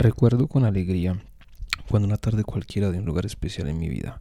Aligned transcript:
Recuerdo 0.00 0.46
con 0.46 0.64
alegría 0.64 1.20
cuando 1.90 2.06
una 2.06 2.18
tarde 2.18 2.44
cualquiera 2.44 2.92
de 2.92 3.00
un 3.00 3.04
lugar 3.04 3.26
especial 3.26 3.66
en 3.66 3.80
mi 3.80 3.88
vida, 3.88 4.20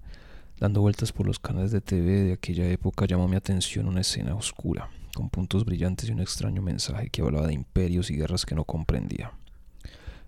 dando 0.59 0.81
vueltas 0.81 1.11
por 1.11 1.27
los 1.27 1.37
canales 1.37 1.69
de 1.69 1.81
TV 1.81 2.23
de 2.23 2.33
aquella 2.33 2.67
época, 2.67 3.05
llamó 3.05 3.27
mi 3.27 3.35
atención 3.35 3.87
una 3.87 4.01
escena 4.01 4.33
oscura, 4.33 4.89
con 5.13 5.29
puntos 5.29 5.65
brillantes 5.65 6.09
y 6.09 6.13
un 6.13 6.19
extraño 6.19 6.63
mensaje 6.63 7.11
que 7.11 7.21
hablaba 7.21 7.45
de 7.45 7.53
imperios 7.53 8.09
y 8.09 8.15
guerras 8.15 8.43
que 8.43 8.55
no 8.55 8.63
comprendía. 8.63 9.33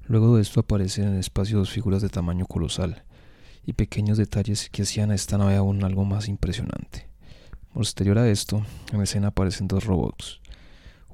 Luego 0.05 0.35
de 0.35 0.43
esto 0.43 0.59
aparecen 0.59 1.05
en 1.05 1.13
el 1.13 1.19
espacio 1.19 1.57
dos 1.57 1.71
figuras 1.71 2.03
de 2.03 2.09
tamaño 2.09 2.45
colosal 2.45 3.01
y 3.65 3.73
pequeños 3.73 4.19
detalles 4.19 4.69
que 4.69 4.83
hacían 4.83 5.09
a 5.09 5.15
esta 5.15 5.39
nave 5.39 5.55
aún 5.55 5.83
algo 5.83 6.05
más 6.05 6.27
impresionante. 6.27 7.09
Posterior 7.73 8.19
a 8.19 8.29
esto, 8.29 8.63
en 8.93 9.01
escena 9.01 9.29
aparecen 9.29 9.67
dos 9.67 9.85
robots, 9.85 10.41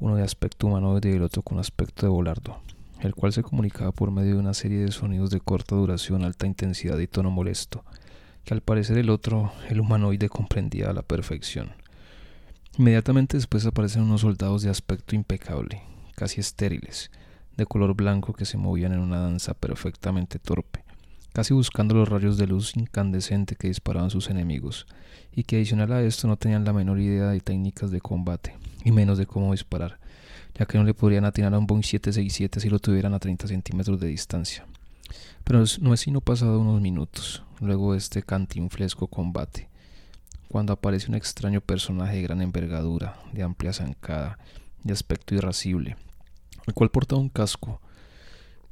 uno 0.02 0.18
de 0.18 0.24
aspecto 0.24 0.68
humanoide 0.68 1.12
y 1.12 1.14
el 1.14 1.24
otro 1.24 1.42
con 1.42 1.58
aspecto 1.58 2.06
de 2.06 2.10
volardo, 2.10 2.59
el 3.05 3.16
cual 3.16 3.34
se 3.34 3.44
comunicaba 3.44 3.91
por 3.91 4.12
medio 4.12 4.34
de 4.34 4.40
una 4.40 4.54
serie 4.54 4.80
de 4.80 4.91
sonidos 4.91 5.30
de 5.30 5.40
corta 5.40 5.76
duración, 5.76 6.23
alta 6.23 6.48
intensidad 6.48 6.98
y 7.00 7.08
tono 7.08 7.31
molesto, 7.31 7.84
que 8.44 8.54
al 8.54 8.62
parecer 8.62 8.98
el 8.98 9.09
otro, 9.09 9.52
el 9.70 9.80
humanoide, 9.80 10.30
comprendía 10.30 10.90
a 10.90 10.94
la 10.94 11.02
perfección. 11.02 11.72
Inmediatamente 12.78 13.38
después 13.38 13.66
aparecen 13.66 14.04
unos 14.04 14.22
soldados 14.22 14.62
de 14.62 14.70
aspecto 14.70 15.16
impecable, 15.16 15.81
casi 16.16 16.41
estériles, 16.41 17.09
de 17.55 17.66
color 17.66 17.95
blanco 17.95 18.34
que 18.34 18.45
se 18.45 18.58
movían 18.58 18.94
en 18.94 19.00
una 19.00 19.20
danza 19.20 19.53
perfectamente 19.53 20.40
torpe, 20.40 20.84
casi 21.31 21.53
buscando 21.53 21.95
los 21.95 22.09
rayos 22.09 22.38
de 22.38 22.48
luz 22.48 22.76
incandescente 22.76 23.56
que 23.56 23.67
disparaban 23.67 24.09
sus 24.09 24.30
enemigos, 24.30 24.88
y 25.34 25.44
que 25.44 25.58
adicional 25.58 25.92
a 25.94 26.02
esto 26.02 26.28
no 26.28 26.38
tenían 26.38 26.66
la 26.66 26.73
menor 26.73 27.00
idea 27.00 27.30
de 27.30 27.40
técnicas 27.40 27.92
de 27.92 28.02
combate, 28.02 28.56
y 28.84 28.92
menos 28.92 29.17
de 29.17 29.26
cómo 29.26 29.52
disparar, 29.52 30.00
ya 30.58 30.66
que 30.66 30.77
no 30.77 30.84
le 30.84 30.94
podrían 30.94 31.26
atinar 31.26 31.54
a 31.54 31.59
un 31.59 31.68
Boeing 31.68 31.84
767 31.84 32.59
si 32.59 32.70
lo 32.70 32.80
tuvieran 32.80 33.14
a 33.14 33.20
30 33.20 33.48
centímetros 33.48 34.00
de 34.00 34.08
distancia. 34.08 34.66
Pero 35.44 35.64
no 35.81 35.94
es 35.94 36.00
sino 36.00 36.22
pasado 36.22 36.59
unos 36.59 36.81
minutos, 36.81 37.44
luego 37.59 37.92
de 37.92 38.00
este 38.00 38.23
cantinflesco 38.23 39.08
combate, 39.08 39.70
cuando 40.48 40.73
aparece 40.73 41.09
un 41.09 41.16
extraño 41.16 41.61
personaje 41.61 42.16
de 42.16 42.22
gran 42.23 42.42
envergadura, 42.42 43.20
de 43.33 43.44
amplia 43.44 43.73
zancada, 43.73 44.39
de 44.83 44.94
aspecto 44.94 45.36
irascible, 45.36 45.98
el 46.66 46.73
cual 46.73 46.89
portaba 46.89 47.22
un 47.22 47.30
casco 47.30 47.81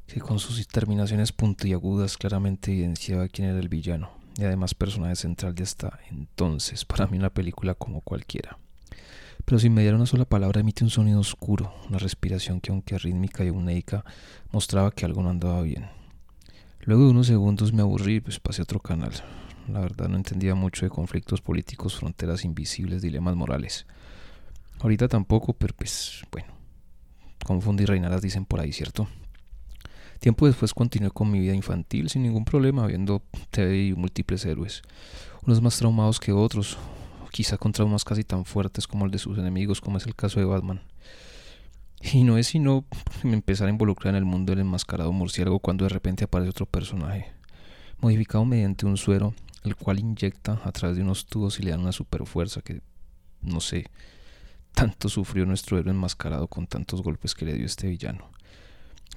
que 0.07 0.19
con 0.19 0.39
sus 0.39 0.65
terminaciones 0.67 1.31
puntiagudas 1.31 2.17
claramente 2.17 2.71
evidenciaba 2.71 3.27
quién 3.27 3.49
era 3.49 3.59
el 3.59 3.69
villano, 3.69 4.11
y 4.37 4.43
además 4.43 4.73
personaje 4.73 5.15
central 5.15 5.53
de 5.53 5.63
hasta 5.63 5.99
entonces, 6.09 6.85
para 6.85 7.07
mí 7.07 7.17
una 7.17 7.29
película 7.29 7.75
como 7.75 8.01
cualquiera 8.01 8.57
pero 9.45 9.59
sin 9.59 9.73
mediar 9.73 9.95
una 9.95 10.05
sola 10.05 10.25
palabra 10.25 10.61
emite 10.61 10.83
un 10.83 10.89
sonido 10.89 11.19
oscuro, 11.19 11.73
una 11.89 11.99
respiración 11.99 12.61
que 12.61 12.71
aunque 12.71 12.97
rítmica 12.97 13.43
y 13.43 13.47
eunéica 13.47 14.05
mostraba 14.51 14.91
que 14.91 15.05
algo 15.05 15.21
no 15.21 15.29
andaba 15.29 15.61
bien. 15.61 15.87
Luego 16.81 17.05
de 17.05 17.11
unos 17.11 17.27
segundos 17.27 17.73
me 17.73 17.81
aburrí 17.81 18.15
y 18.15 18.21
pues 18.21 18.39
pasé 18.39 18.61
a 18.61 18.63
otro 18.63 18.79
canal. 18.79 19.13
La 19.69 19.79
verdad 19.79 20.09
no 20.09 20.17
entendía 20.17 20.55
mucho 20.55 20.85
de 20.85 20.89
conflictos 20.89 21.41
políticos, 21.41 21.95
fronteras 21.95 22.43
invisibles, 22.43 23.01
dilemas 23.01 23.35
morales. 23.35 23.85
Ahorita 24.79 25.07
tampoco, 25.07 25.53
pero 25.53 25.73
pues 25.75 26.23
bueno, 26.31 26.53
confundí 27.45 27.85
reinaras 27.85 28.21
dicen 28.21 28.45
por 28.45 28.59
ahí, 28.59 28.73
¿cierto? 28.73 29.07
Tiempo 30.19 30.47
después 30.47 30.73
continué 30.73 31.11
con 31.11 31.29
mi 31.31 31.39
vida 31.39 31.53
infantil 31.53 32.09
sin 32.09 32.23
ningún 32.23 32.45
problema, 32.45 32.87
viendo 32.87 33.21
TV 33.49 33.87
y 33.87 33.93
múltiples 33.93 34.45
héroes, 34.45 34.81
unos 35.45 35.61
más 35.61 35.77
traumados 35.77 36.19
que 36.19 36.31
otros, 36.31 36.77
quizá 37.33 37.57
con 37.57 37.71
traumas 37.71 38.05
casi 38.05 38.23
tan 38.23 38.45
fuertes 38.45 38.85
como 38.85 39.05
el 39.05 39.11
de 39.11 39.17
sus 39.17 39.39
enemigos, 39.39 39.81
como 39.81 39.97
es 39.97 40.05
el 40.05 40.15
caso 40.15 40.39
de 40.39 40.45
Batman. 40.45 40.81
Y 41.99 42.23
no 42.23 42.37
es 42.37 42.47
sino 42.47 42.85
empezar 43.23 43.67
a 43.67 43.71
involucrar 43.71 44.13
en 44.13 44.19
el 44.19 44.25
mundo 44.25 44.51
del 44.51 44.59
enmascarado 44.59 45.11
murciélago 45.11 45.57
cuando 45.57 45.85
de 45.85 45.89
repente 45.89 46.25
aparece 46.25 46.51
otro 46.51 46.67
personaje, 46.67 47.33
modificado 47.99 48.45
mediante 48.45 48.85
un 48.85 48.97
suero, 48.97 49.33
el 49.63 49.75
cual 49.75 49.99
inyecta 49.99 50.61
a 50.63 50.71
través 50.71 50.95
de 50.95 51.03
unos 51.03 51.25
tubos 51.25 51.59
y 51.59 51.63
le 51.63 51.71
dan 51.71 51.79
una 51.79 51.91
super 51.91 52.23
fuerza 52.27 52.61
que, 52.61 52.81
no 53.41 53.59
sé, 53.61 53.87
tanto 54.75 55.09
sufrió 55.09 55.47
nuestro 55.47 55.79
héroe 55.79 55.91
enmascarado 55.91 56.47
con 56.47 56.67
tantos 56.67 57.01
golpes 57.01 57.33
que 57.33 57.45
le 57.45 57.53
dio 57.53 57.65
este 57.65 57.87
villano. 57.87 58.29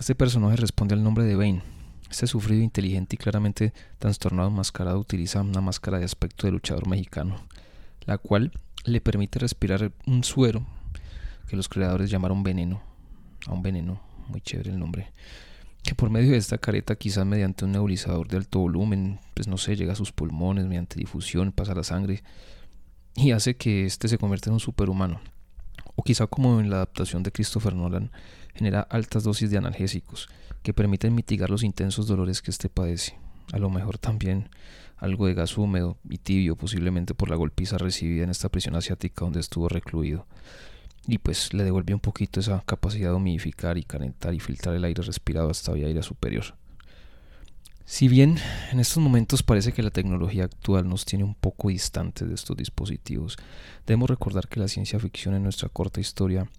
Este 0.00 0.14
personaje 0.14 0.56
responde 0.56 0.94
al 0.94 1.02
nombre 1.02 1.24
de 1.24 1.36
Bane. 1.36 1.62
Este 2.10 2.26
sufrido, 2.26 2.62
inteligente 2.62 3.16
y 3.16 3.18
claramente 3.18 3.74
trastornado 3.98 4.48
enmascarado 4.48 4.98
utiliza 4.98 5.42
una 5.42 5.60
máscara 5.60 5.98
de 5.98 6.06
aspecto 6.06 6.46
de 6.46 6.52
luchador 6.52 6.88
mexicano 6.88 7.42
la 8.06 8.18
cual 8.18 8.52
le 8.84 9.00
permite 9.00 9.38
respirar 9.38 9.92
un 10.06 10.24
suero 10.24 10.64
que 11.48 11.56
los 11.56 11.68
creadores 11.68 12.10
llamaron 12.10 12.42
veneno, 12.42 12.82
a 13.46 13.52
un 13.52 13.62
veneno, 13.62 14.00
muy 14.28 14.40
chévere 14.40 14.70
el 14.70 14.78
nombre, 14.78 15.12
que 15.82 15.94
por 15.94 16.10
medio 16.10 16.32
de 16.32 16.38
esta 16.38 16.58
careta, 16.58 16.96
quizás 16.96 17.24
mediante 17.24 17.64
un 17.64 17.72
nebulizador 17.72 18.26
de 18.26 18.38
alto 18.38 18.58
volumen, 18.58 19.20
pues 19.34 19.46
no 19.46 19.56
sé, 19.56 19.76
llega 19.76 19.92
a 19.92 19.96
sus 19.96 20.12
pulmones 20.12 20.66
mediante 20.66 20.98
difusión, 20.98 21.52
pasa 21.52 21.74
la 21.74 21.84
sangre 21.84 22.22
y 23.14 23.30
hace 23.30 23.56
que 23.56 23.86
éste 23.86 24.08
se 24.08 24.18
convierta 24.18 24.50
en 24.50 24.54
un 24.54 24.60
superhumano. 24.60 25.20
O 25.94 26.02
quizá 26.02 26.26
como 26.26 26.60
en 26.60 26.70
la 26.70 26.76
adaptación 26.76 27.22
de 27.22 27.32
Christopher 27.32 27.74
Nolan, 27.74 28.10
genera 28.54 28.80
altas 28.80 29.22
dosis 29.22 29.50
de 29.50 29.58
analgésicos 29.58 30.28
que 30.62 30.74
permiten 30.74 31.14
mitigar 31.14 31.50
los 31.50 31.62
intensos 31.62 32.06
dolores 32.08 32.42
que 32.42 32.50
éste 32.50 32.68
padece. 32.68 33.16
A 33.52 33.58
lo 33.58 33.70
mejor 33.70 33.96
también 33.96 34.50
algo 34.96 35.26
de 35.26 35.34
gas 35.34 35.58
húmedo 35.58 35.98
y 36.08 36.18
tibio, 36.18 36.56
posiblemente 36.56 37.14
por 37.14 37.30
la 37.30 37.36
golpiza 37.36 37.78
recibida 37.78 38.24
en 38.24 38.30
esta 38.30 38.48
prisión 38.48 38.76
asiática 38.76 39.24
donde 39.24 39.40
estuvo 39.40 39.68
recluido. 39.68 40.26
Y 41.06 41.18
pues 41.18 41.52
le 41.54 41.64
devolvió 41.64 41.94
un 41.94 42.00
poquito 42.00 42.40
esa 42.40 42.62
capacidad 42.66 43.10
de 43.10 43.16
humidificar 43.16 43.78
y 43.78 43.84
calentar 43.84 44.34
y 44.34 44.40
filtrar 44.40 44.74
el 44.74 44.84
aire 44.84 45.02
respirado 45.02 45.50
hasta 45.50 45.72
vía 45.72 45.86
aire 45.86 46.02
superior. 46.02 46.56
Si 47.88 48.08
bien 48.08 48.36
en 48.72 48.80
estos 48.80 49.00
momentos 49.00 49.44
parece 49.44 49.70
que 49.72 49.84
la 49.84 49.92
tecnología 49.92 50.44
actual 50.44 50.88
nos 50.88 51.04
tiene 51.04 51.22
un 51.22 51.36
poco 51.36 51.68
distantes 51.68 52.26
de 52.26 52.34
estos 52.34 52.56
dispositivos, 52.56 53.36
debemos 53.86 54.10
recordar 54.10 54.48
que 54.48 54.58
la 54.58 54.66
ciencia 54.66 54.98
ficción 54.98 55.34
en 55.34 55.44
nuestra 55.44 55.68
corta 55.68 56.00
historia 56.00 56.50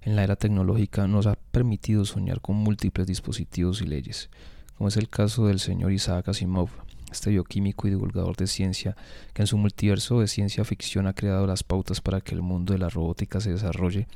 en 0.00 0.16
la 0.16 0.24
era 0.24 0.36
tecnológica 0.36 1.06
nos 1.06 1.26
ha 1.26 1.36
permitido 1.36 2.06
soñar 2.06 2.40
con 2.40 2.56
múltiples 2.56 3.06
dispositivos 3.06 3.82
y 3.82 3.86
leyes, 3.86 4.30
como 4.78 4.88
es 4.88 4.96
el 4.96 5.10
caso 5.10 5.46
del 5.46 5.60
señor 5.60 5.92
Isaac 5.92 6.28
Asimov, 6.28 6.70
este 7.12 7.30
bioquímico 7.30 7.86
y 7.86 7.90
divulgador 7.90 8.36
de 8.36 8.46
ciencia, 8.46 8.96
que 9.32 9.42
en 9.42 9.46
su 9.46 9.56
multiverso 9.56 10.20
de 10.20 10.28
ciencia 10.28 10.64
ficción 10.64 11.06
ha 11.06 11.12
creado 11.12 11.46
las 11.46 11.62
pautas 11.62 12.00
para 12.00 12.20
que 12.20 12.34
el 12.34 12.42
mundo 12.42 12.72
de 12.72 12.78
la 12.78 12.88
robótica 12.88 13.40
se 13.40 13.52
desarrolle 13.52 14.06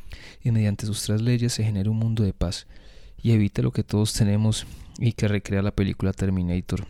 y 0.43 0.51
mediante 0.51 0.87
sus 0.87 1.03
tres 1.03 1.23
leyes 1.23 1.53
se 1.53 1.65
genere 1.65 1.89
un 1.89 1.99
mundo 1.99 2.25
de 2.25 2.33
paz 2.33 2.67
y 3.23 3.33
evite 3.33 3.63
lo 3.63 3.73
que 3.73 3.85
todos 3.85 4.13
tenemos 4.13 4.67
y 4.99 5.13
que 5.13 5.29
recrea 5.29 5.63
la 5.63 5.71
película 5.71 6.13
Terminator 6.13 6.87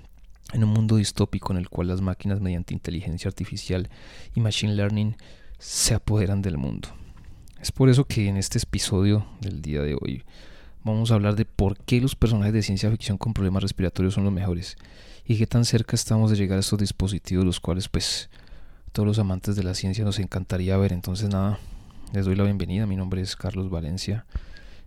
en 0.52 0.64
un 0.64 0.70
mundo 0.70 0.96
distópico 0.96 1.52
en 1.52 1.58
el 1.58 1.68
cual 1.68 1.88
las 1.88 2.00
máquinas 2.00 2.40
mediante 2.40 2.74
inteligencia 2.74 3.28
artificial 3.28 3.88
y 4.34 4.40
machine 4.40 4.74
learning 4.74 5.16
se 5.58 5.94
apoderan 5.94 6.42
del 6.42 6.58
mundo. 6.58 6.88
Es 7.60 7.72
por 7.72 7.88
eso 7.88 8.04
que 8.04 8.28
en 8.28 8.36
este 8.36 8.58
episodio 8.58 9.26
del 9.40 9.62
día 9.62 9.82
de 9.82 9.94
hoy 9.94 10.22
vamos 10.84 11.10
a 11.10 11.14
hablar 11.14 11.34
de 11.34 11.44
por 11.44 11.78
qué 11.78 12.00
los 12.00 12.14
personajes 12.14 12.52
de 12.52 12.62
ciencia 12.62 12.90
ficción 12.90 13.18
con 13.18 13.34
problemas 13.34 13.62
respiratorios 13.62 14.14
son 14.14 14.24
los 14.24 14.32
mejores 14.32 14.76
y 15.26 15.36
qué 15.38 15.46
tan 15.46 15.64
cerca 15.64 15.96
estamos 15.96 16.30
de 16.30 16.36
llegar 16.36 16.56
a 16.56 16.60
estos 16.60 16.78
dispositivos, 16.78 17.44
los 17.44 17.60
cuales 17.60 17.88
pues 17.88 18.30
todos 18.92 19.06
los 19.06 19.18
amantes 19.18 19.56
de 19.56 19.64
la 19.64 19.74
ciencia 19.74 20.04
nos 20.04 20.18
encantaría 20.18 20.76
ver. 20.76 20.92
Entonces 20.92 21.28
nada, 21.28 21.58
les 22.12 22.24
doy 22.24 22.36
la 22.36 22.44
bienvenida, 22.44 22.86
mi 22.86 22.96
nombre 22.96 23.20
es 23.20 23.36
Carlos 23.36 23.68
Valencia, 23.68 24.24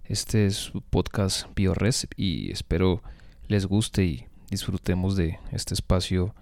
este 0.06 0.46
es 0.46 0.56
su 0.56 0.82
podcast 0.82 1.48
BioRes 1.56 2.08
y 2.16 2.52
espero 2.52 3.04
les 3.48 3.66
guste 3.66 4.06
y 4.06 4.26
disfrutemos 4.50 5.16
de 5.16 5.40
este 5.52 5.74
espacio 5.74 6.34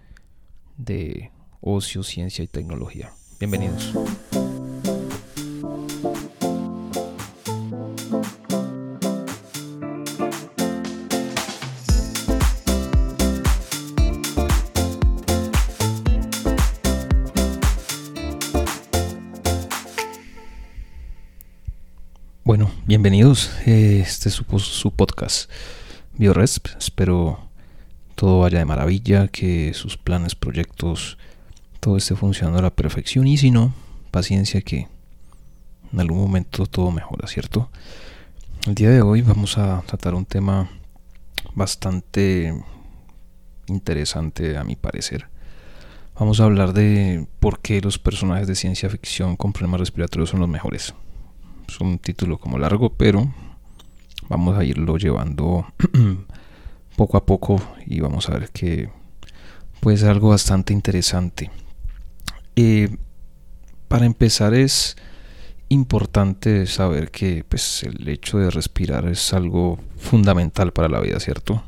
de 0.78 1.32
ocio, 1.60 2.04
ciencia 2.04 2.44
y 2.44 2.48
tecnología. 2.48 3.12
Bienvenidos. 3.40 3.94
Bienvenidos. 22.88 23.52
Este 23.66 24.30
es 24.30 24.36
su, 24.36 24.92
podcast 24.92 25.52
BioResp. 26.14 26.68
Espero 26.78 27.38
todo 28.16 28.40
vaya 28.40 28.60
de 28.60 28.66
maravilla, 28.66 29.28
que 29.28 29.74
sus 29.74 29.98
planes, 29.98 30.36
proyectos, 30.36 31.18
todo 31.82 31.98
esté 31.98 32.16
funcionando 32.16 32.60
a 32.60 32.62
la 32.62 32.70
perfección. 32.70 33.28
Y 33.28 33.36
si 33.36 33.52
no, 33.52 33.74
paciencia 34.10 34.62
que 34.62 34.88
en 35.92 36.00
algún 36.00 36.20
momento 36.20 36.66
todo 36.66 36.90
mejora, 36.92 37.28
¿cierto? 37.28 37.70
El 38.66 38.76
día 38.76 38.90
de 38.90 39.02
hoy 39.02 39.22
vamos 39.22 39.58
a 39.58 39.84
tratar 39.86 40.16
un 40.16 40.26
tema 40.26 40.70
bastante 41.54 42.54
interesante 43.68 44.56
a 44.56 44.64
mi 44.64 44.78
parecer. 44.78 45.28
Vamos 46.18 46.40
a 46.40 46.46
hablar 46.46 46.72
de 46.72 47.28
por 47.42 47.60
qué 47.60 47.82
los 47.82 48.00
personajes 48.00 48.48
de 48.48 48.56
ciencia 48.56 48.90
ficción 48.90 49.36
con 49.36 49.52
problemas 49.52 49.82
respiratorios 49.82 50.30
son 50.30 50.40
los 50.40 50.50
mejores 50.50 50.94
es 51.68 51.80
un 51.80 52.00
título 52.00 52.38
como 52.38 52.58
largo, 52.58 52.94
pero 52.94 53.32
vamos 54.30 54.58
a 54.58 54.64
irlo 54.64 54.98
llevando 54.98 55.66
poco 56.96 57.18
a 57.18 57.26
poco 57.26 57.62
y 57.86 58.00
vamos 58.00 58.30
a 58.30 58.34
ver 58.34 58.50
que 58.50 58.90
puede 59.80 59.98
ser 59.98 60.10
algo 60.10 60.30
bastante 60.30 60.74
interesante. 60.74 61.52
Eh, 62.56 62.90
para 63.88 64.06
empezar 64.06 64.54
es 64.54 64.98
importante 65.70 66.66
saber 66.66 67.12
que 67.12 67.44
pues, 67.48 67.84
el 67.84 68.08
hecho 68.08 68.40
de 68.40 68.50
respirar 68.50 69.08
es 69.08 69.34
algo 69.34 69.80
fundamental 69.98 70.72
para 70.72 70.90
la 70.90 71.00
vida, 71.00 71.20
¿cierto? 71.20 71.64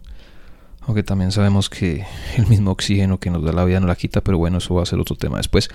Aunque 0.82 1.04
también 1.04 1.32
sabemos 1.32 1.70
que 1.70 2.06
el 2.38 2.48
mismo 2.48 2.72
oxígeno 2.72 3.20
que 3.20 3.30
nos 3.30 3.44
da 3.44 3.52
la 3.52 3.66
vida 3.66 3.80
no 3.80 3.88
la 3.88 3.96
quita, 3.96 4.22
pero 4.22 4.38
bueno, 4.38 4.58
eso 4.58 4.76
va 4.76 4.84
a 4.84 4.88
ser 4.88 5.00
otro 5.00 5.16
tema 5.16 5.38
después. 5.38 5.70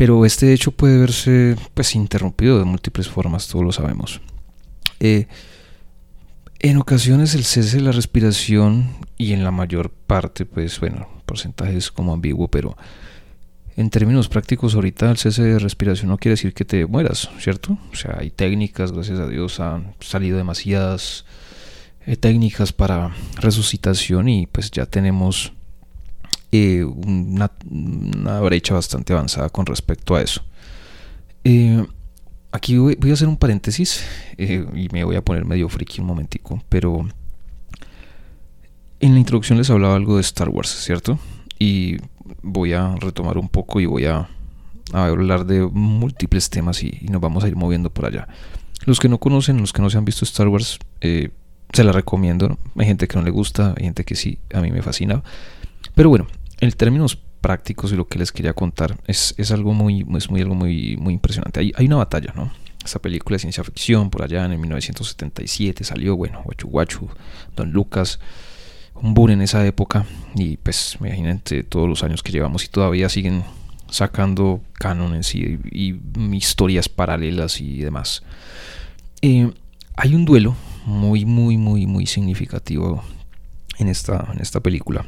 Pero 0.00 0.24
este 0.24 0.54
hecho 0.54 0.72
puede 0.72 0.96
verse 0.96 1.56
pues 1.74 1.94
interrumpido 1.94 2.58
de 2.58 2.64
múltiples 2.64 3.06
formas, 3.06 3.48
todos 3.48 3.66
lo 3.66 3.70
sabemos. 3.70 4.22
Eh, 4.98 5.26
en 6.58 6.78
ocasiones 6.78 7.34
el 7.34 7.44
cese 7.44 7.76
de 7.76 7.82
la 7.82 7.92
respiración 7.92 8.96
y 9.18 9.34
en 9.34 9.44
la 9.44 9.50
mayor 9.50 9.90
parte, 9.90 10.46
pues 10.46 10.80
bueno, 10.80 11.06
porcentaje 11.26 11.76
es 11.76 11.90
como 11.90 12.14
ambiguo, 12.14 12.48
pero 12.48 12.78
en 13.76 13.90
términos 13.90 14.30
prácticos 14.30 14.74
ahorita 14.74 15.10
el 15.10 15.18
cese 15.18 15.42
de 15.42 15.58
respiración 15.58 16.08
no 16.08 16.16
quiere 16.16 16.32
decir 16.32 16.54
que 16.54 16.64
te 16.64 16.86
mueras, 16.86 17.28
¿cierto? 17.38 17.76
O 17.92 17.94
sea, 17.94 18.16
hay 18.20 18.30
técnicas, 18.30 18.92
gracias 18.92 19.18
a 19.18 19.28
Dios 19.28 19.60
han 19.60 19.96
salido 20.00 20.38
demasiadas 20.38 21.26
eh, 22.06 22.16
técnicas 22.16 22.72
para 22.72 23.14
resucitación 23.36 24.30
y 24.30 24.46
pues 24.46 24.70
ya 24.70 24.86
tenemos 24.86 25.52
eh, 26.52 26.84
una, 26.84 27.50
brecha 28.40 28.74
bastante 28.74 29.12
avanzada 29.12 29.48
con 29.48 29.66
respecto 29.66 30.16
a 30.16 30.22
eso. 30.22 30.42
Eh, 31.44 31.84
aquí 32.52 32.76
voy, 32.76 32.96
a 33.08 33.12
hacer 33.12 33.28
un 33.28 33.36
paréntesis 33.36 34.04
y 34.36 34.88
me 34.92 35.04
voy 35.04 35.16
a 35.16 35.24
poner 35.24 35.44
medio 35.44 35.68
friki 35.68 36.00
un 36.00 36.06
momentico, 36.06 36.62
pero 36.68 37.06
en 39.00 39.14
la 39.14 39.18
introducción 39.18 39.58
les 39.58 39.70
hablaba 39.70 39.96
algo 39.96 40.16
de 40.16 40.22
Star 40.22 40.50
Wars, 40.50 40.68
¿cierto? 40.68 41.18
Y 41.58 41.96
voy 42.42 42.74
a 42.74 42.94
retomar 42.96 43.38
un 43.38 43.48
poco 43.48 43.80
y 43.80 43.86
voy 43.86 44.04
a, 44.04 44.28
hablar 44.92 45.46
de 45.46 45.62
múltiples 45.62 46.50
temas 46.50 46.82
y, 46.82 47.06
nos 47.10 47.20
vamos 47.20 47.44
a 47.44 47.48
ir 47.48 47.56
moviendo 47.56 47.90
por 47.90 48.06
allá. 48.06 48.28
Los 48.84 48.98
que 48.98 49.08
no 49.08 49.18
conocen, 49.18 49.58
los 49.58 49.72
que 49.72 49.82
no 49.82 49.90
se 49.90 49.98
han 49.98 50.04
visto 50.04 50.24
Star 50.24 50.48
Wars, 50.48 50.78
eh, 51.00 51.30
se 51.72 51.84
la 51.84 51.92
recomiendo. 51.92 52.58
Hay 52.76 52.86
gente 52.86 53.06
que 53.06 53.16
no 53.16 53.24
le 53.24 53.30
gusta, 53.30 53.74
hay 53.76 53.84
gente 53.84 54.04
que 54.04 54.16
sí, 54.16 54.38
a 54.52 54.60
mí 54.60 54.70
me 54.70 54.82
fascina. 54.82 55.22
Pero 55.94 56.08
bueno, 56.08 56.26
en 56.60 56.72
términos 56.72 57.16
prácticos 57.40 57.92
y 57.92 57.96
lo 57.96 58.06
que 58.06 58.18
les 58.18 58.32
quería 58.32 58.52
contar 58.52 58.98
es, 59.06 59.34
algo 59.50 59.72
muy, 59.72 60.06
es 60.16 60.30
muy, 60.30 60.40
algo 60.40 60.54
muy, 60.54 60.96
muy 60.96 61.14
impresionante. 61.14 61.60
Hay, 61.60 61.72
hay 61.74 61.86
una 61.86 61.96
batalla, 61.96 62.32
¿no? 62.36 62.52
Esa 62.84 63.00
película 63.00 63.34
de 63.34 63.40
ciencia 63.40 63.64
ficción 63.64 64.10
por 64.10 64.22
allá 64.22 64.44
en 64.44 64.58
1977 64.60 65.84
salió, 65.84 66.16
bueno, 66.16 66.42
Guachu 66.44 66.68
Guachu, 66.68 67.08
Don 67.56 67.72
Lucas 67.72 68.18
un 69.02 69.14
boom 69.14 69.30
en 69.30 69.42
esa 69.42 69.66
época 69.66 70.04
y 70.34 70.56
pues 70.58 70.96
imagínate 71.00 71.62
todos 71.62 71.88
los 71.88 72.02
años 72.02 72.22
que 72.22 72.32
llevamos 72.32 72.64
y 72.64 72.68
todavía 72.68 73.08
siguen 73.08 73.44
sacando 73.88 74.60
cánones 74.74 75.34
y, 75.34 75.58
y, 75.70 75.98
historias 76.34 76.88
paralelas 76.88 77.60
y 77.60 77.78
demás. 77.78 78.22
Eh, 79.22 79.50
hay 79.96 80.14
un 80.14 80.24
duelo 80.24 80.54
muy, 80.86 81.24
muy, 81.24 81.56
muy, 81.56 81.86
muy 81.86 82.06
significativo 82.06 83.02
en 83.78 83.88
esta, 83.88 84.28
en 84.32 84.40
esta 84.40 84.60
película 84.60 85.06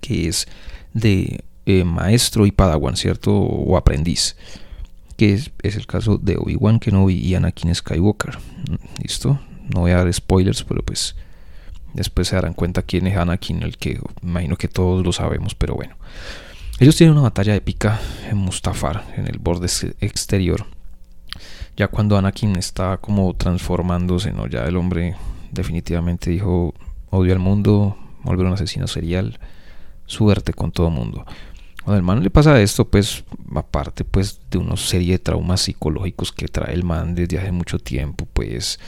que 0.00 0.28
es 0.28 0.46
de 0.94 1.44
eh, 1.66 1.84
maestro 1.84 2.46
y 2.46 2.52
padawan, 2.52 2.96
¿cierto? 2.96 3.32
O 3.32 3.76
aprendiz. 3.76 4.36
Que 5.16 5.34
es, 5.34 5.50
es 5.62 5.76
el 5.76 5.86
caso 5.86 6.18
de 6.18 6.36
Obi-Wan 6.36 6.80
Kenobi 6.80 7.14
y 7.14 7.34
Anakin 7.34 7.74
Skywalker. 7.74 8.38
¿Listo? 9.02 9.38
No 9.72 9.80
voy 9.80 9.92
a 9.92 9.98
dar 9.98 10.12
spoilers, 10.12 10.64
pero 10.64 10.82
pues 10.82 11.14
Después 11.92 12.28
se 12.28 12.36
darán 12.36 12.54
cuenta 12.54 12.82
quién 12.82 13.06
es 13.06 13.16
Anakin, 13.16 13.62
el 13.62 13.76
que 13.76 14.00
imagino 14.22 14.56
que 14.56 14.68
todos 14.68 15.04
lo 15.04 15.12
sabemos, 15.12 15.54
pero 15.54 15.74
bueno. 15.74 15.96
Ellos 16.78 16.96
tienen 16.96 17.12
una 17.12 17.22
batalla 17.22 17.54
épica 17.54 18.00
en 18.30 18.38
Mustafar, 18.38 19.04
en 19.16 19.26
el 19.26 19.38
borde 19.38 19.68
exterior. 20.00 20.66
Ya 21.76 21.88
cuando 21.88 22.16
Anakin 22.16 22.56
está 22.56 22.98
como 22.98 23.34
transformándose, 23.34 24.32
¿no? 24.32 24.46
Ya 24.46 24.64
el 24.64 24.76
hombre 24.76 25.16
definitivamente 25.50 26.30
dijo, 26.30 26.74
odio 27.10 27.32
al 27.32 27.38
mundo, 27.38 27.96
volver 28.22 28.46
un 28.46 28.52
asesino 28.52 28.86
serial, 28.86 29.38
suerte 30.10 30.52
con 30.52 30.72
todo 30.72 30.90
mundo. 30.90 31.24
Cuando 31.84 31.96
el 31.96 32.02
man 32.02 32.22
le 32.22 32.30
pasa 32.30 32.60
esto, 32.60 32.88
pues 32.88 33.24
aparte 33.54 34.04
pues 34.04 34.40
de 34.50 34.58
una 34.58 34.76
serie 34.76 35.12
de 35.12 35.18
traumas 35.18 35.62
psicológicos 35.62 36.32
que 36.32 36.48
trae 36.48 36.74
el 36.74 36.84
man 36.84 37.14
desde 37.14 37.38
hace 37.38 37.52
mucho 37.52 37.78
tiempo, 37.78 38.26
pues 38.32 38.78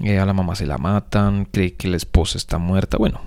eh, 0.00 0.18
a 0.18 0.24
la 0.24 0.32
mamá 0.32 0.54
se 0.54 0.66
la 0.66 0.78
matan, 0.78 1.44
cree 1.44 1.74
que 1.74 1.88
la 1.88 1.96
esposa 1.96 2.38
está 2.38 2.58
muerta, 2.58 2.96
bueno, 2.96 3.20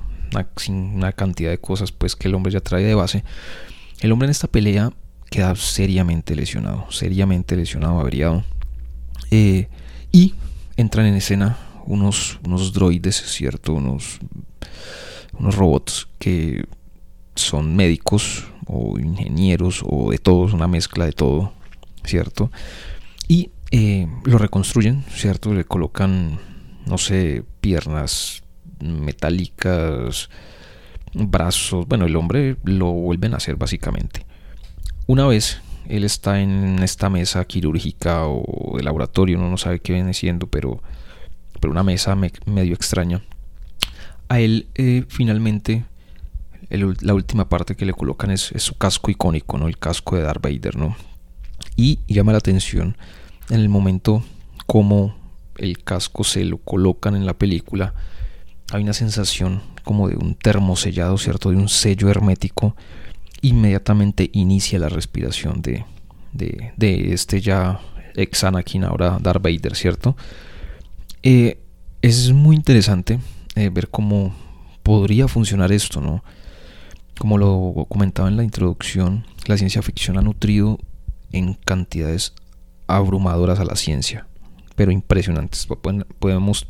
una, 0.70 1.12
cantidad 1.12 1.52
de 1.52 1.60
cosas 1.60 1.92
pues 1.92 2.16
que 2.16 2.28
el 2.28 2.36
hombre 2.36 2.52
ya 2.52 2.60
trae 2.60 2.84
de 2.84 2.96
base. 2.96 3.24
El 4.00 4.12
hombre 4.12 4.28
en 4.28 4.32
esta 4.32 4.48
pelea 4.48 4.92
queda 5.30 5.56
seriamente 5.56 6.36
lesionado, 6.36 6.90
seriamente 6.92 7.56
lesionado, 7.56 8.00
averiado. 8.00 8.44
Eh, 9.32 9.68
y 10.12 10.34
entran 10.76 11.06
en 11.06 11.16
escena 11.16 11.58
unos, 11.86 12.40
unos 12.46 12.74
droides, 12.74 13.16
¿cierto? 13.16 13.74
Unos, 13.74 14.20
unos 15.34 15.56
robots 15.56 16.08
que 16.20 16.66
son 17.38 17.76
médicos 17.76 18.46
o 18.66 19.00
ingenieros 19.00 19.84
o 19.86 20.12
de 20.12 20.18
todos, 20.18 20.54
una 20.54 20.68
mezcla 20.68 21.06
de 21.06 21.14
todo, 21.14 21.54
¿cierto? 22.04 22.52
Y 23.28 23.52
eh, 23.72 24.08
lo 24.24 24.38
reconstruyen, 24.38 25.04
¿cierto? 25.10 25.54
Le 25.54 25.66
colocan 25.66 26.40
no 26.88 26.98
sé, 26.98 27.44
piernas 27.62 28.44
metálicas, 28.80 30.30
brazos, 31.14 31.88
bueno, 31.88 32.06
el 32.06 32.16
hombre 32.16 32.58
lo 32.64 32.92
vuelven 32.92 33.34
a 33.34 33.38
hacer 33.38 33.56
básicamente. 33.56 34.26
Una 35.06 35.26
vez 35.28 35.62
él 35.88 36.04
está 36.04 36.42
en 36.42 36.80
esta 36.80 37.10
mesa 37.10 37.44
quirúrgica 37.46 38.26
o 38.26 38.78
de 38.78 38.84
laboratorio, 38.84 39.38
uno 39.38 39.50
no 39.50 39.58
sabe 39.58 39.80
qué 39.80 39.94
viene 39.94 40.14
siendo, 40.14 40.48
pero, 40.48 40.82
pero 41.60 41.72
una 41.72 41.84
mesa 41.84 42.16
medio 42.16 42.74
extraña. 42.74 43.22
A 44.30 44.40
él 44.40 44.68
eh, 44.76 45.06
finalmente 45.08 45.86
la 46.70 47.14
última 47.14 47.48
parte 47.48 47.76
que 47.76 47.86
le 47.86 47.94
colocan 47.94 48.32
es, 48.32 48.54
su 48.56 48.78
casco 48.78 49.12
icónico, 49.12 49.58
¿no? 49.58 49.68
El 49.68 49.78
casco 49.78 50.16
de 50.16 50.24
Darth 50.24 50.42
Vader, 50.42 50.76
¿no? 50.76 50.96
Y 51.76 52.00
llama 52.08 52.32
la 52.32 52.40
atención 52.40 52.98
en 53.50 53.60
el 53.60 53.70
momento 53.70 54.24
como 54.66 55.16
el 55.58 55.84
casco 55.84 56.24
se 56.24 56.44
lo 56.44 56.58
colocan 56.58 57.16
en 57.16 57.26
la 57.26 57.34
película, 57.38 57.94
hay 58.72 58.84
una 58.84 58.94
sensación 58.94 59.62
como 59.84 60.10
de 60.10 60.18
un 60.18 60.36
termo 60.36 60.76
sellado, 60.76 61.18
¿cierto? 61.18 61.52
De 61.52 61.56
un 61.56 61.70
sello 61.70 62.10
hermético. 62.10 62.76
Inmediatamente 63.42 64.30
inicia 64.34 64.78
la 64.80 64.90
respiración 64.90 65.62
de, 65.62 65.86
de, 66.34 67.14
este 67.14 67.40
ya 67.40 67.80
ex 68.16 68.44
Anakin, 68.44 68.84
ahora 68.84 69.20
Darth 69.22 69.42
Vader, 69.42 69.76
¿cierto? 69.76 70.18
Eh, 71.24 71.62
es 72.02 72.32
muy 72.34 72.56
interesante 72.56 73.20
eh, 73.56 73.70
ver 73.70 73.90
cómo 73.90 74.36
podría 74.84 75.28
funcionar 75.28 75.72
esto, 75.72 76.02
¿no? 76.02 76.24
Como 77.20 77.38
lo 77.38 77.86
comentaba 77.90 78.28
en 78.28 78.38
la 78.38 78.44
introducción, 78.44 79.26
la 79.46 79.58
ciencia 79.58 79.82
ficción 79.82 80.18
ha 80.18 80.22
nutrido 80.22 80.80
en 81.32 81.54
cantidades 81.54 82.34
abrumadoras 82.88 83.60
a 83.60 83.66
la 83.66 83.76
ciencia 83.76 84.28
pero 84.78 84.92
impresionantes. 84.92 85.68
Podemos 86.20 86.68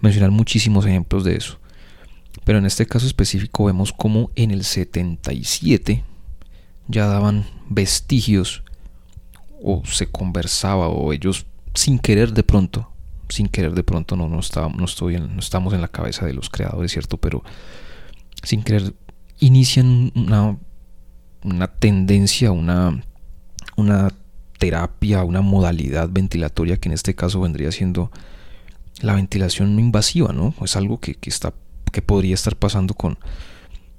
mencionar 0.00 0.30
muchísimos 0.30 0.86
ejemplos 0.86 1.24
de 1.24 1.36
eso. 1.36 1.58
Pero 2.44 2.58
en 2.58 2.66
este 2.66 2.86
caso 2.86 3.04
específico 3.04 3.64
vemos 3.64 3.92
como 3.92 4.30
en 4.36 4.52
el 4.52 4.62
77 4.62 6.04
ya 6.86 7.06
daban 7.06 7.44
vestigios 7.68 8.62
o 9.60 9.82
se 9.84 10.06
conversaba 10.06 10.88
o 10.88 11.12
ellos 11.12 11.46
sin 11.74 11.98
querer 11.98 12.32
de 12.32 12.44
pronto, 12.44 12.92
sin 13.28 13.48
querer 13.48 13.72
de 13.72 13.82
pronto 13.82 14.14
no, 14.14 14.28
no, 14.28 14.40
no, 14.76 14.84
estoy 14.84 15.18
no 15.18 15.38
estamos 15.40 15.74
en 15.74 15.80
la 15.80 15.88
cabeza 15.88 16.24
de 16.24 16.34
los 16.34 16.48
creadores, 16.48 16.92
¿cierto? 16.92 17.16
Pero 17.16 17.42
sin 18.44 18.62
querer 18.62 18.94
inician 19.42 20.12
una, 20.14 20.56
una 21.44 21.66
tendencia, 21.66 22.52
una, 22.52 23.02
una 23.76 24.10
terapia, 24.58 25.24
una 25.24 25.40
modalidad 25.40 26.08
ventilatoria 26.10 26.76
que 26.76 26.88
en 26.88 26.94
este 26.94 27.14
caso 27.14 27.40
vendría 27.40 27.72
siendo 27.72 28.10
la 29.00 29.14
ventilación 29.14 29.78
invasiva, 29.78 30.32
¿no? 30.32 30.54
Es 30.62 30.76
algo 30.76 31.00
que, 31.00 31.18
está, 31.22 31.52
que 31.90 32.02
podría 32.02 32.34
estar 32.34 32.54
pasando 32.54 32.94
con, 32.94 33.18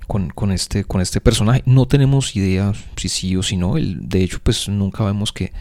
con, 0.07 0.51
este, 0.51 0.85
con 0.85 1.01
este 1.01 1.19
personaje. 1.19 1.61
No 1.65 1.85
tenemos 1.87 2.35
idea 2.37 2.73
si 2.95 3.09
sí 3.09 3.35
o 3.35 3.43
si 3.43 3.57
no. 3.57 3.77
El, 3.77 4.07
de 4.07 4.23
hecho, 4.23 4.39
pues 4.41 4.69
nunca 4.69 5.03
vemos 5.03 5.33
que, 5.33 5.51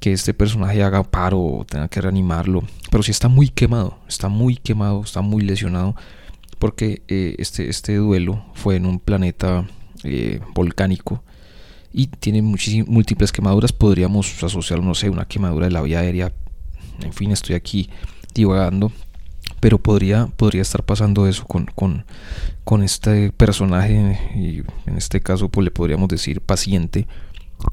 que 0.00 0.12
este 0.12 0.34
personaje 0.34 0.82
haga 0.82 1.04
paro 1.04 1.40
o 1.40 1.64
tenga 1.64 1.86
que 1.86 2.00
reanimarlo. 2.00 2.64
Pero 2.90 3.04
sí 3.04 3.12
está 3.12 3.28
muy 3.28 3.48
quemado, 3.48 4.00
está 4.08 4.28
muy 4.28 4.56
quemado, 4.56 5.02
está 5.02 5.20
muy 5.20 5.42
lesionado. 5.42 5.94
Porque 6.58 7.02
eh, 7.08 7.36
este, 7.38 7.68
este 7.68 7.96
duelo 7.96 8.44
fue 8.54 8.76
en 8.76 8.86
un 8.86 8.98
planeta 8.98 9.68
eh, 10.04 10.40
volcánico 10.54 11.22
y 11.92 12.06
tiene 12.06 12.42
múltiples 12.42 13.32
quemaduras. 13.32 13.72
Podríamos 13.72 14.42
asociar, 14.42 14.82
no 14.82 14.94
sé, 14.94 15.10
una 15.10 15.26
quemadura 15.26 15.66
de 15.66 15.72
la 15.72 15.82
vía 15.82 16.00
aérea. 16.00 16.32
En 17.02 17.12
fin, 17.12 17.30
estoy 17.30 17.54
aquí 17.54 17.90
divagando. 18.34 18.92
pero 19.60 19.78
podría, 19.78 20.26
podría 20.26 20.62
estar 20.62 20.84
pasando 20.84 21.26
eso 21.26 21.44
con, 21.44 21.66
con, 21.66 22.04
con 22.64 22.82
este 22.82 23.32
personaje, 23.32 24.18
y 24.36 24.62
en 24.86 24.96
este 24.96 25.20
caso 25.20 25.48
pues 25.48 25.64
le 25.64 25.70
podríamos 25.70 26.08
decir 26.08 26.40
paciente, 26.40 27.06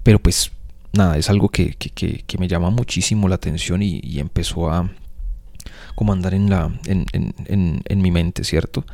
pero 0.03 0.19
pues 0.19 0.51
nada, 0.93 1.17
es 1.17 1.29
algo 1.29 1.49
que, 1.49 1.73
que, 1.73 2.23
que, 2.25 2.37
me 2.37 2.47
llama 2.47 2.69
muchísimo 2.69 3.27
la 3.27 3.35
atención 3.35 3.83
y, 3.83 3.99
y 4.01 4.19
empezó 4.19 4.71
a 4.71 4.89
como 5.95 6.13
andar 6.13 6.33
en, 6.33 6.49
la, 6.49 6.71
en, 6.85 7.05
en, 7.13 7.81
en, 7.85 8.01
mi 8.01 8.11
mente, 8.11 8.43
¿cierto? 8.43 8.85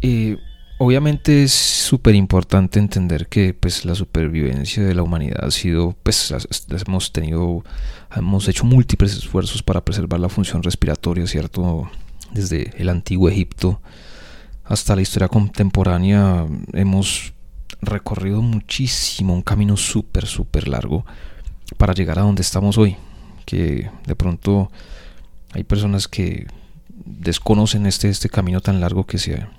Eh, 0.00 0.36
obviamente 0.78 1.44
es 1.44 1.52
súper 1.52 2.14
importante 2.14 2.78
entender 2.78 3.28
que 3.28 3.54
pues 3.54 3.84
la 3.84 3.94
supervivencia 3.94 4.82
de 4.84 4.94
la 4.94 5.02
humanidad 5.02 5.44
ha 5.44 5.50
sido, 5.50 5.96
pues 6.02 6.34
hemos 6.86 7.12
tenido, 7.12 7.64
hemos 8.14 8.48
hecho 8.48 8.64
múltiples 8.64 9.16
esfuerzos 9.16 9.62
para 9.62 9.84
preservar 9.84 10.20
la 10.20 10.28
función 10.28 10.62
respiratoria, 10.62 11.26
¿cierto? 11.26 11.90
Desde 12.32 12.72
el 12.76 12.88
antiguo 12.88 13.28
Egipto 13.28 13.80
hasta 14.68 14.94
la 14.94 15.02
historia 15.02 15.28
contemporánea 15.28 16.46
hemos 16.74 17.32
recorrido 17.80 18.42
muchísimo, 18.42 19.34
un 19.34 19.42
camino 19.42 19.76
súper, 19.76 20.26
súper 20.26 20.68
largo 20.68 21.06
para 21.78 21.94
llegar 21.94 22.18
a 22.18 22.22
donde 22.22 22.42
estamos 22.42 22.76
hoy. 22.76 22.96
Que 23.46 23.90
de 24.06 24.14
pronto 24.14 24.70
hay 25.52 25.64
personas 25.64 26.08
que 26.08 26.46
desconocen 26.88 27.86
este, 27.86 28.08
este 28.08 28.28
camino 28.28 28.60
tan 28.60 28.80
largo 28.80 29.06
que 29.06 29.18
se, 29.18 29.36
ha, 29.36 29.50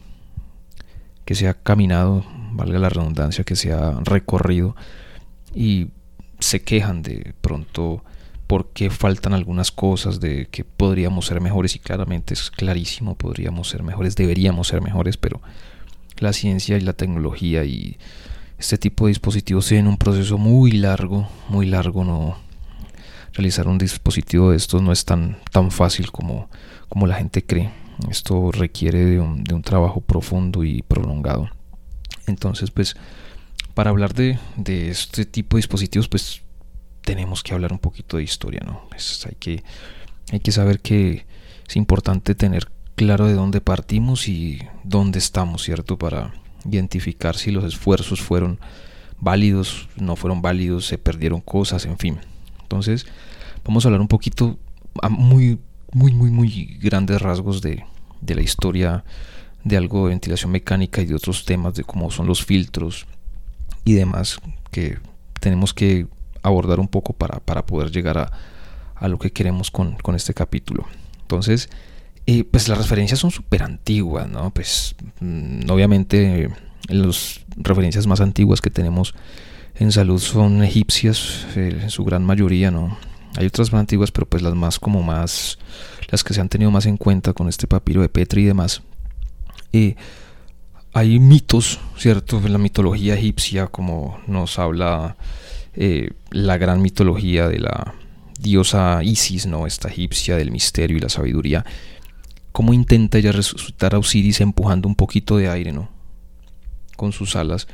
que 1.25 1.35
se 1.35 1.47
ha 1.47 1.53
caminado, 1.53 2.25
valga 2.51 2.79
la 2.79 2.89
redundancia, 2.89 3.43
que 3.43 3.55
se 3.55 3.73
ha 3.73 3.99
recorrido 4.03 4.75
y 5.55 5.87
se 6.39 6.61
quejan 6.61 7.01
de 7.01 7.33
pronto 7.41 8.03
por 8.47 8.69
qué 8.69 8.89
faltan 8.89 9.33
algunas 9.33 9.71
cosas, 9.71 10.19
de 10.19 10.47
que 10.47 10.63
podríamos 10.63 11.27
ser 11.27 11.39
mejores 11.39 11.75
y 11.75 11.79
claramente 11.79 12.33
es 12.33 12.49
clarísimo, 12.49 13.15
podríamos 13.15 13.69
ser 13.69 13.83
mejores, 13.83 14.15
deberíamos 14.15 14.67
ser 14.67 14.81
mejores, 14.81 15.17
pero 15.17 15.39
la 16.17 16.33
ciencia 16.33 16.77
y 16.77 16.81
la 16.81 16.93
tecnología 16.93 17.63
y 17.63 17.97
este 18.57 18.77
tipo 18.77 19.05
de 19.05 19.11
dispositivos 19.11 19.67
tienen 19.67 19.87
un 19.87 19.97
proceso 19.97 20.37
muy 20.37 20.71
largo, 20.71 21.29
muy 21.47 21.67
largo, 21.67 22.03
no 22.03 22.37
realizar 23.33 23.67
un 23.67 23.77
dispositivo 23.77 24.51
de 24.51 24.57
estos 24.57 24.81
no 24.81 24.91
es 24.91 25.05
tan, 25.05 25.37
tan 25.51 25.71
fácil 25.71 26.11
como, 26.11 26.49
como 26.87 27.07
la 27.07 27.15
gente 27.15 27.45
cree. 27.45 27.71
Esto 28.09 28.51
requiere 28.51 29.05
de 29.05 29.19
un, 29.19 29.43
de 29.43 29.53
un 29.53 29.61
trabajo 29.61 30.01
profundo 30.01 30.63
y 30.63 30.81
prolongado. 30.83 31.49
Entonces, 32.27 32.71
pues, 32.71 32.95
para 33.73 33.89
hablar 33.89 34.13
de, 34.13 34.39
de, 34.55 34.89
este 34.89 35.25
tipo 35.25 35.57
de 35.57 35.59
dispositivos, 35.59 36.07
pues 36.07 36.41
tenemos 37.01 37.43
que 37.43 37.53
hablar 37.53 37.73
un 37.73 37.79
poquito 37.79 38.17
de 38.17 38.23
historia, 38.23 38.61
¿no? 38.65 38.83
Pues, 38.89 39.25
hay, 39.25 39.35
que, 39.39 39.63
hay 40.31 40.39
que 40.39 40.51
saber 40.51 40.79
que 40.79 41.25
es 41.67 41.75
importante 41.75 42.35
tener 42.35 42.69
claro 42.95 43.27
de 43.27 43.33
dónde 43.33 43.61
partimos 43.61 44.27
y 44.27 44.59
dónde 44.83 45.19
estamos, 45.19 45.63
¿cierto? 45.63 45.97
Para 45.97 46.33
identificar 46.65 47.35
si 47.35 47.51
los 47.51 47.63
esfuerzos 47.63 48.21
fueron 48.21 48.59
válidos, 49.19 49.87
no 49.95 50.15
fueron 50.15 50.41
válidos, 50.41 50.85
se 50.85 50.97
perdieron 50.97 51.41
cosas, 51.41 51.85
en 51.85 51.97
fin. 51.97 52.19
Entonces, 52.69 53.07
vamos 53.65 53.83
a 53.83 53.87
hablar 53.87 53.99
un 53.99 54.07
poquito 54.07 54.59
a 55.01 55.09
muy, 55.09 55.57
muy, 55.91 56.13
muy, 56.13 56.29
muy 56.29 56.77
grandes 56.79 57.19
rasgos 57.19 57.63
de, 57.63 57.83
de 58.21 58.35
la 58.35 58.41
historia 58.41 59.03
de 59.63 59.75
algo 59.75 60.05
de 60.05 60.09
ventilación 60.09 60.51
mecánica 60.51 61.01
y 61.01 61.05
de 61.05 61.15
otros 61.15 61.45
temas 61.45 61.73
de 61.73 61.83
cómo 61.83 62.11
son 62.11 62.27
los 62.27 62.45
filtros 62.45 63.07
y 63.85 63.93
demás 63.93 64.39
que 64.69 64.99
tenemos 65.39 65.73
que 65.73 66.05
abordar 66.43 66.79
un 66.79 66.87
poco 66.87 67.13
para, 67.13 67.39
para 67.39 67.65
poder 67.65 67.89
llegar 67.91 68.19
a, 68.19 68.31
a, 68.95 69.07
lo 69.07 69.17
que 69.17 69.31
queremos 69.31 69.71
con, 69.71 69.95
con 69.95 70.13
este 70.15 70.35
capítulo. 70.35 70.85
Entonces, 71.21 71.69
pues 72.51 72.67
las 72.67 72.77
referencias 72.77 73.19
son 73.19 73.31
súper 73.31 73.63
antiguas, 73.63 74.29
¿no? 74.29 74.51
Pues 74.51 74.95
mm, 75.21 75.69
obviamente 75.71 76.53
las 76.87 77.41
referencias 77.57 78.05
más 78.05 78.21
antiguas 78.21 78.61
que 78.61 78.69
tenemos 78.69 79.15
en 79.75 79.91
salud 79.91 80.19
son 80.19 80.63
egipcias, 80.63 81.47
en 81.55 81.89
su 81.89 82.03
gran 82.03 82.23
mayoría, 82.23 82.71
¿no? 82.71 82.97
Hay 83.37 83.45
otras 83.45 83.71
más 83.71 83.81
antiguas, 83.81 84.11
pero 84.11 84.27
pues 84.27 84.43
las 84.43 84.55
más 84.55 84.79
como 84.79 85.03
más, 85.03 85.59
las 86.09 86.23
que 86.23 86.33
se 86.33 86.41
han 86.41 86.49
tenido 86.49 86.71
más 86.71 86.85
en 86.85 86.97
cuenta 86.97 87.33
con 87.33 87.47
este 87.47 87.67
papiro 87.67 88.01
de 88.01 88.09
Petri 88.09 88.43
y 88.43 88.45
demás. 88.45 88.81
Eh, 89.71 89.95
hay 90.93 91.19
mitos, 91.19 91.79
¿cierto? 91.97 92.37
En 92.37 92.51
la 92.51 92.57
mitología 92.57 93.13
egipcia, 93.13 93.67
como 93.67 94.19
nos 94.27 94.57
habla 94.59 95.15
eh, 95.75 96.11
la 96.31 96.57
gran 96.57 96.81
mitología 96.81 97.47
de 97.47 97.59
la 97.59 97.93
diosa 98.39 99.03
Isis, 99.03 99.45
¿no? 99.45 99.67
Esta 99.67 99.89
egipcia 99.89 100.35
del 100.35 100.51
misterio 100.51 100.97
y 100.97 101.01
la 101.01 101.09
sabiduría 101.09 101.65
cómo 102.51 102.73
intenta 102.73 103.17
ella 103.17 103.31
resucitar 103.31 103.95
a 103.95 103.99
Osiris 103.99 104.41
empujando 104.41 104.87
un 104.87 104.95
poquito 104.95 105.37
de 105.37 105.49
aire, 105.49 105.71
¿no? 105.71 105.89
Con 106.97 107.11
sus 107.11 107.37
alas. 107.37 107.67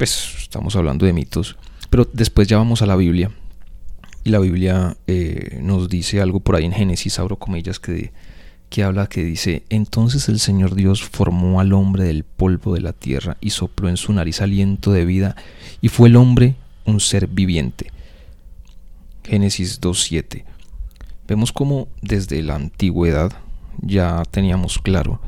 Pues 0.00 0.34
estamos 0.38 0.76
hablando 0.76 1.04
de 1.04 1.12
mitos. 1.12 1.58
Pero 1.90 2.08
después 2.14 2.48
ya 2.48 2.56
vamos 2.56 2.80
a 2.80 2.86
la 2.86 2.96
Biblia. 2.96 3.30
Y 4.24 4.30
la 4.30 4.38
Biblia 4.38 4.96
eh, 5.06 5.58
nos 5.60 5.90
dice 5.90 6.22
algo 6.22 6.40
por 6.40 6.56
ahí 6.56 6.64
en 6.64 6.72
Génesis, 6.72 7.18
abro 7.18 7.36
comillas, 7.36 7.78
que, 7.78 8.10
que 8.70 8.82
habla 8.82 9.08
que 9.08 9.22
dice, 9.22 9.62
entonces 9.68 10.30
el 10.30 10.40
Señor 10.40 10.74
Dios 10.74 11.02
formó 11.02 11.60
al 11.60 11.74
hombre 11.74 12.04
del 12.04 12.24
polvo 12.24 12.72
de 12.72 12.80
la 12.80 12.94
tierra 12.94 13.36
y 13.42 13.50
sopló 13.50 13.90
en 13.90 13.98
su 13.98 14.14
nariz 14.14 14.40
aliento 14.40 14.90
de 14.90 15.04
vida 15.04 15.36
y 15.82 15.88
fue 15.88 16.08
el 16.08 16.16
hombre 16.16 16.54
un 16.86 16.98
ser 16.98 17.26
viviente. 17.26 17.92
Génesis 19.22 19.82
2.7. 19.82 20.44
Vemos 21.28 21.52
cómo 21.52 21.88
desde 22.00 22.42
la 22.42 22.54
antigüedad 22.54 23.32
ya 23.82 24.22
teníamos 24.30 24.78
claro 24.78 25.20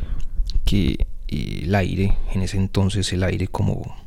que 0.64 1.06
eh, 1.28 1.60
el 1.64 1.74
aire, 1.74 2.16
en 2.32 2.40
ese 2.40 2.56
entonces 2.56 3.12
el 3.12 3.22
aire 3.22 3.48
como 3.48 4.00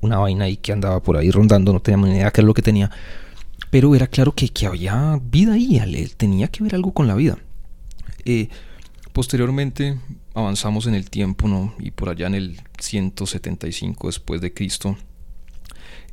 una 0.00 0.18
vaina 0.18 0.46
ahí 0.46 0.56
que 0.56 0.72
andaba 0.72 1.02
por 1.02 1.16
ahí 1.16 1.30
rondando, 1.30 1.72
no 1.72 1.80
teníamos 1.80 2.08
ni 2.08 2.16
idea 2.16 2.30
qué 2.30 2.40
era 2.40 2.46
lo 2.46 2.54
que 2.54 2.62
tenía, 2.62 2.90
pero 3.70 3.94
era 3.94 4.06
claro 4.06 4.32
que, 4.32 4.48
que 4.48 4.66
había 4.66 5.20
vida 5.22 5.54
ahí, 5.54 5.78
él 5.78 6.16
tenía 6.16 6.48
que 6.48 6.62
ver 6.62 6.74
algo 6.74 6.92
con 6.92 7.06
la 7.06 7.14
vida. 7.14 7.38
Eh, 8.24 8.48
posteriormente 9.12 9.98
avanzamos 10.34 10.86
en 10.86 10.94
el 10.94 11.10
tiempo, 11.10 11.48
¿no? 11.48 11.74
Y 11.78 11.90
por 11.90 12.08
allá 12.08 12.26
en 12.26 12.34
el 12.34 12.60
175 12.78 14.08
después 14.08 14.40
de 14.40 14.52
Cristo, 14.52 14.96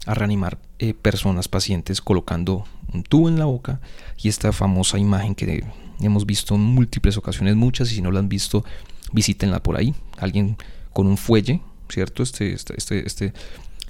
a 0.06 0.14
reanimar 0.14 0.58
eh, 0.78 0.94
personas, 0.94 1.48
pacientes, 1.48 2.00
colocando 2.00 2.64
un 2.92 3.02
tubo 3.02 3.28
en 3.28 3.38
la 3.38 3.44
boca 3.44 3.80
y 4.16 4.28
esta 4.28 4.52
famosa 4.52 4.98
imagen 4.98 5.34
que 5.34 5.64
hemos 6.06 6.26
visto 6.26 6.54
en 6.54 6.60
múltiples 6.60 7.16
ocasiones, 7.16 7.56
muchas, 7.56 7.90
y 7.92 7.96
si 7.96 8.02
no 8.02 8.10
la 8.10 8.20
han 8.20 8.28
visto, 8.28 8.64
visítenla 9.12 9.62
por 9.62 9.76
ahí. 9.76 9.94
Alguien 10.18 10.56
con 10.92 11.06
un 11.06 11.16
fuelle, 11.16 11.60
¿cierto? 11.88 12.22
Este, 12.22 12.52
este, 12.52 12.74
este, 12.76 13.06
este, 13.06 13.32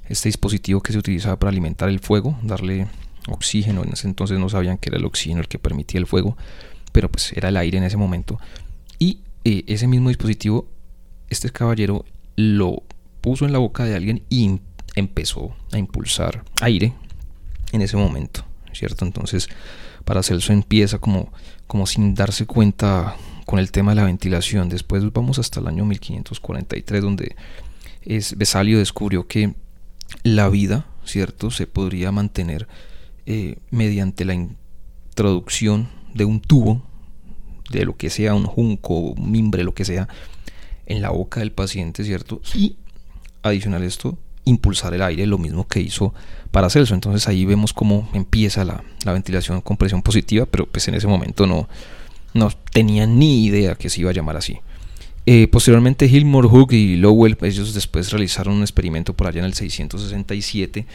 este 0.07 0.29
dispositivo 0.29 0.81
que 0.81 0.93
se 0.93 0.99
utilizaba 0.99 1.37
para 1.37 1.49
alimentar 1.49 1.89
el 1.89 1.99
fuego, 1.99 2.37
darle 2.43 2.87
oxígeno. 3.27 3.83
En 3.83 3.93
ese 3.93 4.07
entonces 4.07 4.39
no 4.39 4.49
sabían 4.49 4.77
que 4.77 4.89
era 4.89 4.97
el 4.97 5.05
oxígeno 5.05 5.41
el 5.41 5.47
que 5.47 5.59
permitía 5.59 5.99
el 5.99 6.07
fuego, 6.07 6.37
pero 6.91 7.09
pues 7.09 7.33
era 7.33 7.49
el 7.49 7.57
aire 7.57 7.77
en 7.77 7.83
ese 7.83 7.97
momento. 7.97 8.39
Y 8.99 9.19
eh, 9.43 9.63
ese 9.67 9.87
mismo 9.87 10.09
dispositivo, 10.09 10.67
este 11.29 11.49
caballero 11.49 12.05
lo 12.35 12.83
puso 13.21 13.45
en 13.45 13.53
la 13.53 13.59
boca 13.59 13.85
de 13.85 13.95
alguien 13.95 14.23
y 14.29 14.59
empezó 14.95 15.55
a 15.71 15.77
impulsar 15.77 16.43
aire 16.61 16.93
en 17.71 17.81
ese 17.81 17.97
momento, 17.97 18.43
¿cierto? 18.73 19.05
Entonces, 19.05 19.47
para 20.01 20.23
Celso 20.23 20.53
empieza 20.53 20.99
como, 20.99 21.31
como 21.67 21.85
sin 21.85 22.15
darse 22.15 22.45
cuenta 22.45 23.15
con 23.45 23.59
el 23.59 23.71
tema 23.71 23.91
de 23.91 23.95
la 23.95 24.05
ventilación. 24.05 24.69
Después 24.69 25.03
vamos 25.11 25.39
hasta 25.39 25.59
el 25.59 25.67
año 25.67 25.85
1543, 25.85 27.01
donde 27.01 27.35
es, 28.03 28.35
descubrió 28.37 29.27
que 29.27 29.53
la 30.23 30.49
vida, 30.49 30.85
¿cierto?, 31.05 31.51
se 31.51 31.67
podría 31.67 32.11
mantener 32.11 32.67
eh, 33.25 33.57
mediante 33.69 34.25
la 34.25 34.33
introducción 34.33 35.89
de 36.13 36.25
un 36.25 36.41
tubo, 36.41 36.83
de 37.69 37.85
lo 37.85 37.95
que 37.95 38.09
sea, 38.09 38.33
un 38.33 38.45
junco, 38.45 38.95
un 38.95 39.31
mimbre, 39.31 39.63
lo 39.63 39.73
que 39.73 39.85
sea, 39.85 40.07
en 40.85 41.01
la 41.01 41.09
boca 41.09 41.39
del 41.39 41.51
paciente, 41.51 42.03
¿cierto? 42.03 42.41
Y 42.53 42.77
adicional 43.43 43.83
a 43.83 43.85
esto, 43.85 44.17
impulsar 44.45 44.93
el 44.93 45.01
aire, 45.01 45.25
lo 45.25 45.37
mismo 45.37 45.67
que 45.67 45.79
hizo 45.81 46.13
para 46.51 46.69
Celso. 46.69 46.93
Entonces 46.93 47.27
ahí 47.27 47.45
vemos 47.45 47.73
cómo 47.73 48.09
empieza 48.13 48.65
la, 48.65 48.83
ventilación 49.05 49.61
con 49.61 49.77
presión 49.77 50.01
positiva, 50.01 50.45
pero 50.45 50.65
pues 50.65 50.87
en 50.87 50.95
ese 50.95 51.07
momento 51.07 51.45
no, 51.47 51.67
no 52.33 52.51
tenía 52.71 53.05
ni 53.05 53.45
idea 53.45 53.75
que 53.75 53.89
se 53.89 54.01
iba 54.01 54.11
a 54.11 54.13
llamar 54.13 54.37
así. 54.37 54.59
Eh, 55.25 55.47
posteriormente 55.47 56.09
Gilmore, 56.09 56.47
Hook 56.47 56.73
y 56.73 56.95
Lowell, 56.95 57.37
ellos 57.41 57.73
después 57.73 58.11
realizaron 58.11 58.55
un 58.55 58.61
experimento 58.61 59.13
por 59.13 59.27
allá 59.27 59.39
en 59.39 59.45
el 59.45 59.53
667 59.53 60.87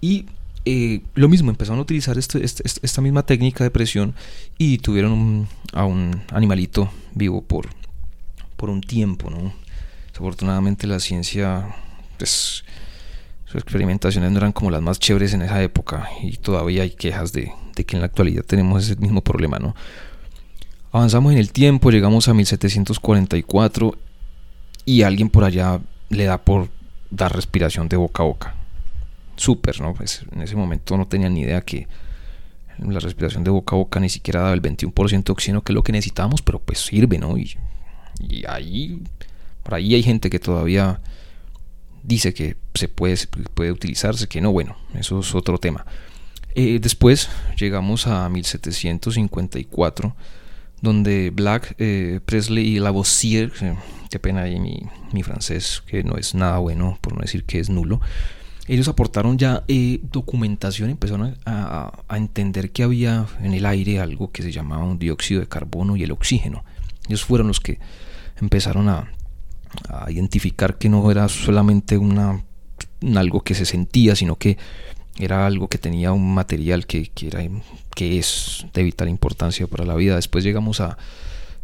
y 0.00 0.26
eh, 0.66 1.02
lo 1.14 1.28
mismo, 1.28 1.50
empezaron 1.50 1.78
a 1.78 1.82
utilizar 1.82 2.16
este, 2.16 2.42
este, 2.42 2.62
este, 2.64 2.80
esta 2.82 3.02
misma 3.02 3.24
técnica 3.24 3.64
de 3.64 3.70
presión 3.70 4.14
y 4.56 4.78
tuvieron 4.78 5.46
a 5.72 5.84
un 5.84 6.22
animalito 6.32 6.90
vivo 7.14 7.42
por, 7.42 7.68
por 8.56 8.70
un 8.70 8.80
tiempo. 8.80 9.30
¿no? 9.30 9.52
Desafortunadamente 10.08 10.86
la 10.86 11.00
ciencia, 11.00 11.74
pues, 12.16 12.64
sus 13.54 13.62
experimentaciones 13.62 14.32
no 14.32 14.38
eran 14.38 14.50
como 14.50 14.72
las 14.72 14.82
más 14.82 14.98
chéveres 14.98 15.32
en 15.32 15.42
esa 15.42 15.62
época 15.62 16.08
y 16.20 16.38
todavía 16.38 16.82
hay 16.82 16.90
quejas 16.90 17.32
de, 17.32 17.52
que 17.86 17.94
en 17.94 18.00
la 18.00 18.06
actualidad 18.06 18.42
tenemos 18.42 18.82
ese 18.82 18.96
mismo 18.96 19.20
problema. 19.20 19.60
¿no? 19.60 19.76
Avanzamos 20.90 21.32
en 21.32 21.38
el 21.38 21.52
tiempo, 21.52 21.92
llegamos 21.92 22.26
a 22.26 22.34
1744 22.34 23.96
y 24.86 25.02
alguien 25.02 25.30
por 25.30 25.44
allá 25.44 25.80
le 26.08 26.24
da 26.24 26.38
por 26.38 26.68
dar 27.12 27.32
respiración 27.32 27.88
de 27.88 27.96
boca 27.96 28.24
a 28.24 28.26
boca 28.26 28.54
súper, 29.36 29.80
¿no? 29.80 29.94
Pues 29.94 30.24
en 30.32 30.42
ese 30.42 30.56
momento 30.56 30.96
no 30.96 31.06
tenía 31.06 31.28
ni 31.28 31.42
idea 31.42 31.60
que 31.60 31.86
la 32.78 32.98
respiración 32.98 33.44
de 33.44 33.50
boca 33.50 33.76
a 33.76 33.78
boca 33.78 34.00
ni 34.00 34.08
siquiera 34.08 34.40
daba 34.40 34.54
el 34.54 34.62
21% 34.62 35.24
de 35.24 35.32
oxígeno 35.32 35.62
que 35.62 35.70
es 35.70 35.74
lo 35.74 35.84
que 35.84 35.92
necesitábamos, 35.92 36.42
pero 36.42 36.58
pues 36.58 36.80
sirve, 36.80 37.18
¿no? 37.18 37.38
Y, 37.38 37.56
y 38.18 38.44
ahí, 38.48 39.00
por 39.62 39.74
ahí 39.74 39.94
hay 39.94 40.02
gente 40.02 40.28
que 40.28 40.40
todavía 40.40 41.00
dice 42.04 42.34
que 42.34 42.56
se 42.74 42.88
puede, 42.88 43.16
puede 43.54 43.72
utilizarse, 43.72 44.28
que 44.28 44.40
no, 44.40 44.52
bueno, 44.52 44.76
eso 44.94 45.20
es 45.20 45.34
otro 45.34 45.58
tema. 45.58 45.84
Eh, 46.54 46.78
después 46.80 47.28
llegamos 47.58 48.06
a 48.06 48.28
1754, 48.28 50.14
donde 50.80 51.30
Black, 51.30 51.74
eh, 51.78 52.20
Presley 52.24 52.76
y 52.76 52.78
Lavoisier, 52.78 53.52
eh, 53.60 53.74
qué 54.10 54.18
pena 54.20 54.42
ahí 54.42 54.60
mi, 54.60 54.82
mi 55.12 55.22
francés, 55.22 55.82
que 55.86 56.04
no 56.04 56.16
es 56.16 56.34
nada 56.34 56.58
bueno, 56.58 56.98
por 57.00 57.14
no 57.14 57.22
decir 57.22 57.44
que 57.44 57.58
es 57.58 57.70
nulo, 57.70 58.00
ellos 58.66 58.88
aportaron 58.88 59.36
ya 59.36 59.62
eh, 59.68 60.00
documentación, 60.10 60.88
empezaron 60.88 61.36
a, 61.44 61.92
entender 62.10 62.70
que 62.70 62.82
había 62.82 63.26
en 63.42 63.52
el 63.52 63.66
aire 63.66 64.00
algo 64.00 64.30
que 64.32 64.42
se 64.42 64.52
llamaba 64.52 64.84
un 64.84 64.98
dióxido 64.98 65.40
de 65.40 65.48
carbono 65.48 65.96
y 65.96 66.02
el 66.02 66.12
oxígeno. 66.12 66.64
Ellos 67.06 67.24
fueron 67.24 67.48
los 67.48 67.60
que 67.60 67.78
empezaron 68.40 68.88
a, 68.88 69.12
identificar 70.08 70.78
que 70.78 70.88
no 70.88 71.10
era 71.10 71.28
solamente 71.28 71.98
una, 71.98 72.44
algo 73.14 73.42
que 73.42 73.54
se 73.54 73.66
sentía, 73.66 74.16
sino 74.16 74.36
que 74.36 74.58
era 75.18 75.46
algo 75.46 75.68
que 75.68 75.78
tenía 75.78 76.12
un 76.12 76.34
material 76.34 76.86
que, 76.86 77.10
que 77.10 78.18
es 78.18 78.66
de 78.72 78.82
vital 78.82 79.08
importancia 79.08 79.66
para 79.66 79.84
la 79.84 79.94
vida. 79.94 80.16
Después 80.16 80.44
llegamos 80.44 80.80
a 80.80 80.98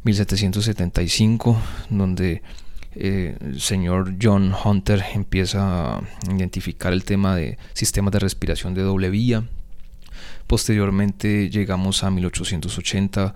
1775, 0.04 1.60
donde 1.90 2.42
eh, 2.94 3.36
el 3.40 3.60
señor 3.60 4.16
John 4.20 4.52
Hunter 4.64 5.04
empieza 5.14 5.96
a 5.96 6.02
identificar 6.28 6.92
el 6.92 7.04
tema 7.04 7.36
de 7.36 7.58
sistemas 7.72 8.12
de 8.12 8.18
respiración 8.18 8.74
de 8.74 8.82
doble 8.82 9.10
vía. 9.10 9.44
Posteriormente 10.46 11.50
llegamos 11.50 12.02
a 12.02 12.10
1880 12.10 13.34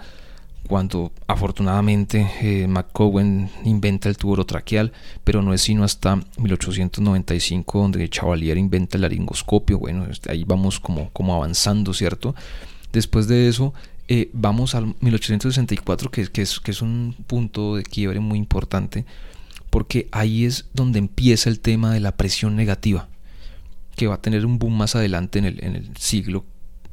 cuando 0.68 1.12
afortunadamente 1.26 2.26
eh, 2.40 2.66
McCowen 2.66 3.50
inventa 3.64 4.08
el 4.08 4.16
tubo 4.16 4.32
orotraqueal, 4.32 4.92
pero 5.22 5.42
no 5.42 5.52
es 5.52 5.60
sino 5.60 5.84
hasta 5.84 6.16
1895 6.38 7.78
donde 7.78 8.08
Chavalier 8.08 8.56
inventa 8.56 8.96
el 8.96 9.02
laringoscopio. 9.02 9.78
Bueno, 9.78 10.06
este, 10.06 10.32
ahí 10.32 10.44
vamos 10.44 10.80
como, 10.80 11.10
como 11.10 11.34
avanzando, 11.34 11.92
¿cierto? 11.92 12.34
Después 12.92 13.28
de 13.28 13.48
eso 13.48 13.74
eh, 14.08 14.30
vamos 14.32 14.74
al 14.74 14.94
1864, 15.00 16.10
que, 16.10 16.26
que, 16.28 16.42
es, 16.42 16.60
que 16.60 16.70
es 16.70 16.82
un 16.82 17.14
punto 17.26 17.76
de 17.76 17.82
quiebre 17.82 18.20
muy 18.20 18.38
importante, 18.38 19.04
porque 19.70 20.08
ahí 20.12 20.44
es 20.44 20.66
donde 20.72 20.98
empieza 20.98 21.50
el 21.50 21.60
tema 21.60 21.92
de 21.92 22.00
la 22.00 22.16
presión 22.16 22.56
negativa, 22.56 23.08
que 23.96 24.06
va 24.06 24.16
a 24.16 24.20
tener 24.22 24.44
un 24.44 24.58
boom 24.58 24.76
más 24.76 24.94
adelante 24.94 25.38
en 25.38 25.44
el, 25.46 25.64
en 25.64 25.76
el 25.76 25.96
siglo, 25.96 26.44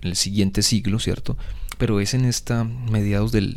en 0.01 0.09
el 0.09 0.15
siguiente 0.15 0.61
siglo, 0.61 0.99
¿cierto? 0.99 1.37
Pero 1.81 1.99
es 1.99 2.13
en 2.13 2.25
esta 2.25 2.63
mediados 2.63 3.31
del, 3.31 3.55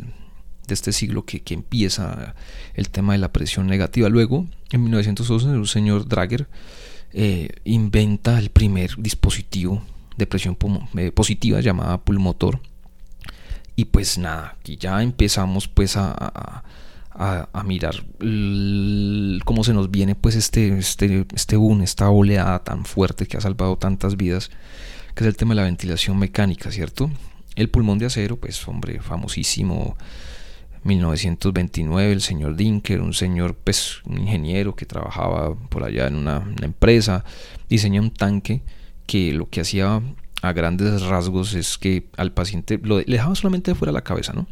de 0.67 0.73
este 0.73 0.91
siglo 0.91 1.25
que, 1.25 1.43
empieza 1.51 2.33
el 2.73 2.89
tema 2.89 3.13
de 3.13 3.19
la 3.19 3.31
presión 3.31 3.67
negativa. 3.67 4.09
Luego, 4.09 4.47
en 4.71 4.81
1911, 4.81 5.49
un 5.49 5.67
señor 5.67 6.07
Drager 6.07 6.47
eh, 7.13 7.49
inventa 7.65 8.39
el 8.39 8.49
primer 8.49 8.95
dispositivo 8.97 9.83
de 10.17 10.25
presión 10.25 10.57
eh, 10.97 11.11
positiva 11.11 11.59
llamada 11.61 11.99
pulmotor. 11.99 12.61
Y 13.75 13.85
pues 13.85 14.17
nada, 14.17 14.55
aquí 14.59 14.75
ya 14.75 15.03
empezamos 15.03 15.67
pues 15.67 15.95
a 15.95 16.63
a, 17.17 17.63
mirar 17.63 17.95
cómo 19.45 19.63
se 19.63 19.73
nos 19.73 19.89
viene 19.89 20.15
pues 20.15 20.35
este, 20.35 20.77
este, 20.77 21.25
este 21.33 21.55
boom, 21.55 21.81
esta 21.81 22.09
oleada 22.09 22.59
tan 22.59 22.85
fuerte 22.85 23.25
que 23.25 23.37
ha 23.37 23.41
salvado 23.41 23.77
tantas 23.77 24.17
vidas, 24.17 24.49
que 25.13 25.23
es 25.23 25.27
el 25.27 25.37
tema 25.37 25.53
de 25.53 25.61
la 25.61 25.67
ventilación 25.67 26.17
mecánica, 26.17 26.71
¿cierto? 26.71 27.09
El 27.55 27.69
pulmón 27.69 27.99
de 27.99 28.05
acero, 28.05 28.37
pues 28.37 28.67
hombre, 28.67 28.99
famosísimo, 29.01 29.95
1929, 30.85 32.11
el 32.11 32.21
señor 32.21 32.55
Dinker, 32.55 33.01
un 33.01 33.13
señor, 33.13 33.55
pues 33.55 34.01
un 34.05 34.19
ingeniero 34.19 34.75
que 34.75 34.85
trabajaba 34.85 35.55
por 35.55 35.83
allá 35.83 36.07
en 36.07 36.15
una, 36.15 36.47
empresa, 36.61 37.25
diseñó 37.67 38.01
un 38.01 38.11
tanque 38.11 38.61
que 39.07 39.33
lo 39.33 39.49
que 39.49 39.61
hacía 39.61 40.01
a 40.43 40.53
grandes 40.53 41.01
rasgos 41.01 41.55
es 41.55 41.79
que 41.79 42.07
al 42.17 42.33
paciente 42.33 42.79
lo 42.83 42.97
dejaba 42.97 43.33
solamente 43.33 43.73
fuera 43.73 43.91
la 43.91 44.03
cabeza, 44.03 44.33
¿no? 44.33 44.47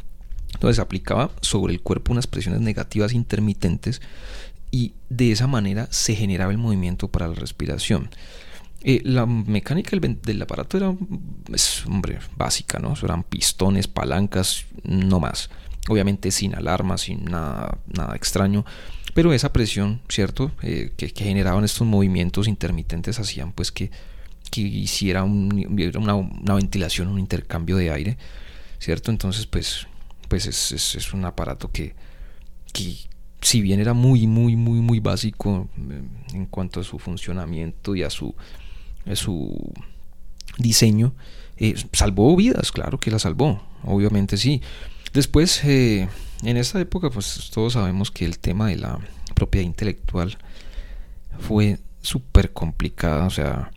Entonces 0.53 0.79
aplicaba 0.79 1.29
sobre 1.41 1.73
el 1.73 1.81
cuerpo 1.81 2.11
unas 2.11 2.25
presiones 2.25 2.61
negativas 2.61 3.13
intermitentes 3.13 4.01
y 4.71 4.93
de 5.09 5.31
esa 5.31 5.45
manera 5.45 5.87
se 5.91 6.15
generaba 6.15 6.51
el 6.51 6.57
movimiento 6.57 7.09
para 7.09 7.27
la 7.27 7.35
respiración. 7.35 8.09
Eh, 8.83 9.01
la 9.03 9.25
mecánica 9.25 9.97
del, 9.97 10.41
aparato 10.41 10.77
era, 10.77 10.93
pues, 11.45 11.85
hombre, 11.85 12.19
básica, 12.35 12.79
¿no? 12.79 12.93
eran 13.01 13.23
pistones, 13.23 13.87
palancas, 13.87 14.65
no 14.83 15.19
más. 15.19 15.49
Obviamente 15.89 16.31
sin 16.31 16.55
alarma, 16.55 16.97
sin 16.97 17.25
nada, 17.25 17.77
nada 17.87 18.15
extraño. 18.15 18.65
Pero 19.13 19.33
esa 19.33 19.53
presión, 19.53 20.01
¿cierto? 20.09 20.51
Eh, 20.61 20.91
que, 20.97 21.09
generaban 21.09 21.63
estos 21.63 21.87
movimientos 21.87 22.47
intermitentes 22.47 23.19
hacían 23.19 23.51
pues 23.51 23.71
que, 23.71 23.91
que 24.49 24.61
hiciera 24.61 25.23
una, 25.23 26.15
una, 26.15 26.53
ventilación, 26.55 27.09
un 27.09 27.19
intercambio 27.19 27.77
de 27.77 27.91
aire, 27.91 28.17
¿cierto? 28.79 29.11
Entonces 29.11 29.45
pues 29.45 29.87
pues 30.33 30.47
es, 30.47 31.13
un 31.13 31.25
aparato 31.25 31.69
que, 31.71 31.93
si 33.39 33.61
bien 33.61 33.79
era 33.79 33.93
muy, 33.93 34.25
muy, 34.25 34.55
muy, 34.55 34.79
muy 34.79 34.99
básico 34.99 35.69
eh, 35.77 36.01
en 36.33 36.47
cuanto 36.47 36.79
a 36.79 36.83
su 36.83 36.97
funcionamiento 36.97 37.95
y 37.95 38.01
a 38.01 38.09
su, 38.09 38.33
su 39.13 39.73
diseño, 40.57 41.13
eh, 41.57 41.75
salvó 41.93 42.35
vidas, 42.35 42.71
claro 42.71 42.99
que 42.99 43.11
la 43.11 43.19
salvó, 43.19 43.61
obviamente 43.83 44.37
sí. 44.37 44.61
Después, 45.13 45.63
eh, 45.63 46.07
en 46.43 46.57
esta 46.57 46.79
época, 46.79 47.09
pues 47.09 47.51
todos 47.53 47.73
sabemos 47.73 48.11
que 48.11 48.25
el 48.25 48.39
tema 48.39 48.67
de 48.67 48.77
la 48.77 48.99
propiedad 49.35 49.65
intelectual 49.65 50.37
fue 51.39 51.79
súper 52.01 52.51
complicada, 52.51 53.25
o 53.25 53.29
sea, 53.29 53.71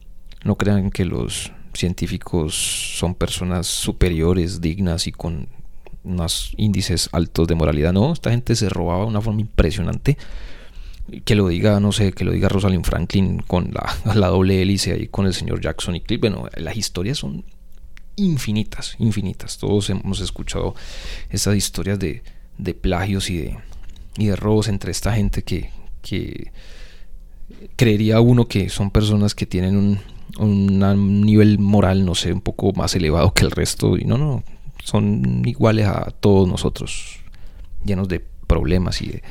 no 0.44 0.56
crean 0.56 0.90
que 0.90 1.04
los 1.04 1.52
científicos 1.74 2.54
son 2.98 3.14
personas 3.14 3.66
superiores, 3.66 4.60
dignas 4.60 5.06
y 5.06 5.12
con 5.12 5.48
unos 6.04 6.52
índices 6.56 7.08
altos 7.12 7.48
de 7.48 7.54
moralidad. 7.54 7.92
No, 7.92 8.12
esta 8.12 8.30
gente 8.30 8.56
se 8.56 8.68
robaba 8.68 9.02
de 9.02 9.10
una 9.10 9.20
forma 9.20 9.40
impresionante. 9.40 10.16
Que 11.24 11.34
lo 11.34 11.48
diga, 11.48 11.78
no 11.80 11.92
sé, 11.92 12.12
que 12.12 12.24
lo 12.24 12.32
diga 12.32 12.48
Rosalind 12.48 12.84
Franklin 12.84 13.38
con 13.46 13.72
la, 13.72 13.94
la 14.14 14.28
doble 14.28 14.60
hélice 14.62 14.92
ahí 14.92 15.08
con 15.08 15.26
el 15.26 15.34
señor 15.34 15.60
Jackson 15.60 15.96
y 15.96 16.00
Cliff. 16.00 16.20
Bueno, 16.20 16.48
las 16.56 16.76
historias 16.76 17.18
son 17.18 17.44
infinitas, 18.16 18.96
infinitas. 18.98 19.58
Todos 19.58 19.90
hemos 19.90 20.20
escuchado 20.20 20.74
esas 21.30 21.54
historias 21.56 21.98
de, 21.98 22.22
de 22.58 22.74
plagios 22.74 23.30
y 23.30 23.38
de, 23.38 23.58
y 24.18 24.26
de 24.26 24.36
robos 24.36 24.68
entre 24.68 24.90
esta 24.90 25.12
gente 25.14 25.42
que, 25.42 25.70
que 26.02 26.52
creería 27.76 28.20
uno 28.20 28.48
que 28.48 28.68
son 28.68 28.90
personas 28.90 29.34
que 29.34 29.46
tienen 29.46 29.76
un, 29.76 30.00
un 30.38 31.20
nivel 31.22 31.58
moral, 31.58 32.04
no 32.04 32.14
sé, 32.14 32.32
un 32.32 32.40
poco 32.40 32.72
más 32.72 32.94
elevado 32.94 33.32
que 33.32 33.44
el 33.44 33.50
resto. 33.50 33.96
Y 33.96 34.04
no, 34.04 34.18
no, 34.18 34.42
son 34.82 35.42
iguales 35.46 35.86
a 35.86 36.10
todos 36.20 36.48
nosotros, 36.48 37.20
llenos 37.84 38.08
de 38.08 38.24
problemas 38.46 39.02
y 39.02 39.08
de 39.08 39.22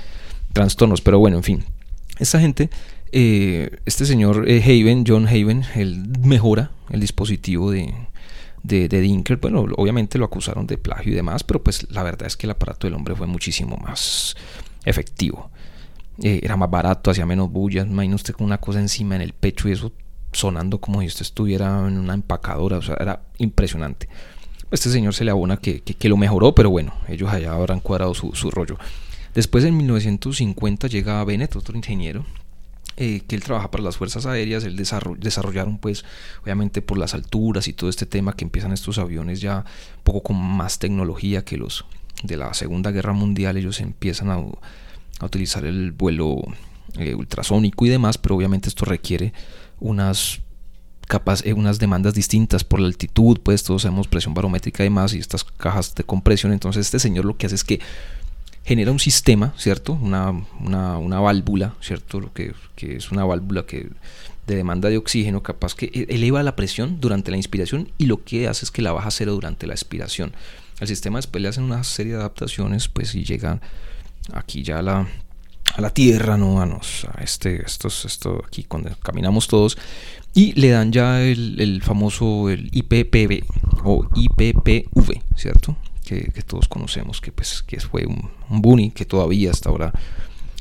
trastornos. 0.55 1.01
Pero 1.01 1.19
bueno, 1.19 1.37
en 1.37 1.43
fin, 1.43 1.65
esta 2.17 2.39
gente, 2.39 2.69
eh, 3.11 3.77
este 3.85 4.05
señor 4.05 4.49
eh, 4.49 4.63
Haven, 4.63 5.03
John 5.05 5.27
Haven, 5.27 5.63
él 5.75 6.07
mejora 6.23 6.71
el 6.89 7.01
dispositivo 7.01 7.69
de, 7.69 7.93
de, 8.63 8.87
Dinker. 8.87 9.37
Bueno, 9.37 9.65
obviamente 9.77 10.17
lo 10.17 10.25
acusaron 10.25 10.65
de 10.65 10.77
plagio 10.77 11.11
y 11.11 11.15
demás, 11.15 11.43
pero 11.43 11.61
pues 11.61 11.85
la 11.91 12.01
verdad 12.01 12.25
es 12.25 12.37
que 12.37 12.47
el 12.47 12.51
aparato 12.51 12.87
del 12.87 12.95
hombre 12.95 13.15
fue 13.15 13.27
muchísimo 13.27 13.77
más 13.77 14.35
efectivo. 14.85 15.51
eh, 16.23 16.39
era 16.41 16.55
más 16.55 16.71
barato, 16.71 17.11
hacía 17.11 17.25
menos 17.25 17.51
bullas, 17.51 17.85
imagina 17.85 18.15
usted 18.15 18.33
con 18.33 18.45
una 18.45 18.57
cosa 18.57 18.79
encima 18.79 19.15
en 19.15 19.21
el 19.21 19.33
pecho 19.33 19.67
y 19.67 19.73
eso 19.73 19.91
sonando 20.31 20.79
como 20.79 21.01
si 21.01 21.07
usted 21.07 21.23
estuviera 21.23 21.87
en 21.87 21.97
una 21.97 22.13
empacadora, 22.13 22.77
o 22.77 22.81
sea, 22.81 22.95
era 22.99 23.21
impresionante. 23.37 24.07
Este 24.71 24.89
señor 24.89 25.13
se 25.13 25.25
le 25.25 25.31
abona 25.31 25.57
que, 25.57 25.81
que, 25.81 26.09
lo 26.09 26.17
mejoró, 26.17 26.55
pero 26.55 26.69
bueno, 26.69 26.93
ellos 27.07 27.31
allá 27.31 27.53
habrán 27.53 27.79
cuadrado 27.81 28.13
su, 28.13 28.33
su 28.33 28.49
rollo. 28.49 28.77
Después 29.35 29.65
en 29.65 29.75
1950 29.75 30.87
llega 30.87 31.23
Bennett, 31.25 31.57
otro 31.57 31.75
ingeniero, 31.75 32.25
eh, 32.95 33.21
que 33.27 33.35
él 33.35 33.43
trabaja 33.43 33.69
para 33.69 33.83
las 33.83 33.97
fuerzas 33.97 34.25
aéreas, 34.25 34.63
él 34.63 34.77
desarrollaron 34.77 35.77
pues 35.77 36.05
obviamente 36.41 36.81
por 36.81 36.97
las 36.97 37.13
alturas 37.13 37.67
y 37.67 37.73
todo 37.73 37.89
este 37.89 38.05
tema 38.05 38.33
que 38.33 38.45
empiezan 38.45 38.71
estos 38.71 38.97
aviones 38.97 39.41
ya 39.41 39.65
un 39.97 40.03
poco 40.05 40.23
con 40.23 40.37
más 40.37 40.79
tecnología 40.79 41.43
que 41.43 41.57
los 41.57 41.85
de 42.23 42.37
la 42.37 42.53
Segunda 42.53 42.91
Guerra 42.91 43.11
Mundial, 43.11 43.57
ellos 43.57 43.81
empiezan 43.81 44.29
a, 44.29 44.41
utilizar 45.21 45.65
el 45.65 45.91
vuelo 45.91 46.37
eh, 46.97 47.13
ultrasónico 47.13 47.85
y 47.85 47.89
demás, 47.89 48.17
pero 48.17 48.35
obviamente 48.35 48.69
esto 48.69 48.85
requiere 48.85 49.33
unas 49.81 50.39
capaz, 51.07 51.45
eh, 51.45 51.51
unas 51.51 51.77
demandas 51.77 52.13
distintas 52.13 52.63
por 52.63 52.79
la 52.79 52.87
altitud, 52.87 53.39
pues 53.43 53.63
todos 53.63 53.81
sabemos 53.81 54.07
presión 54.07 54.33
barométrica 54.33 54.83
y 54.83 54.85
demás 54.85 55.13
y 55.13 55.19
estas 55.19 55.43
cajas 55.43 55.93
de 55.95 56.05
compresión, 56.05 56.53
entonces 56.53 56.85
este 56.85 56.99
señor 56.99 57.25
lo 57.25 57.35
que 57.35 57.47
hace 57.47 57.55
es 57.55 57.65
que 57.65 57.81
genera 58.65 58.91
un 58.91 58.99
sistema, 58.99 59.53
¿cierto? 59.57 59.93
Una, 59.93 60.31
una, 60.59 61.19
válvula, 61.19 61.75
¿cierto? 61.81 62.19
Lo 62.19 62.33
que, 62.33 62.53
es 62.77 63.11
una 63.11 63.23
válvula 63.23 63.65
que 63.65 63.89
de 64.47 64.55
demanda 64.55 64.89
de 64.89 64.97
oxígeno 64.97 65.41
capaz 65.41 65.75
que 65.75 65.85
e, 65.85 66.15
eleva 66.15 66.43
la 66.43 66.55
presión 66.55 66.99
durante 66.99 67.31
la 67.31 67.37
inspiración 67.37 67.89
y 67.97 68.07
lo 68.07 68.23
que 68.23 68.47
hace 68.47 68.65
es 68.65 68.71
que 68.71 68.81
la 68.81 68.91
baja 68.91 69.11
cero 69.11 69.33
durante 69.33 69.67
la 69.67 69.73
expiración. 69.73 70.33
Al 70.79 70.87
sistema 70.87 71.19
después 71.19 71.41
le 71.41 71.47
hacen 71.47 71.63
una 71.63 71.83
serie 71.83 72.13
de 72.13 72.19
adaptaciones, 72.19 72.87
pues 72.89 73.13
y 73.15 73.23
llegan 73.23 73.61
aquí 74.33 74.63
ya 74.63 74.79
a 74.79 74.81
la, 74.81 75.07
a 75.75 75.81
la 75.81 75.91
tierra, 75.91 76.35
¿no? 76.35 76.59
A, 76.59 76.65
nos, 76.65 77.05
a 77.05 77.23
este, 77.23 77.63
estos, 77.63 78.03
esto 78.05 78.43
aquí 78.47 78.63
cuando 78.63 78.89
caminamos 78.97 79.47
todos 79.47 79.77
y 80.33 80.53
le 80.53 80.69
dan 80.69 80.91
ya 80.91 81.21
el, 81.21 81.61
el 81.61 81.83
famoso 81.83 82.49
el 82.49 82.69
IPPV 82.71 83.45
o 83.83 84.09
IPPV, 84.15 85.21
¿cierto? 85.35 85.77
Que, 86.05 86.41
todos 86.43 86.67
conocemos, 86.67 87.19
que, 87.19 87.31
pues, 87.31 87.63
que 87.63 87.79
fue 87.79 88.05
un, 88.05 88.29
un 88.49 88.91
que 88.91 89.05
todavía 89.05 89.51
hasta 89.51 89.69
ahora 89.69 89.91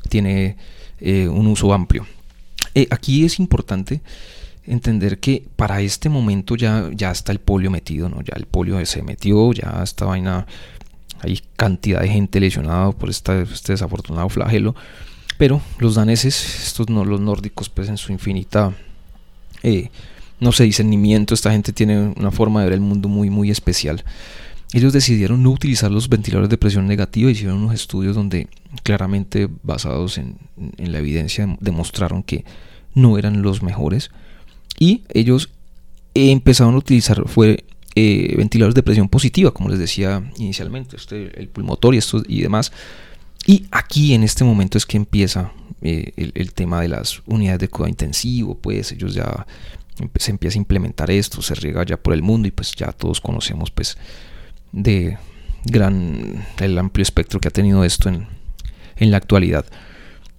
tiene 0.08 0.56
eh, 1.00 1.28
un 1.28 1.46
uso 1.46 1.72
amplio. 1.72 2.06
Eh, 2.74 2.86
aquí 2.90 3.24
es 3.24 3.38
importante 3.38 4.00
entender 4.66 5.18
que 5.18 5.44
para 5.56 5.80
este 5.80 6.08
momento 6.08 6.56
ya, 6.56 6.90
ya 6.92 7.10
está 7.10 7.32
el 7.32 7.38
polio 7.38 7.70
metido, 7.70 8.08
¿no? 8.08 8.22
ya 8.22 8.34
el 8.36 8.46
polio 8.46 8.84
se 8.86 9.02
metió, 9.02 9.52
ya 9.52 9.80
esta 9.82 10.06
vaina, 10.06 10.46
hay 11.20 11.40
cantidad 11.56 12.00
de 12.00 12.08
gente 12.08 12.40
lesionada 12.40 12.92
por 12.92 13.10
esta, 13.10 13.42
este 13.42 13.72
desafortunado 13.72 14.28
flagelo, 14.28 14.74
pero 15.36 15.60
los 15.78 15.96
daneses, 15.96 16.66
estos 16.66 16.88
no, 16.88 17.04
los 17.04 17.20
nórdicos, 17.20 17.68
pues 17.68 17.88
en 17.88 17.98
su 17.98 18.12
infinita, 18.12 18.72
eh, 19.62 19.90
no 20.40 20.52
sé, 20.52 20.64
discernimiento, 20.64 21.34
esta 21.34 21.50
gente 21.50 21.72
tiene 21.72 22.14
una 22.16 22.30
forma 22.30 22.60
de 22.60 22.66
ver 22.66 22.74
el 22.74 22.80
mundo 22.80 23.08
muy, 23.08 23.30
muy 23.30 23.50
especial. 23.50 24.04
Ellos 24.74 24.92
decidieron 24.92 25.40
no 25.40 25.52
utilizar 25.52 25.92
los 25.92 26.08
ventiladores 26.08 26.50
de 26.50 26.58
presión 26.58 26.88
negativa, 26.88 27.30
hicieron 27.30 27.58
unos 27.58 27.74
estudios 27.74 28.16
donde 28.16 28.48
claramente 28.82 29.48
basados 29.62 30.18
en, 30.18 30.36
la 30.78 30.98
evidencia 30.98 31.56
demostraron 31.60 32.24
que 32.24 32.44
no 32.92 33.16
eran 33.16 33.40
los 33.40 33.62
mejores 33.62 34.10
y 34.76 35.04
ellos 35.10 35.50
empezaron 36.14 36.74
a 36.74 36.78
utilizar 36.78 37.22
fue 37.28 37.64
eh, 37.94 38.34
ventiladores 38.36 38.74
de 38.74 38.82
presión 38.82 39.08
positiva, 39.08 39.52
como 39.52 39.68
les 39.68 39.78
decía 39.78 40.28
inicialmente, 40.38 40.96
este, 40.96 41.40
el 41.40 41.46
pulmotor 41.50 41.94
y, 41.94 41.98
esto, 41.98 42.24
y 42.26 42.42
demás. 42.42 42.72
Y 43.46 43.66
aquí 43.70 44.12
en 44.12 44.24
este 44.24 44.42
momento 44.42 44.76
es 44.76 44.86
que 44.86 44.96
empieza 44.96 45.52
eh, 45.82 46.10
el, 46.16 46.52
tema 46.52 46.80
de 46.80 46.88
las 46.88 47.22
unidades 47.26 47.60
de 47.60 47.68
cuidado 47.68 47.90
intensivo, 47.90 48.58
pues 48.58 48.90
ellos 48.90 49.14
ya 49.14 49.46
se 50.16 50.32
empieza 50.32 50.58
a 50.58 50.62
implementar 50.62 51.12
esto, 51.12 51.42
se 51.42 51.54
riega 51.54 51.84
ya 51.84 51.96
por 51.96 52.12
el 52.12 52.22
mundo 52.22 52.48
y 52.48 52.50
pues 52.50 52.72
ya 52.74 52.90
todos 52.90 53.20
conocemos 53.20 53.70
pues 53.70 53.96
de 54.74 55.16
gran 55.64 56.44
el 56.58 56.78
amplio 56.78 57.02
espectro 57.02 57.40
que 57.40 57.48
ha 57.48 57.52
tenido 57.52 57.84
esto 57.84 58.08
en, 58.08 58.26
en 58.96 59.10
la 59.10 59.16
actualidad. 59.16 59.64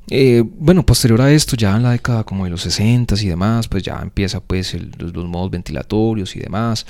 Eh, 0.10 0.44
bueno, 0.46 0.86
posterior 0.86 1.22
a 1.22 1.32
esto, 1.32 1.56
ya 1.56 1.76
en 1.76 1.84
la 1.84 1.92
década 1.92 2.24
como 2.24 2.44
de 2.44 2.52
los 2.52 2.62
60 2.62 3.16
y 3.22 3.28
demás, 3.28 3.68
pues 3.68 3.82
ya 3.82 4.00
empieza 4.02 4.40
pues 4.40 4.76
los, 5.00 5.14
los, 5.14 5.26
modos 5.26 5.50
ventilatorios 5.50 6.36
y 6.36 6.40
demás. 6.40 6.86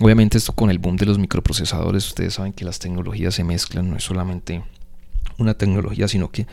Obviamente 0.00 0.38
esto 0.38 0.52
con 0.52 0.70
el 0.70 0.78
boom 0.78 0.96
de 0.96 1.06
los 1.06 1.18
microprocesadores, 1.18 2.06
ustedes 2.06 2.34
saben 2.34 2.52
que 2.52 2.64
las 2.64 2.78
tecnologías 2.78 3.34
se 3.34 3.44
mezclan, 3.44 3.90
no 3.90 3.96
es 3.96 4.04
solamente 4.04 4.62
una 5.38 5.54
tecnología, 5.54 6.08
sino 6.08 6.30
que 6.30 6.46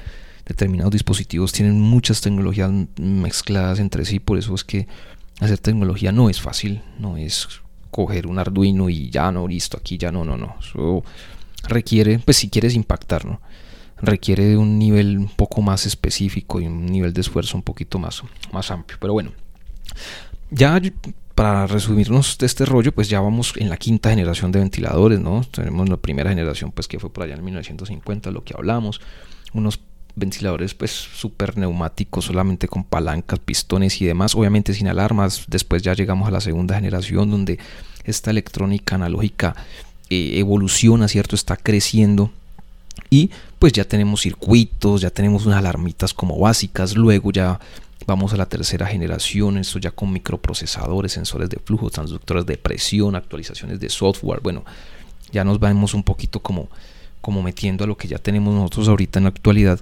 determinados 0.45 0.91
dispositivos 0.91 1.51
tienen 1.51 1.79
muchas 1.79 2.21
tecnologías 2.21 2.71
mezcladas 2.97 3.79
entre 3.79 4.05
sí, 4.05 4.19
por 4.19 4.37
eso 4.37 4.53
es 4.53 4.63
que 4.63 4.87
hacer 5.39 5.57
tecnología 5.57 6.11
no 6.11 6.29
es 6.29 6.39
fácil, 6.39 6.83
no 6.99 7.17
es 7.17 7.47
coger 7.95 8.27
un 8.27 8.37
Arduino 8.37 8.89
y 8.89 9.09
ya 9.09 9.31
no, 9.31 9.47
listo, 9.47 9.77
aquí 9.77 9.97
ya 9.97 10.11
no, 10.11 10.25
no, 10.25 10.35
no. 10.35 10.57
Eso 10.59 11.01
requiere, 11.69 12.19
pues 12.19 12.35
si 12.35 12.49
quieres 12.49 12.75
impactar, 12.75 13.23
¿no? 13.23 13.39
Requiere 14.01 14.43
de 14.43 14.57
un 14.57 14.77
nivel 14.77 15.17
un 15.17 15.29
poco 15.29 15.61
más 15.61 15.85
específico 15.85 16.59
y 16.59 16.67
un 16.67 16.87
nivel 16.87 17.13
de 17.13 17.21
esfuerzo 17.21 17.55
un 17.55 17.63
poquito 17.63 17.97
más, 17.97 18.21
más 18.51 18.69
amplio. 18.69 18.97
Pero 18.99 19.13
bueno, 19.13 19.31
ya 20.51 20.81
para 21.35 21.67
resumirnos 21.67 22.37
de 22.37 22.47
este 22.47 22.65
rollo, 22.65 22.91
pues 22.91 23.07
ya 23.07 23.21
vamos 23.21 23.53
en 23.55 23.69
la 23.69 23.77
quinta 23.77 24.09
generación 24.09 24.51
de 24.51 24.59
ventiladores, 24.59 25.21
¿no? 25.21 25.45
Tenemos 25.49 25.87
la 25.87 25.95
primera 25.95 26.31
generación, 26.31 26.73
pues 26.73 26.89
que 26.89 26.99
fue 26.99 27.13
por 27.13 27.23
allá 27.23 27.35
en 27.35 27.45
1950, 27.45 28.29
lo 28.31 28.43
que 28.43 28.55
hablamos, 28.57 28.99
unos 29.53 29.79
ventiladores 30.15 30.73
pues 30.73 30.91
super 30.91 31.57
neumáticos 31.57 32.25
solamente 32.25 32.67
con 32.67 32.83
palancas, 32.83 33.39
pistones 33.39 34.01
y 34.01 34.05
demás, 34.05 34.35
obviamente 34.35 34.73
sin 34.73 34.87
alarmas. 34.87 35.45
Después 35.47 35.81
ya 35.81 35.93
llegamos 35.93 36.27
a 36.27 36.31
la 36.31 36.41
segunda 36.41 36.75
generación 36.75 37.29
donde 37.29 37.59
esta 38.03 38.31
electrónica 38.31 38.95
analógica 38.95 39.55
eh, 40.09 40.39
evoluciona, 40.39 41.07
¿cierto? 41.07 41.35
Está 41.35 41.57
creciendo 41.57 42.31
y 43.09 43.29
pues 43.59 43.73
ya 43.73 43.83
tenemos 43.83 44.21
circuitos, 44.21 45.01
ya 45.01 45.09
tenemos 45.09 45.45
unas 45.45 45.59
alarmitas 45.59 46.13
como 46.13 46.39
básicas, 46.39 46.95
luego 46.95 47.31
ya 47.31 47.59
vamos 48.07 48.33
a 48.33 48.37
la 48.37 48.45
tercera 48.45 48.85
generación, 48.87 49.57
esto 49.57 49.79
ya 49.79 49.91
con 49.91 50.11
microprocesadores, 50.13 51.11
sensores 51.11 51.49
de 51.49 51.57
flujo, 51.57 51.89
transductores 51.89 52.45
de 52.45 52.57
presión, 52.57 53.15
actualizaciones 53.15 53.79
de 53.79 53.89
software, 53.89 54.39
bueno, 54.41 54.63
ya 55.31 55.43
nos 55.43 55.59
vamos 55.59 55.93
un 55.93 56.03
poquito 56.03 56.39
como 56.39 56.69
como 57.25 57.41
metiendo 57.41 57.83
a 57.83 57.87
lo 57.87 57.97
que 57.97 58.07
ya 58.07 58.19
tenemos 58.19 58.53
nosotros 58.53 58.87
ahorita 58.87 59.17
en 59.17 59.23
la 59.23 59.29
actualidad 59.29 59.79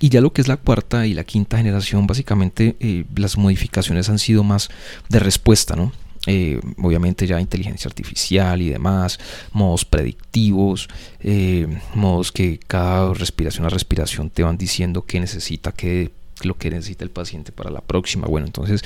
y 0.00 0.08
ya 0.08 0.20
lo 0.20 0.32
que 0.32 0.40
es 0.40 0.48
la 0.48 0.56
cuarta 0.56 1.06
y 1.06 1.14
la 1.14 1.24
quinta 1.24 1.56
generación, 1.56 2.06
básicamente 2.06 2.76
eh, 2.80 3.04
las 3.16 3.36
modificaciones 3.36 4.08
han 4.08 4.18
sido 4.18 4.42
más 4.44 4.68
de 5.08 5.18
respuesta, 5.18 5.76
¿no? 5.76 5.92
Eh, 6.26 6.58
obviamente 6.82 7.26
ya 7.26 7.38
inteligencia 7.38 7.88
artificial 7.88 8.62
y 8.62 8.70
demás, 8.70 9.18
modos 9.52 9.84
predictivos, 9.84 10.88
eh, 11.20 11.66
modos 11.94 12.32
que 12.32 12.58
cada 12.66 13.12
respiración 13.12 13.66
a 13.66 13.68
respiración 13.68 14.30
te 14.30 14.42
van 14.42 14.56
diciendo 14.56 15.02
qué 15.02 15.20
necesita, 15.20 15.72
qué 15.72 16.12
lo 16.42 16.56
que 16.56 16.70
necesita 16.70 17.04
el 17.04 17.10
paciente 17.10 17.52
para 17.52 17.70
la 17.70 17.80
próxima. 17.80 18.26
Bueno, 18.26 18.46
entonces 18.46 18.82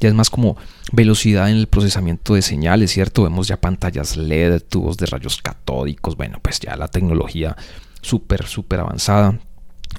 ya 0.00 0.08
es 0.08 0.14
más 0.14 0.30
como 0.30 0.56
velocidad 0.92 1.50
en 1.50 1.56
el 1.56 1.66
procesamiento 1.66 2.34
de 2.34 2.42
señales, 2.42 2.90
¿cierto? 2.90 3.22
Vemos 3.22 3.48
ya 3.48 3.60
pantallas 3.60 4.16
LED, 4.16 4.62
tubos 4.68 4.96
de 4.96 5.06
rayos 5.06 5.42
catódicos, 5.42 6.16
bueno, 6.16 6.38
pues 6.42 6.58
ya 6.60 6.76
la 6.76 6.88
tecnología 6.88 7.56
súper, 8.00 8.46
súper 8.46 8.80
avanzada. 8.80 9.38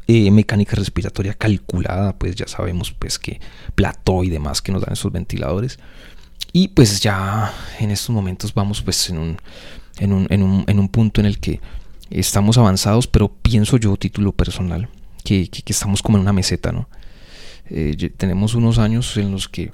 Mecánica 0.08 0.75
respiratoria 0.75 1.34
calculada, 1.34 2.17
pues 2.17 2.36
ya 2.36 2.47
sabemos 2.47 2.91
pues 2.91 3.19
que 3.19 3.39
plató 3.75 4.23
y 4.23 4.30
demás 4.30 4.62
que 4.62 4.71
nos 4.71 4.82
dan 4.82 4.93
esos 4.93 5.12
ventiladores. 5.12 5.80
Y 6.52 6.69
pues 6.69 6.99
ya 6.99 7.54
en 7.80 7.91
estos 7.91 8.10
momentos 8.10 8.54
vamos 8.54 8.82
pues 8.82 9.10
en 9.10 9.19
un, 9.19 9.38
en 9.99 10.13
un, 10.13 10.28
en 10.30 10.41
un, 10.41 10.63
en 10.67 10.80
un 10.80 10.89
punto 10.89 11.21
en 11.21 11.28
el 11.28 11.39
que 11.39 11.62
estamos 12.10 12.58
avanzados, 12.58 13.08
pero 13.08 13.30
pienso 13.30 13.78
yo, 13.78 13.95
título 13.97 14.32
personal, 14.32 14.89
que, 15.23 15.47
que, 15.47 15.71
estamos 15.71 16.02
como 16.02 16.17
en 16.17 16.23
una 16.23 16.34
meseta, 16.34 16.71
¿no? 16.71 16.89
Eh, 17.69 17.95
tenemos 18.17 18.56
unos 18.56 18.80
años 18.80 19.15
en 19.17 19.32
los 19.32 19.47
que 19.47 19.71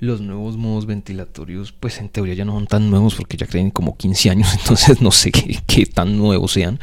los 0.00 0.20
nuevos 0.20 0.56
modos 0.56 0.86
ventilatorios, 0.86 1.72
pues 1.72 1.98
en 1.98 2.08
teoría 2.08 2.34
ya 2.34 2.44
no 2.44 2.54
son 2.54 2.66
tan 2.66 2.90
nuevos 2.90 3.14
porque 3.14 3.36
ya 3.36 3.46
creen 3.46 3.70
como 3.70 3.96
15 3.96 4.30
años, 4.30 4.52
entonces 4.58 5.00
no 5.00 5.12
sé 5.12 5.30
qué, 5.30 5.60
qué 5.66 5.86
tan 5.86 6.16
nuevos 6.16 6.52
sean. 6.52 6.80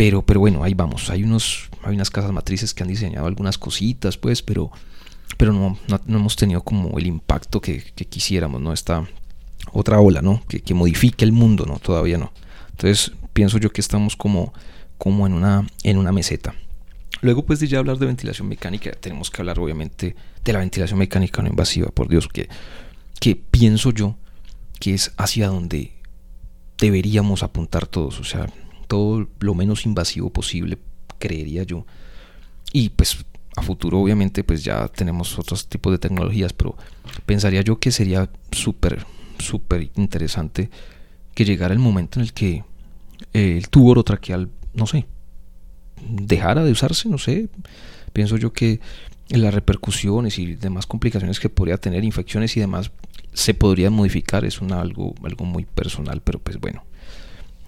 Pero, 0.00 0.22
pero 0.22 0.40
bueno, 0.40 0.64
ahí 0.64 0.72
vamos. 0.72 1.10
Hay, 1.10 1.24
unos, 1.24 1.68
hay 1.82 1.94
unas 1.94 2.08
casas 2.08 2.32
matrices 2.32 2.72
que 2.72 2.82
han 2.82 2.88
diseñado 2.88 3.26
algunas 3.26 3.58
cositas, 3.58 4.16
pues, 4.16 4.40
pero, 4.40 4.70
pero 5.36 5.52
no, 5.52 5.78
no, 6.06 6.16
hemos 6.16 6.36
tenido 6.36 6.62
como 6.62 6.98
el 6.98 7.06
impacto 7.06 7.60
que, 7.60 7.82
quisiéramos, 8.08 8.62
¿no? 8.62 8.72
Esta 8.72 9.06
otra 9.72 10.00
ola, 10.00 10.22
¿no? 10.22 10.42
Que, 10.48 10.62
que, 10.62 10.72
modifique 10.72 11.22
el 11.22 11.32
mundo, 11.32 11.66
¿no? 11.66 11.78
Todavía 11.80 12.16
no. 12.16 12.32
Entonces, 12.70 13.12
pienso 13.34 13.58
yo 13.58 13.72
que 13.72 13.82
estamos 13.82 14.16
como, 14.16 14.54
como 14.96 15.26
en, 15.26 15.34
una, 15.34 15.66
en 15.82 15.98
una 15.98 16.12
meseta. 16.12 16.54
Luego, 17.20 17.44
pues 17.44 17.60
de 17.60 17.66
ya 17.66 17.78
hablar 17.78 17.98
de 17.98 18.06
ventilación 18.06 18.48
mecánica, 18.48 18.92
tenemos 18.92 19.30
que 19.30 19.42
hablar 19.42 19.58
obviamente 19.58 20.16
de 20.42 20.52
la 20.54 20.60
ventilación 20.60 20.98
mecánica 20.98 21.42
no 21.42 21.48
invasiva, 21.48 21.90
por 21.90 22.08
Dios, 22.08 22.26
que, 22.26 22.48
que 23.20 23.36
pienso 23.36 23.90
yo 23.90 24.16
que 24.80 24.94
es 24.94 25.12
hacia 25.18 25.48
donde 25.48 25.92
deberíamos 26.78 27.42
apuntar 27.42 27.86
todos. 27.86 28.18
O 28.18 28.24
sea, 28.24 28.46
todo 28.90 29.28
lo 29.38 29.54
menos 29.54 29.86
invasivo 29.86 30.30
posible, 30.30 30.76
creería 31.20 31.62
yo. 31.62 31.86
y 32.72 32.88
pues 32.88 33.24
a 33.56 33.62
futuro 33.62 34.00
obviamente 34.00 34.42
pues 34.42 34.64
ya 34.64 34.88
tenemos 34.88 35.38
otros 35.38 35.68
tipos 35.68 35.92
de 35.92 35.98
tecnologías, 35.98 36.52
pero 36.52 36.76
pensaría 37.24 37.62
yo 37.62 37.78
que 37.78 37.92
sería 37.92 38.28
súper, 38.50 39.06
súper 39.38 39.90
interesante 39.94 40.70
que 41.34 41.44
llegara 41.44 41.72
el 41.72 41.78
momento 41.78 42.18
en 42.18 42.24
el 42.24 42.32
que 42.32 42.64
el 43.32 43.68
tubo 43.68 43.90
orotraqueal, 43.90 44.50
no 44.74 44.86
sé, 44.86 45.06
dejara 46.08 46.64
de 46.64 46.72
usarse, 46.72 47.08
no 47.08 47.18
sé, 47.18 47.48
pienso 48.12 48.36
yo 48.38 48.52
que 48.52 48.80
las 49.28 49.54
repercusiones 49.54 50.38
y 50.40 50.56
demás 50.56 50.86
complicaciones 50.86 51.38
que 51.38 51.48
podría 51.48 51.76
tener, 51.76 52.02
infecciones 52.02 52.56
y 52.56 52.60
demás, 52.60 52.90
se 53.32 53.54
podrían 53.54 53.92
modificar, 53.92 54.44
es 54.44 54.60
un 54.60 54.72
algo, 54.72 55.14
algo 55.22 55.44
muy 55.44 55.64
personal, 55.64 56.20
pero 56.22 56.40
pues 56.40 56.58
bueno, 56.58 56.82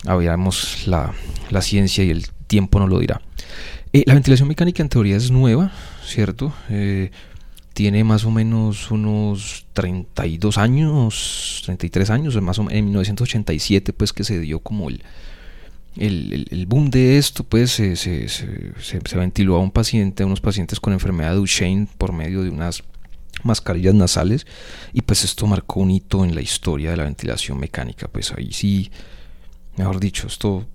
veamos 0.05 0.87
la, 0.87 1.13
la 1.51 1.63
ciencia 1.63 2.05
y 2.05 2.11
el 2.11 2.27
tiempo 2.47 2.79
nos 2.79 2.89
lo 2.89 2.99
dirá. 2.99 3.21
Eh, 3.93 4.05
la 4.07 4.15
ventilación 4.15 4.49
mecánica 4.49 4.83
en 4.83 4.89
teoría 4.89 5.17
es 5.17 5.31
nueva, 5.31 5.71
¿cierto? 6.05 6.53
Eh, 6.71 7.11
tiene 7.75 8.05
más 8.05 8.25
o 8.25 8.31
menos 8.31 8.91
unos 8.91 9.67
32 9.73 10.59
años, 10.59 11.63
33 11.65 12.11
años, 12.11 12.41
más 12.43 12.59
o 12.59 12.65
menos 12.65 12.79
en 12.79 12.85
1987 12.87 13.93
pues 13.93 14.13
que 14.13 14.25
se 14.25 14.39
dio 14.41 14.61
como 14.61 14.89
el, 14.89 15.03
el, 15.97 16.67
boom 16.67 16.91
de 16.91 17.19
esto, 17.19 17.45
pues 17.45 17.71
se, 17.71 17.97
se, 17.97 18.29
se, 18.29 19.19
ventiló 19.19 19.57
a 19.57 19.61
un 19.61 19.71
paciente, 19.71 20.23
a 20.23 20.27
unos 20.27 20.41
pacientes 20.41 20.81
con 20.81 20.93
enfermedad 20.93 21.31
de 21.31 21.37
Duchenne 21.37 21.89
por 21.99 22.13
medio 22.13 22.43
de 22.43 22.51
unas 22.51 22.83
mascarillas 23.43 23.95
nasales 23.95 24.47
y 24.93 25.03
pues 25.03 25.25
esto 25.25 25.47
marcó 25.47 25.81
un 25.81 25.91
hito 25.91 26.25
en 26.25 26.35
la 26.35 26.43
historia 26.43 26.91
de 26.91 26.97
la 26.97 27.05
ventilación 27.05 27.59
mecánica, 27.59 28.09
pues 28.09 28.33
ahí 28.33 28.53
sí, 28.53 28.91
mejor 29.77 30.01
dicho, 30.01 30.27
esto 30.27 30.67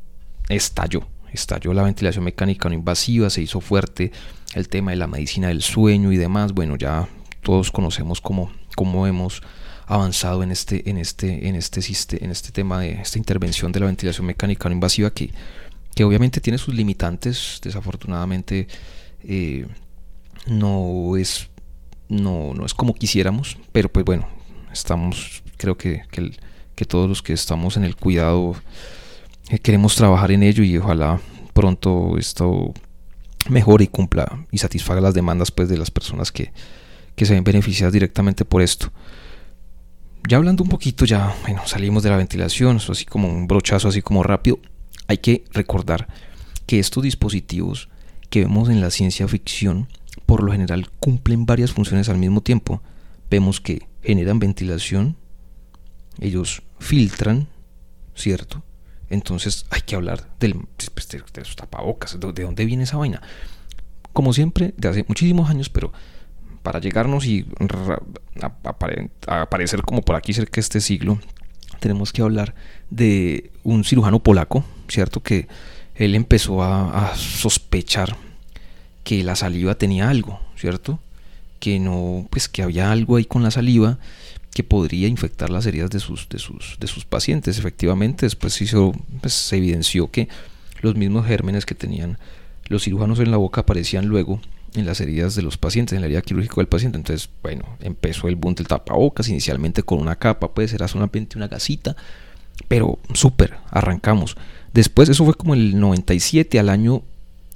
estalló, 0.49 1.07
estalló 1.31 1.73
la 1.73 1.83
ventilación 1.83 2.23
mecánica 2.23 2.69
no 2.69 2.75
invasiva, 2.75 3.29
se 3.29 3.41
hizo 3.41 3.61
fuerte 3.61 4.11
el 4.53 4.69
tema 4.69 4.91
de 4.91 4.97
la 4.97 5.07
medicina 5.07 5.49
del 5.49 5.61
sueño 5.61 6.11
y 6.11 6.17
demás, 6.17 6.53
bueno, 6.53 6.75
ya 6.75 7.07
todos 7.41 7.71
conocemos 7.71 8.21
cómo, 8.21 8.51
cómo 8.75 9.07
hemos 9.07 9.41
avanzado 9.85 10.43
en 10.43 10.51
este, 10.51 10.89
en 10.89 10.97
este, 10.97 11.47
en 11.47 11.55
este, 11.55 12.23
en 12.23 12.31
este 12.31 12.51
tema 12.51 12.81
de 12.81 12.91
esta 13.01 13.17
intervención 13.17 13.71
de 13.71 13.79
la 13.79 13.85
ventilación 13.85 14.27
mecánica 14.27 14.67
no 14.67 14.75
invasiva 14.75 15.11
que, 15.11 15.31
que 15.95 16.03
obviamente 16.03 16.41
tiene 16.41 16.57
sus 16.57 16.73
limitantes, 16.73 17.59
desafortunadamente 17.63 18.67
eh, 19.23 19.65
no 20.47 21.15
es 21.15 21.49
no, 22.09 22.53
no 22.53 22.65
es 22.65 22.73
como 22.73 22.93
quisiéramos, 22.93 23.57
pero 23.71 23.89
pues 23.89 24.05
bueno, 24.05 24.27
estamos, 24.71 25.43
creo 25.57 25.77
que, 25.77 26.03
que, 26.77 26.85
todos 26.85 27.09
los 27.09 27.21
que 27.21 27.33
estamos 27.33 27.75
en 27.75 27.83
el 27.83 27.97
cuidado 27.97 28.55
eh, 29.49 29.59
queremos 29.59 29.95
trabajar 29.95 30.31
en 30.31 30.43
ello 30.43 30.63
y 30.63 30.77
ojalá 30.77 31.19
pronto 31.53 32.17
esto 32.17 32.73
mejore 33.49 33.85
y 33.85 33.87
cumpla 33.87 34.45
y 34.51 34.59
satisfaga 34.59 35.01
las 35.01 35.13
demandas 35.13 35.51
pues 35.51 35.67
de 35.67 35.77
las 35.77 35.91
personas 35.91 36.31
que, 36.31 36.53
que 37.15 37.25
se 37.25 37.33
ven 37.33 37.43
beneficiadas 37.43 37.93
directamente 37.93 38.45
por 38.45 38.61
esto 38.61 38.91
ya 40.27 40.37
hablando 40.37 40.63
un 40.63 40.69
poquito, 40.69 41.05
ya 41.05 41.33
bueno, 41.43 41.61
salimos 41.65 42.03
de 42.03 42.09
la 42.09 42.17
ventilación, 42.17 42.77
eso 42.77 42.91
así 42.91 43.05
como 43.05 43.29
un 43.29 43.47
brochazo 43.47 43.87
así 43.87 44.01
como 44.01 44.23
rápido. 44.23 44.59
Hay 45.07 45.19
que 45.19 45.45
recordar 45.53 46.07
que 46.65 46.79
estos 46.79 47.03
dispositivos 47.03 47.87
que 48.29 48.41
vemos 48.41 48.67
en 48.69 48.81
la 48.81 48.91
ciencia 48.91 49.27
ficción 49.27 49.87
por 50.25 50.43
lo 50.43 50.51
general 50.51 50.89
cumplen 50.99 51.45
varias 51.45 51.71
funciones 51.71 52.09
al 52.09 52.17
mismo 52.17 52.41
tiempo. 52.41 52.81
Vemos 53.29 53.61
que 53.61 53.87
generan 54.03 54.39
ventilación, 54.39 55.15
ellos 56.19 56.63
filtran, 56.79 57.47
¿cierto? 58.15 58.63
Entonces 59.09 59.65
hay 59.69 59.81
que 59.81 59.95
hablar 59.95 60.27
del, 60.39 60.67
pues, 60.93 61.07
de, 61.09 61.21
tapabocas, 61.55 62.19
de 62.19 62.43
dónde 62.43 62.65
viene 62.65 62.83
esa 62.83 62.97
vaina. 62.97 63.21
Como 64.13 64.33
siempre, 64.33 64.73
de 64.77 64.87
hace 64.89 65.05
muchísimos 65.07 65.49
años, 65.49 65.69
pero 65.69 65.93
para 66.63 66.79
llegarnos 66.81 67.25
y 67.25 67.45
aparecer 69.25 69.83
como 69.83 70.01
por 70.01 70.15
aquí 70.15 70.33
cerca 70.33 70.55
de 70.55 70.61
este 70.61 70.81
siglo, 70.81 71.19
tenemos 71.79 72.11
que 72.11 72.21
hablar 72.21 72.55
de 72.89 73.51
un 73.63 73.83
cirujano 73.83 74.19
polaco, 74.19 74.65
¿cierto? 74.89 75.21
Que 75.21 75.47
él 75.95 76.15
empezó 76.15 76.63
a, 76.63 77.15
sospechar 77.15 78.17
que 79.03 79.23
la 79.23 79.35
saliva 79.35 79.75
tenía 79.75 80.09
algo, 80.09 80.39
¿cierto? 80.55 80.99
Que 81.59 81.79
no, 81.79 82.27
pues 82.29 82.49
que 82.49 82.63
había 82.63 82.91
algo 82.91 83.15
ahí 83.15 83.25
con 83.25 83.43
la 83.43 83.51
saliva 83.51 83.97
que 84.57 84.63
podría 84.63 85.07
infectar 85.07 85.51
las 85.51 85.67
heridas 85.67 85.91
de 85.91 85.99
sus, 85.99 86.29
de 86.29 86.39
sus, 86.39 86.77
de 86.79 86.87
sus 86.87 87.05
pacientes. 87.05 87.59
Efectivamente, 87.59 88.25
después 88.25 88.59
hizo, 88.59 88.91
pues, 89.21 89.31
se 89.33 89.55
evidenció 89.55 90.09
que 90.09 90.29
los 90.81 90.95
mismos 90.95 91.27
gérmenes 91.27 91.67
que 91.67 91.75
tenían 91.75 92.17
los 92.65 92.83
cirujanos 92.83 93.19
en 93.19 93.29
la 93.29 93.37
boca 93.37 93.61
aparecían 93.61 94.07
luego 94.07 94.41
en 94.73 94.87
las 94.87 94.99
heridas 94.99 95.35
de 95.35 95.43
los 95.43 95.59
pacientes, 95.59 95.93
en 95.93 96.01
la 96.01 96.07
herida 96.07 96.23
quirúrgica 96.23 96.55
del 96.55 96.65
paciente. 96.65 96.97
Entonces, 96.97 97.29
bueno, 97.43 97.65
empezó 97.81 98.29
el 98.29 98.35
boom 98.35 98.55
del 98.55 98.65
tapabocas, 98.67 99.29
inicialmente 99.29 99.83
con 99.83 99.99
una 99.99 100.15
capa, 100.15 100.51
puede 100.51 100.67
ser 100.67 100.89
solamente 100.89 101.37
una 101.37 101.47
gasita, 101.47 101.95
pero 102.67 102.97
súper, 103.13 103.57
arrancamos. 103.69 104.37
Después, 104.73 105.07
eso 105.07 105.23
fue 105.23 105.35
como 105.35 105.53
el 105.53 105.79
97 105.79 106.57
al 106.57 106.69
año, 106.69 107.03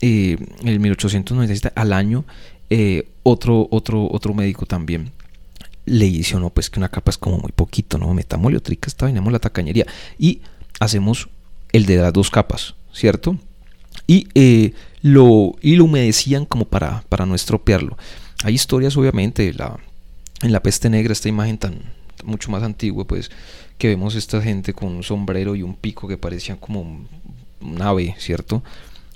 eh, 0.02 0.38
el 0.64 0.80
1897 0.80 1.72
al 1.74 1.94
año, 1.94 2.26
eh, 2.70 3.08
otro, 3.24 3.68
otro, 3.72 4.08
otro 4.12 4.36
médico 4.36 4.68
también 4.68 5.12
le 5.91 6.06
hizo, 6.06 6.39
no, 6.39 6.49
pues 6.49 6.69
que 6.69 6.80
una 6.80 6.89
capa 6.89 7.12
es 7.12 7.17
como 7.17 7.38
muy 7.38 7.51
poquito, 7.51 7.97
¿no? 7.97 8.13
Metámosle 8.13 8.62
trica, 8.62 8.88
esta 8.88 9.10
la 9.10 9.39
tacañería 9.39 9.86
y 10.17 10.41
hacemos 10.80 11.27
el 11.73 11.86
de 11.86 11.97
las 11.97 12.13
dos 12.13 12.32
capas, 12.32 12.75
¿cierto? 12.93 13.38
Y 14.08 14.30
eh, 14.34 14.73
lo, 15.01 15.56
y 15.62 15.75
lo 15.75 15.86
humedecían 15.86 16.45
como 16.45 16.65
para, 16.65 17.04
para 17.10 17.25
no 17.25 17.36
estropearlo. 17.36 17.97
Hay 18.43 18.54
historias, 18.54 18.95
obviamente, 18.95 19.54
la, 19.54 19.77
en 20.41 20.54
la 20.54 20.63
peste 20.63 20.89
negra, 20.89 21.12
esta 21.12 21.27
imagen 21.27 21.58
tan 21.58 21.82
mucho 22.23 22.49
más 22.51 22.63
antigua, 22.63 23.06
pues, 23.06 23.30
que 23.77 23.89
vemos 23.89 24.15
esta 24.15 24.41
gente 24.41 24.73
con 24.73 24.89
un 24.95 25.04
sombrero 25.04 25.56
y 25.56 25.62
un 25.62 25.75
pico 25.75 26.08
que 26.08 26.17
parecían 26.17 26.58
como 26.58 26.82
un, 26.82 27.82
ave, 27.82 28.15
¿cierto? 28.17 28.63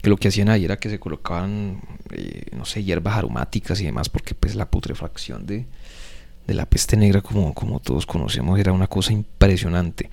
Que 0.02 0.10
lo 0.10 0.18
que 0.18 0.28
hacían 0.28 0.50
ahí 0.50 0.66
era 0.66 0.78
que 0.78 0.90
se 0.90 1.00
colocaban, 1.00 1.80
eh, 2.12 2.48
no 2.52 2.66
sé, 2.66 2.84
hierbas 2.84 3.16
aromáticas 3.16 3.80
y 3.80 3.86
demás, 3.86 4.10
porque 4.10 4.36
pues 4.36 4.56
la 4.56 4.70
putrefacción 4.70 5.46
de, 5.46 5.66
de 6.48 6.54
la 6.54 6.66
peste 6.66 6.98
negra, 6.98 7.22
como, 7.22 7.54
como 7.54 7.80
todos 7.80 8.06
conocemos, 8.06 8.60
era 8.60 8.72
una 8.72 8.88
cosa 8.88 9.14
impresionante. 9.14 10.10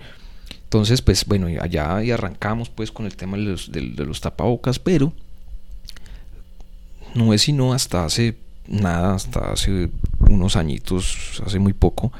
Entonces, 0.65 1.03
pues 1.03 1.27
bueno, 1.27 1.49
allá 1.61 2.03
y 2.03 2.11
arrancamos 2.11 2.71
pues 2.71 2.91
con 2.91 3.07
el 3.07 3.17
tema 3.17 3.37
de 3.37 3.43
los, 3.43 3.71
de 3.71 4.05
los 4.07 4.21
tapabocas, 4.21 4.79
pero 4.79 5.13
no 7.15 7.35
es 7.35 7.43
sino 7.43 7.75
hasta 7.75 8.05
hace 8.05 8.37
nada, 8.67 9.15
hasta 9.15 9.53
hace 9.53 9.91
unos 10.21 10.57
añitos, 10.57 11.43
hace 11.45 11.59
muy 11.59 11.75
poco, 11.75 12.13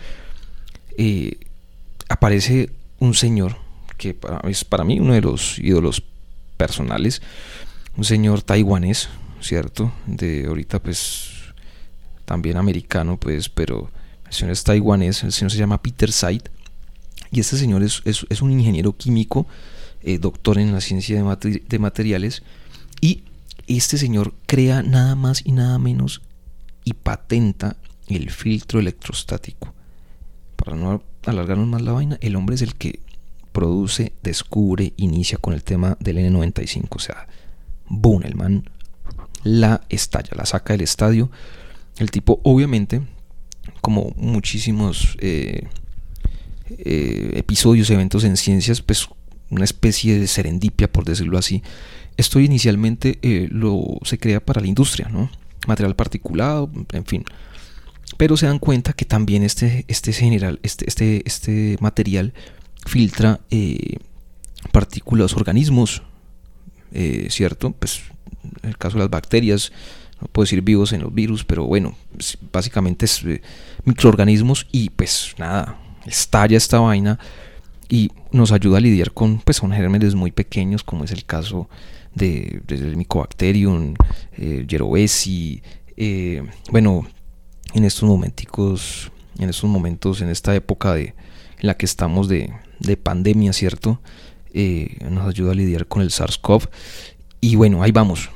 eh, 0.99 1.39
aparece 2.09 2.71
un 2.99 3.15
señor 3.15 3.57
que 3.97 4.17
es 4.45 4.65
para 4.65 4.85
mí 4.85 4.99
uno 4.99 5.15
de 5.15 5.21
los 5.21 5.59
ídolos 5.59 6.03
personales, 6.57 7.23
un 7.97 8.05
señor 8.05 8.43
taiwanés, 8.43 9.09
¿cierto? 9.41 9.93
De 10.07 10.47
ahorita 10.47 10.81
pues 10.81 11.31
también 12.25 12.57
americano, 12.57 13.17
pues, 13.17 13.49
pero 13.49 13.91
el 14.33 14.39
señor 14.39 14.53
es 14.53 14.65
taiwanés, 14.65 15.23
el 15.25 15.33
señor 15.33 15.53
se 15.53 15.59
llama 15.59 15.83
Peter 15.83 16.11
Said, 16.11 16.43
y 17.31 17.41
este 17.41 17.59
señor 17.59 17.83
es, 17.83 18.43
un 18.43 18.51
ingeniero 18.51 18.97
químico, 18.97 19.47
eh, 20.03 20.19
doctor 20.19 20.59
en 20.59 20.73
la 20.73 20.81
ciencia 20.81 21.23
de, 21.23 21.63
de 21.69 21.79
materiales, 21.79 22.43
y 23.03 23.25
este 23.67 23.99
señor 23.99 24.33
crea 24.47 24.83
nada 24.83 25.15
más 25.17 25.43
y 25.45 25.53
nada 25.53 25.79
menos 25.79 26.23
y 26.85 26.95
patenta 26.95 27.77
el 28.09 28.31
filtro 28.31 28.81
electrostático. 28.81 29.75
Para 30.57 30.77
no 30.77 31.03
alargarnos 31.27 31.69
más 31.69 31.83
la 31.83 31.93
vaina, 31.93 32.19
el 32.23 32.37
hombre 32.37 32.55
es 32.55 32.63
el 32.63 32.75
que 32.75 33.01
produce, 33.53 34.15
descubre, 34.23 34.95
inicia 34.97 35.37
con 35.37 35.53
el 35.53 35.63
tema 35.63 35.99
del 36.01 36.17
N95. 36.17 36.87
O 36.91 36.99
sea, 36.99 37.29
boom, 37.87 38.23
el 38.25 38.35
man 38.35 38.65
la 39.45 39.83
estalla, 39.91 40.31
la 40.35 40.47
saca 40.47 40.73
del 40.73 40.81
estadio. 40.81 41.31
El 41.99 42.11
tipo, 42.11 42.41
obviamente, 42.45 43.03
como 43.81 44.13
muchísimos 44.17 45.17
eh, 45.21 45.67
eh, 46.71 47.33
episodios, 47.35 47.91
eventos 47.91 48.25
en 48.25 48.37
ciencias, 48.37 48.81
pues 48.81 49.09
una 49.51 49.65
especie 49.65 50.19
de 50.19 50.27
serendipia, 50.27 50.91
por 50.91 51.05
decirlo 51.05 51.39
así, 51.39 51.63
esto 52.17 52.41
inicialmente 52.41 53.19
eh, 53.23 53.49
lo, 53.51 53.99
se 54.05 54.19
crea 54.19 54.41
para 54.45 54.61
la 54.61 54.67
industria, 54.67 55.09
¿no? 55.09 55.31
Material 55.67 55.97
particulado, 55.97 56.71
en 56.93 57.05
fin. 57.05 57.25
Pero 58.17 58.37
se 58.37 58.47
dan 58.47 58.59
cuenta 58.59 58.93
que 58.93 59.05
también 59.05 59.43
este, 59.43 59.85
este, 59.89 60.13
general, 60.13 60.61
este, 60.63 60.85
este, 60.89 61.23
este 61.25 61.77
material 61.81 62.35
filtra 62.87 63.41
partículas, 64.71 65.35
organismos, 65.35 66.03
¿cierto? 67.29 67.73
Pues 67.73 68.03
en 68.63 68.71
el 68.71 68.79
caso 68.79 68.97
de 68.97 69.05
las 69.05 69.11
bacterias, 69.11 69.73
no 70.23 70.29
puedo 70.29 70.45
decir 70.45 70.63
vivos 70.63 70.93
en 70.93 71.03
los 71.03 71.13
virus, 71.13 71.45
pero 71.45 71.67
bueno, 71.67 71.97
básicamente 72.53 73.07
es 73.07 73.23
microorganismos 73.85 74.69
y 74.71 74.91
pues 74.91 75.35
nada, 75.37 75.79
estalla 76.07 76.57
esta 76.57 76.79
vaina 76.79 77.19
y 77.89 78.11
nos 78.31 78.53
ayuda 78.53 78.79
a 78.79 78.81
lidiar 78.81 79.13
con, 79.13 79.41
pues, 79.41 79.61
con 79.61 79.73
gérmenes 79.73 80.15
muy 80.15 80.31
pequeños, 80.31 80.85
como 80.85 81.05
es 81.05 81.11
el 81.11 81.25
caso 81.25 81.69
de, 82.15 82.63
del 82.67 82.97
Mycobacterium, 82.97 83.95
eh, 84.39 84.67
eh, 85.97 86.43
bueno, 86.71 87.07
en 87.75 87.85
estos 87.85 88.09
momenticos, 88.09 89.11
en 89.39 89.51
estos 89.51 89.69
momentos, 89.69 90.21
en 90.23 90.29
esta 90.29 90.55
época 90.55 90.95
de, 90.95 91.15
en 91.59 91.67
la 91.67 91.77
que 91.77 91.85
estamos 91.85 92.29
de, 92.29 92.53
de 92.79 92.97
pandemia, 92.97 93.53
¿cierto? 93.53 94.01
Eh, 94.55 94.97
nos 95.11 95.29
ayuda 95.29 95.53
a 95.53 95.55
lidiar 95.55 95.87
con 95.87 96.03
el 96.03 96.11
SARS-CoV. 96.11 96.69
Y 97.41 97.57
bueno, 97.57 97.83
ahí 97.83 97.93
vamos. 97.93 98.31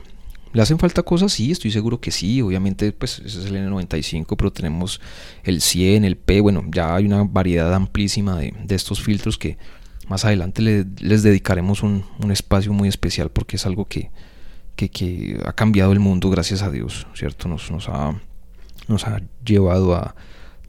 ¿Le 0.57 0.62
hacen 0.62 0.79
falta 0.79 1.03
cosas? 1.03 1.35
Sí, 1.35 1.51
estoy 1.51 1.71
seguro 1.71 2.01
que 2.01 2.11
sí. 2.11 2.40
Obviamente, 2.40 2.90
pues 2.90 3.19
ese 3.19 3.40
es 3.40 3.45
el 3.45 3.57
N95, 3.57 4.37
pero 4.38 4.51
tenemos 4.51 5.03
el 5.45 5.61
100, 5.61 6.07
el 6.07 6.16
P. 6.16 6.40
Bueno, 6.40 6.64
ya 6.69 6.95
hay 6.95 7.05
una 7.05 7.25
variedad 7.25 7.75
amplísima 7.75 8.38
de, 8.38 8.55
de 8.64 8.75
estos 8.75 9.03
filtros 9.03 9.37
que 9.37 9.59
más 10.09 10.25
adelante 10.25 10.62
les 10.62 11.23
dedicaremos 11.23 11.83
un, 11.83 12.07
un, 12.25 12.33
espacio 12.33 12.73
muy 12.73 12.88
especial 12.88 13.29
porque 13.29 13.57
es 13.57 13.66
algo 13.66 13.85
que, 13.85 14.11
que, 14.77 14.88
que, 14.88 15.38
ha 15.45 15.53
cambiado 15.53 15.92
el 15.92 16.01
mundo, 16.01 16.31
gracias 16.31 16.62
a 16.62 16.71
Dios, 16.71 17.07
¿cierto? 17.12 17.49
Nos, 17.49 17.71
nos, 17.71 17.90
ha, 17.90 18.19
nos 18.88 19.07
ha 19.07 19.21
llevado 19.45 19.95
a, 19.95 20.14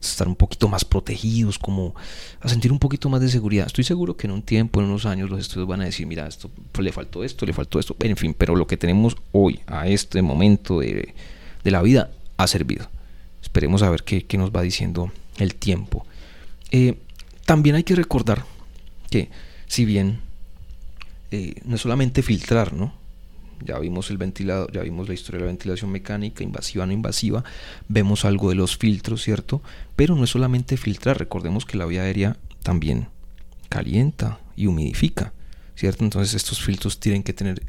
estar 0.00 0.28
un 0.28 0.36
poquito 0.36 0.68
más 0.68 0.84
protegidos, 0.84 1.58
como 1.58 1.94
a 2.40 2.48
sentir 2.48 2.72
un 2.72 2.78
poquito 2.78 3.08
más 3.08 3.20
de 3.20 3.28
seguridad. 3.28 3.66
Estoy 3.66 3.84
seguro 3.84 4.16
que 4.16 4.26
en 4.26 4.32
un 4.32 4.42
tiempo, 4.42 4.80
en 4.80 4.86
unos 4.86 5.06
años, 5.06 5.30
los 5.30 5.40
estudios 5.40 5.68
van 5.68 5.80
a 5.80 5.84
decir, 5.84 6.06
mira, 6.06 6.26
esto 6.26 6.50
le 6.78 6.92
faltó 6.92 7.24
esto, 7.24 7.46
le 7.46 7.52
faltó 7.52 7.78
esto, 7.78 7.96
en 8.00 8.16
fin, 8.16 8.34
pero 8.36 8.54
lo 8.54 8.66
que 8.66 8.76
tenemos 8.76 9.16
hoy, 9.32 9.60
a 9.66 9.88
este 9.88 10.22
momento 10.22 10.80
de, 10.80 11.14
la 11.64 11.82
vida, 11.82 12.10
ha 12.36 12.46
servido. 12.46 12.88
Esperemos 13.42 13.82
a 13.82 13.90
ver 13.90 14.02
qué, 14.02 14.38
nos 14.38 14.50
va 14.50 14.62
diciendo 14.62 15.12
el 15.38 15.54
tiempo. 15.54 16.06
Eh, 16.70 16.98
también 17.44 17.76
hay 17.76 17.82
que 17.82 17.94
recordar 17.94 18.44
que, 19.10 19.30
si 19.66 19.84
bien 19.84 20.20
eh, 21.30 21.54
no 21.64 21.76
es 21.76 21.82
solamente 21.82 22.22
filtrar, 22.22 22.72
¿no? 22.72 22.97
Ya 23.64 23.78
vimos 23.78 24.10
el 24.10 24.18
ventilado, 24.18 24.68
ya 24.72 24.82
vimos 24.82 25.08
la 25.08 25.14
historia 25.14 25.38
de 25.38 25.44
la 25.44 25.52
ventilación 25.52 25.90
mecánica, 25.90 26.42
invasiva 26.42 26.86
no 26.86 26.92
invasiva, 26.92 27.44
vemos 27.88 28.24
algo 28.24 28.50
de 28.50 28.54
los 28.54 28.76
filtros, 28.76 29.22
¿cierto? 29.22 29.62
Pero 29.96 30.14
no 30.14 30.24
es 30.24 30.30
solamente 30.30 30.76
filtrar, 30.76 31.18
recordemos 31.18 31.64
que 31.64 31.76
la 31.76 31.86
vía 31.86 32.02
aérea 32.02 32.36
también 32.62 33.08
calienta 33.68 34.40
y 34.56 34.66
humidifica, 34.66 35.32
¿cierto? 35.74 36.04
Entonces 36.04 36.34
estos 36.34 36.62
filtros 36.62 37.00
tienen 37.00 37.22
que 37.22 37.32
tener 37.32 37.62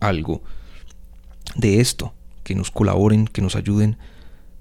algo 0.00 0.42
de 1.56 1.80
esto, 1.80 2.14
que 2.44 2.54
nos 2.54 2.70
colaboren, 2.70 3.26
que 3.26 3.42
nos 3.42 3.56
ayuden, 3.56 3.96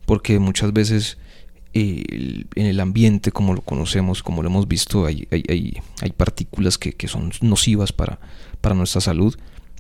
porque 0.06 0.40
muchas 0.40 0.74
veces 0.74 1.18
eh, 1.74 2.46
en 2.56 2.66
el 2.66 2.80
ambiente, 2.80 3.32
como 3.32 3.54
lo 3.54 3.62
conocemos, 3.62 4.24
como 4.24 4.42
lo 4.42 4.50
hemos 4.50 4.68
visto, 4.68 5.06
hay, 5.06 5.28
hay, 5.32 5.78
hay, 6.02 6.12
partículas 6.12 6.78
que, 6.78 6.94
que, 6.94 7.08
son 7.08 7.32
nocivas 7.42 7.92
para, 7.92 8.20
para 8.62 8.74
nuestra 8.74 9.02
salud 9.02 9.38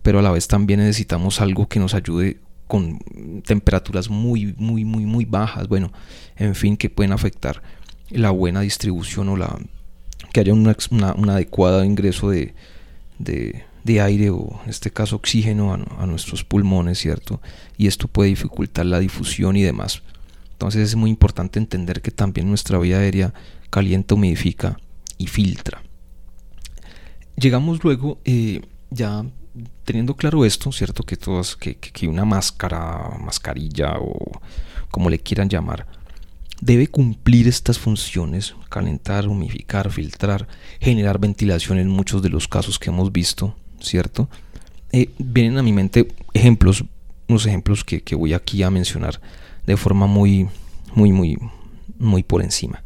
pero 0.07 0.19
a 0.19 0.21
la 0.21 0.31
vez 0.31 0.47
también 0.47 0.79
necesitamos 0.79 1.41
algo 1.41 1.67
que 1.67 1.81
nos 1.81 1.93
ayude 1.93 2.39
con 2.65 2.97
temperaturas 3.45 4.09
muy, 4.09 4.55
muy, 4.57 4.85
muy, 4.85 5.05
muy 5.05 5.25
bajas, 5.25 5.67
bueno, 5.67 5.91
en 6.37 6.55
fin, 6.55 6.77
que 6.77 6.89
pueden 6.89 7.11
afectar 7.11 7.61
la 8.09 8.29
buena 8.31 8.61
distribución 8.61 9.27
o 9.27 9.35
la 9.35 9.59
que 10.31 10.39
haya 10.39 10.53
un 10.53 11.29
adecuado 11.29 11.83
ingreso 11.83 12.29
de, 12.29 12.55
de, 13.19 13.99
aire 13.99 14.29
o 14.29 14.61
en 14.63 14.69
este 14.69 14.91
caso 14.91 15.17
oxígeno 15.17 15.73
a, 15.73 16.05
nuestros 16.05 16.45
pulmones, 16.45 16.99
¿cierto? 16.99 17.41
Y 17.77 17.87
esto 17.87 18.07
puede 18.07 18.29
dificultar 18.29 18.85
la 18.85 18.99
difusión 18.99 19.57
y 19.57 19.63
demás. 19.63 20.03
Entonces 20.53 20.87
es 20.87 20.95
muy 20.95 21.09
importante 21.09 21.59
entender 21.59 22.01
que 22.01 22.11
también 22.11 22.47
nuestra 22.47 22.79
vía 22.79 22.99
aérea 22.99 23.33
calienta, 23.69 24.15
humidifica 24.15 24.79
y 25.17 25.27
filtra. 25.27 25.83
Llegamos 27.35 27.83
luego 27.83 28.19
eh, 28.23 28.61
ya 28.89 29.25
teniendo 29.83 30.15
claro 30.15 30.45
esto, 30.45 30.71
¿cierto? 30.71 31.03
Que, 31.03 31.17
todas, 31.17 31.55
que, 31.55 32.07
una 32.07 32.25
máscara, 32.25 33.17
mascarilla 33.19 33.95
o 33.99 34.41
como 34.89 35.09
le 35.09 35.19
quieran 35.19 35.49
llamar, 35.49 35.85
debe 36.61 36.87
cumplir 36.87 37.47
estas 37.47 37.77
funciones, 37.77 38.55
calentar, 38.69 39.27
humidificar, 39.27 39.91
filtrar, 39.91 40.47
generar 40.79 41.19
ventilación 41.19 41.77
en 41.77 41.89
muchos 41.89 42.21
de 42.21 42.29
los 42.29 42.47
casos 42.47 42.79
que 42.79 42.89
hemos 42.89 43.11
visto, 43.11 43.55
¿cierto? 43.79 44.29
Eh, 44.91 45.09
vienen 45.17 45.57
a 45.57 45.63
mi 45.63 45.73
mente 45.73 46.07
ejemplos, 46.33 46.83
unos 47.27 47.45
ejemplos 47.45 47.83
que, 47.83 48.01
que, 48.01 48.15
voy 48.15 48.33
aquí 48.33 48.63
a 48.63 48.71
mencionar 48.71 49.19
de 49.65 49.77
forma 49.77 50.07
muy, 50.07 50.47
muy, 50.95 51.11
muy, 51.11 51.37
muy 51.99 52.23
por 52.23 52.41
encima. 52.41 52.83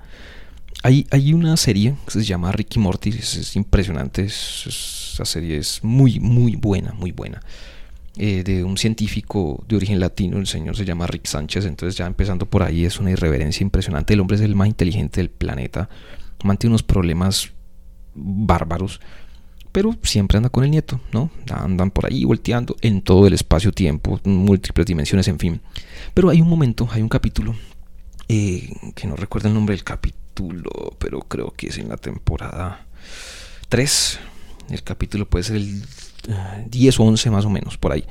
Hay, 0.84 1.34
una 1.34 1.58
serie 1.58 1.96
que 2.06 2.12
se 2.12 2.24
llama 2.24 2.52
Ricky 2.52 2.80
Morty, 2.80 3.10
es, 3.10 3.56
impresionante, 3.56 4.24
esa 4.24 5.26
serie 5.26 5.58
es 5.58 5.84
muy, 5.84 6.20
muy 6.20 6.56
buena, 6.56 6.94
muy 6.94 7.12
buena. 7.12 7.42
Eh, 8.18 8.44
de 8.44 8.64
un 8.64 8.78
científico 8.78 9.64
de 9.68 9.76
origen 9.76 10.00
latino, 10.00 10.38
el 10.38 10.48
señor 10.48 10.76
se 10.76 10.84
llama 10.84 11.08
Rick 11.08 11.28
Sánchez, 11.28 11.66
entonces 11.66 11.98
ya 11.98 12.08
empezando 12.08 12.46
por 12.46 12.64
ahí 12.64 12.84
es 12.84 13.00
una 13.00 13.12
irreverencia 13.12 13.64
impresionante, 13.64 14.14
el 14.14 14.20
hombre 14.20 14.36
es 14.36 14.42
el 14.42 14.56
más 14.56 14.68
inteligente 14.68 15.22
del 15.22 15.30
planeta, 15.30 15.88
mantiene 16.44 16.72
unos 16.72 16.84
problemas 16.84 17.52
bárbaros, 18.16 19.00
pero 19.72 19.96
siempre 20.04 20.38
anda 20.38 20.50
con 20.50 20.64
el 20.64 20.72
nieto, 20.72 21.00
¿no? 21.14 21.30
Andan 21.50 21.92
por 21.92 22.08
ahí 22.08 22.26
volteando 22.26 22.76
en 22.82 23.02
todo 23.02 23.28
el 23.28 23.34
espacio-tiempo, 23.34 24.20
múltiples 24.26 24.86
dimensiones, 24.86 25.28
en 25.28 25.40
fin. 25.40 25.62
Pero 26.14 26.30
hay 26.30 26.42
un 26.42 26.50
momento, 26.50 26.90
hay 26.92 27.02
un 27.02 27.08
capítulo, 27.08 27.56
eh, 28.34 28.94
que 28.96 29.08
no 29.08 29.18
recuerdo 29.18 29.50
el 29.50 29.54
nombre 29.54 29.76
del 29.76 29.84
capítulo, 29.84 30.96
pero 31.00 31.20
creo 31.20 31.52
que 31.52 31.68
es 31.68 31.78
en 31.78 31.90
la 31.90 31.98
temporada 31.98 32.86
3. 33.68 34.20
El 34.70 34.84
capítulo 34.84 35.30
puede 35.30 35.44
ser 35.44 35.58
el 35.58 35.84
10 36.68 36.96
eh, 36.96 37.02
o 37.02 37.06
11 37.08 37.30
más 37.30 37.44
o 37.44 37.50
menos, 37.50 37.78
por 37.78 37.92
ahí. 37.92 38.06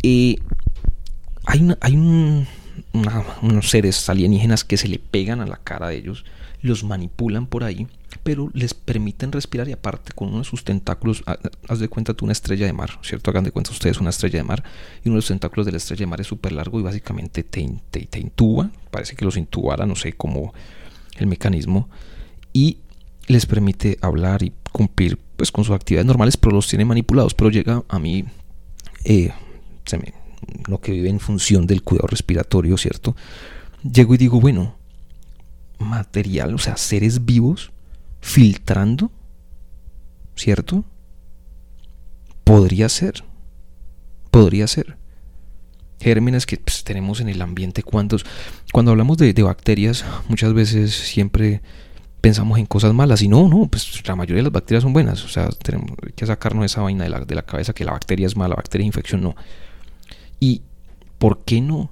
y 0.00 0.38
hay 1.44 1.74
hay 1.80 1.96
unos 1.96 3.68
seres 3.68 4.08
alienígenas 4.08 4.62
que 4.62 4.76
se 4.76 4.86
le 4.86 5.00
pegan 5.00 5.40
a 5.40 5.46
la 5.46 5.56
cara 5.56 5.88
de 5.88 5.96
ellos, 5.96 6.24
los 6.60 6.84
manipulan 6.84 7.48
por 7.48 7.64
ahí, 7.64 7.88
pero 8.22 8.50
les 8.54 8.74
permiten 8.74 9.32
respirar 9.32 9.68
y 9.68 9.72
aparte 9.72 10.12
con 10.12 10.28
uno 10.28 10.38
de 10.38 10.44
sus 10.44 10.64
tentáculos, 10.64 11.24
haz 11.68 11.78
de 11.78 11.88
cuenta 11.88 12.14
tú 12.14 12.24
una 12.24 12.32
estrella 12.32 12.66
de 12.66 12.72
mar, 12.72 12.90
¿cierto? 13.02 13.30
Hagan 13.30 13.44
de 13.44 13.50
cuenta 13.50 13.72
ustedes 13.72 14.00
una 14.00 14.10
estrella 14.10 14.38
de 14.38 14.44
mar 14.44 14.62
y 15.04 15.08
uno 15.08 15.16
de 15.16 15.18
los 15.18 15.28
tentáculos 15.28 15.66
de 15.66 15.72
la 15.72 15.78
estrella 15.78 16.00
de 16.00 16.06
mar 16.06 16.20
es 16.20 16.28
súper 16.28 16.52
largo 16.52 16.78
y 16.78 16.82
básicamente 16.82 17.42
te, 17.42 17.68
te, 17.90 18.18
intuba, 18.20 18.70
parece 18.90 19.16
que 19.16 19.24
los 19.24 19.36
intubara, 19.36 19.86
no 19.86 19.96
sé, 19.96 20.12
cómo 20.12 20.54
el 21.16 21.26
mecanismo 21.26 21.88
y 22.52 22.78
les 23.26 23.46
permite 23.46 23.98
hablar 24.00 24.42
y 24.42 24.52
cumplir 24.72 25.18
pues 25.36 25.50
con 25.50 25.64
sus 25.64 25.74
actividades 25.74 26.06
normales, 26.06 26.36
pero 26.36 26.54
los 26.54 26.68
tiene 26.68 26.84
manipulados. 26.84 27.34
Pero 27.34 27.50
llega 27.50 27.82
a 27.88 27.98
mí 27.98 28.24
eh, 29.04 29.32
lo 30.66 30.80
que 30.80 30.92
vive 30.92 31.08
en 31.08 31.20
función 31.20 31.66
del 31.66 31.82
cuidado 31.82 32.08
respiratorio, 32.08 32.76
¿cierto? 32.76 33.16
Llego 33.82 34.14
y 34.14 34.18
digo, 34.18 34.40
bueno, 34.40 34.76
material, 35.78 36.54
o 36.54 36.58
sea, 36.58 36.76
seres 36.76 37.24
vivos 37.24 37.72
filtrando, 38.22 39.10
¿cierto? 40.36 40.84
Podría 42.44 42.88
ser, 42.88 43.24
podría 44.30 44.66
ser 44.66 44.96
gérmenes 46.00 46.46
que 46.46 46.56
pues, 46.56 46.84
tenemos 46.84 47.20
en 47.20 47.28
el 47.28 47.42
ambiente. 47.42 47.82
Cuando, 47.82 48.16
cuando 48.72 48.92
hablamos 48.92 49.18
de, 49.18 49.34
bacterias, 49.42 50.04
muchas 50.28 50.54
veces 50.54 50.94
siempre 50.94 51.60
pensamos 52.20 52.58
en 52.58 52.66
cosas 52.66 52.94
malas 52.94 53.20
y 53.22 53.28
no, 53.28 53.48
no, 53.48 53.66
pues 53.66 54.06
la 54.06 54.16
mayoría 54.16 54.38
de 54.38 54.44
las 54.44 54.52
bacterias 54.52 54.84
son 54.84 54.92
buenas. 54.92 55.24
O 55.24 55.28
sea, 55.28 55.48
tenemos 55.48 55.90
que 56.14 56.26
sacarnos 56.26 56.64
esa 56.64 56.80
vaina 56.80 57.04
de 57.04 57.10
la, 57.10 57.20
de 57.20 57.34
la 57.34 57.42
cabeza 57.42 57.72
que 57.72 57.84
la 57.84 57.92
bacteria 57.92 58.26
es 58.26 58.36
mala, 58.36 58.50
la 58.50 58.56
bacteria 58.56 58.84
es 58.84 58.86
infección, 58.86 59.20
no. 59.22 59.34
¿Y 60.38 60.62
por 61.18 61.44
qué 61.44 61.60
no 61.60 61.90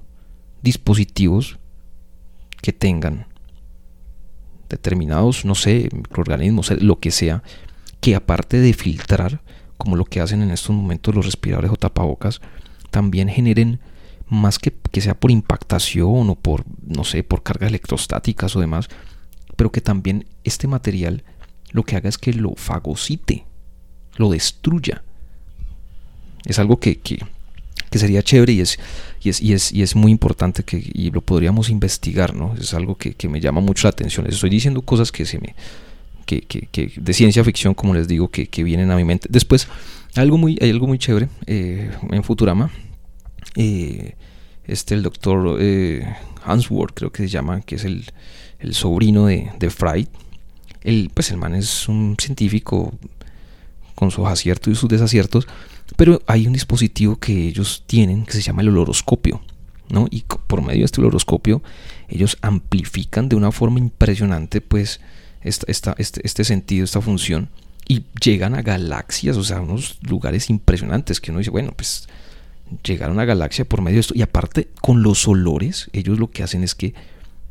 dispositivos 0.61 1.59
que 2.61 2.73
tengan 2.73 3.27
determinados, 4.71 5.45
no 5.45 5.55
sé, 5.55 5.89
microorganismos, 5.93 6.71
lo 6.81 6.99
que 6.99 7.11
sea, 7.11 7.43
que 7.99 8.15
aparte 8.15 8.59
de 8.59 8.73
filtrar, 8.73 9.41
como 9.77 9.95
lo 9.95 10.05
que 10.05 10.21
hacen 10.21 10.41
en 10.41 10.51
estos 10.51 10.75
momentos 10.75 11.13
los 11.13 11.25
respiradores 11.25 11.71
o 11.71 11.75
tapabocas, 11.75 12.41
también 12.89 13.29
generen 13.29 13.79
más 14.27 14.59
que 14.59 14.71
que 14.91 15.01
sea 15.01 15.19
por 15.19 15.31
impactación 15.31 16.29
o 16.29 16.35
por, 16.35 16.65
no 16.85 17.03
sé, 17.03 17.23
por 17.23 17.43
cargas 17.43 17.69
electrostáticas 17.69 18.55
o 18.55 18.59
demás, 18.59 18.89
pero 19.55 19.71
que 19.71 19.81
también 19.81 20.25
este 20.43 20.67
material 20.67 21.23
lo 21.71 21.83
que 21.83 21.95
haga 21.95 22.09
es 22.09 22.17
que 22.17 22.33
lo 22.33 22.53
fagocite, 22.55 23.45
lo 24.17 24.29
destruya. 24.29 25.03
Es 26.43 26.59
algo 26.59 26.79
que, 26.79 26.99
que, 26.99 27.23
sería 27.99 28.23
chévere 28.23 28.53
y 28.53 28.61
es, 28.61 28.79
y 29.21 29.29
es, 29.29 29.41
y 29.41 29.53
es, 29.53 29.71
y 29.71 29.81
es 29.81 29.95
muy 29.95 30.11
importante 30.11 30.63
que 30.63 30.81
y 30.93 31.11
lo 31.11 31.21
podríamos 31.21 31.69
investigar, 31.69 32.35
¿no? 32.35 32.55
Es 32.59 32.73
algo 32.73 32.95
que, 32.95 33.15
me 33.29 33.39
llama 33.39 33.61
mucho 33.61 33.87
la 33.87 33.91
atención. 33.91 34.27
Estoy 34.27 34.49
diciendo 34.49 34.81
cosas 34.81 35.11
que 35.11 35.25
se 35.25 35.39
me. 35.39 35.55
Que, 36.25 36.41
que, 36.41 36.93
de 36.95 37.13
ciencia 37.13 37.43
ficción, 37.43 37.73
como 37.73 37.93
les 37.93 38.07
digo, 38.07 38.29
que, 38.29 38.63
vienen 38.63 38.89
a 38.91 38.95
mi 38.95 39.03
mente. 39.03 39.27
Después, 39.29 39.67
algo 40.15 40.37
muy, 40.37 40.57
hay 40.61 40.69
algo 40.69 40.87
muy 40.87 40.97
chévere 40.97 41.27
eh, 41.45 41.91
en 42.09 42.23
Futurama 42.23 42.71
eh, 43.55 44.15
este 44.65 44.93
el 44.95 45.03
doctor 45.03 45.57
eh, 45.59 46.05
Hansworth 46.45 46.93
creo 46.93 47.11
que 47.11 47.23
se 47.23 47.29
llama, 47.29 47.61
que 47.61 47.75
es 47.75 47.85
el, 47.85 48.05
sobrino 48.71 49.25
de, 49.25 49.51
de 49.59 49.69
Freud, 49.69 50.07
el, 50.83 51.09
pues 51.13 51.31
el 51.31 51.37
man 51.37 51.55
es 51.55 51.89
un 51.89 52.15
científico 52.19 52.93
con 53.95 54.11
sus 54.11 54.27
aciertos 54.27 54.71
y 54.71 54.75
sus 54.75 54.87
desaciertos, 54.87 55.47
pero 55.95 56.21
hay 56.27 56.47
un 56.47 56.53
dispositivo 56.53 57.17
que 57.17 57.47
ellos 57.47 57.83
tienen 57.85 58.25
que 58.25 58.33
se 58.33 58.41
llama 58.41 58.61
el 58.61 58.69
oloroscopio, 58.69 59.41
¿no? 59.89 60.07
Y 60.09 60.23
por 60.47 60.61
medio 60.61 60.79
de 60.79 60.85
este 60.85 61.01
oloroscopio 61.01 61.61
ellos 62.09 62.37
amplifican 62.41 63.29
de 63.29 63.35
una 63.35 63.51
forma 63.51 63.79
impresionante 63.79 64.61
pues 64.61 64.99
esta, 65.41 65.95
este, 65.97 66.21
este 66.23 66.43
sentido, 66.43 66.83
esta 66.83 67.01
función 67.01 67.49
y 67.87 68.05
llegan 68.23 68.55
a 68.55 68.61
galaxias, 68.61 69.37
o 69.37 69.43
sea, 69.43 69.61
unos 69.61 69.97
lugares 70.03 70.49
impresionantes 70.49 71.19
que 71.19 71.31
uno 71.31 71.39
dice, 71.39 71.51
bueno, 71.51 71.73
pues 71.75 72.07
llegar 72.83 73.09
a 73.09 73.13
una 73.13 73.25
galaxia 73.25 73.65
por 73.65 73.81
medio 73.81 73.95
de 73.95 74.01
esto. 74.01 74.13
Y 74.15 74.21
aparte, 74.21 74.69
con 74.81 75.03
los 75.03 75.27
olores, 75.27 75.89
ellos 75.93 76.19
lo 76.19 76.31
que 76.31 76.43
hacen 76.43 76.63
es 76.63 76.75
que, 76.75 76.93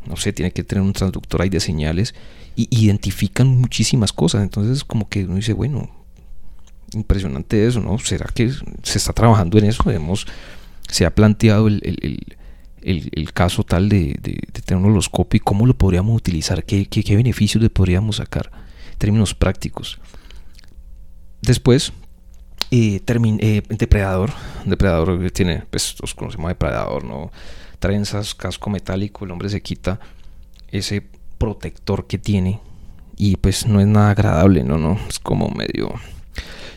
no 0.07 0.17
sé, 0.17 0.33
tiene 0.33 0.53
que 0.53 0.65
tener 0.65 0.83
un 0.83 0.93
transductor 0.93 1.43
ahí 1.43 1.51
de 1.51 1.61
señales 1.61 2.15
y 2.57 2.69
identifican 2.71 3.49
muchísimas 3.49 4.13
cosas. 4.13 4.43
Entonces, 4.43 4.85
como 4.85 5.09
que 5.09 5.25
uno 5.25 5.37
dice, 5.37 5.53
bueno, 5.53 5.91
impresionante 6.95 7.67
eso, 7.67 7.81
¿no? 7.81 7.99
¿Será 7.99 8.27
que 8.33 8.51
se 8.83 8.99
está 8.99 9.13
trabajando 9.13 9.59
en 9.59 9.67
eso? 9.67 9.91
Hemos, 9.91 10.27
se 10.89 11.07
ha 11.07 11.15
planteado 11.15 11.69
el, 11.69 11.79
caso 13.35 13.63
tal 13.65 13.89
de, 13.89 14.19
tener 14.65 14.83
un 14.83 14.91
holoscopio 14.91 15.39
y 15.39 15.41
cómo 15.41 15.67
lo 15.67 15.75
podríamos 15.75 16.17
utilizar, 16.17 16.65
qué, 16.65 16.87
qué 16.87 17.17
beneficios 17.17 17.63
le 17.63 17.71
podríamos 17.71 18.17
sacar 18.17 18.51
en 18.93 18.99
términos 18.99 19.35
prácticos. 19.35 19.99
Después, 21.43 21.93
eh, 22.71 23.01
eh, 23.09 23.63
depredador. 23.69 24.31
Depredador 24.65 25.31
tiene, 25.33 25.65
pues 25.71 25.97
los 26.01 26.15
conocemos 26.15 26.49
depredador, 26.49 27.05
¿no? 27.05 27.33
Trenzas, 27.79 28.35
casco 28.35 28.71
metálico, 28.71 29.25
el 29.25 29.31
hombre 29.33 29.49
se 29.49 29.61
quita 29.61 29.99
ese 30.69 31.05
protector 31.39 32.07
que 32.07 32.19
tiene 32.19 32.61
y 33.17 33.37
pues 33.37 33.67
no 33.67 33.81
es 33.81 33.87
nada 33.87 34.11
agradable, 34.11 34.63
¿no? 34.63 34.79
no 34.79 34.99
Es 35.09 35.19
como 35.19 35.49
medio 35.49 35.93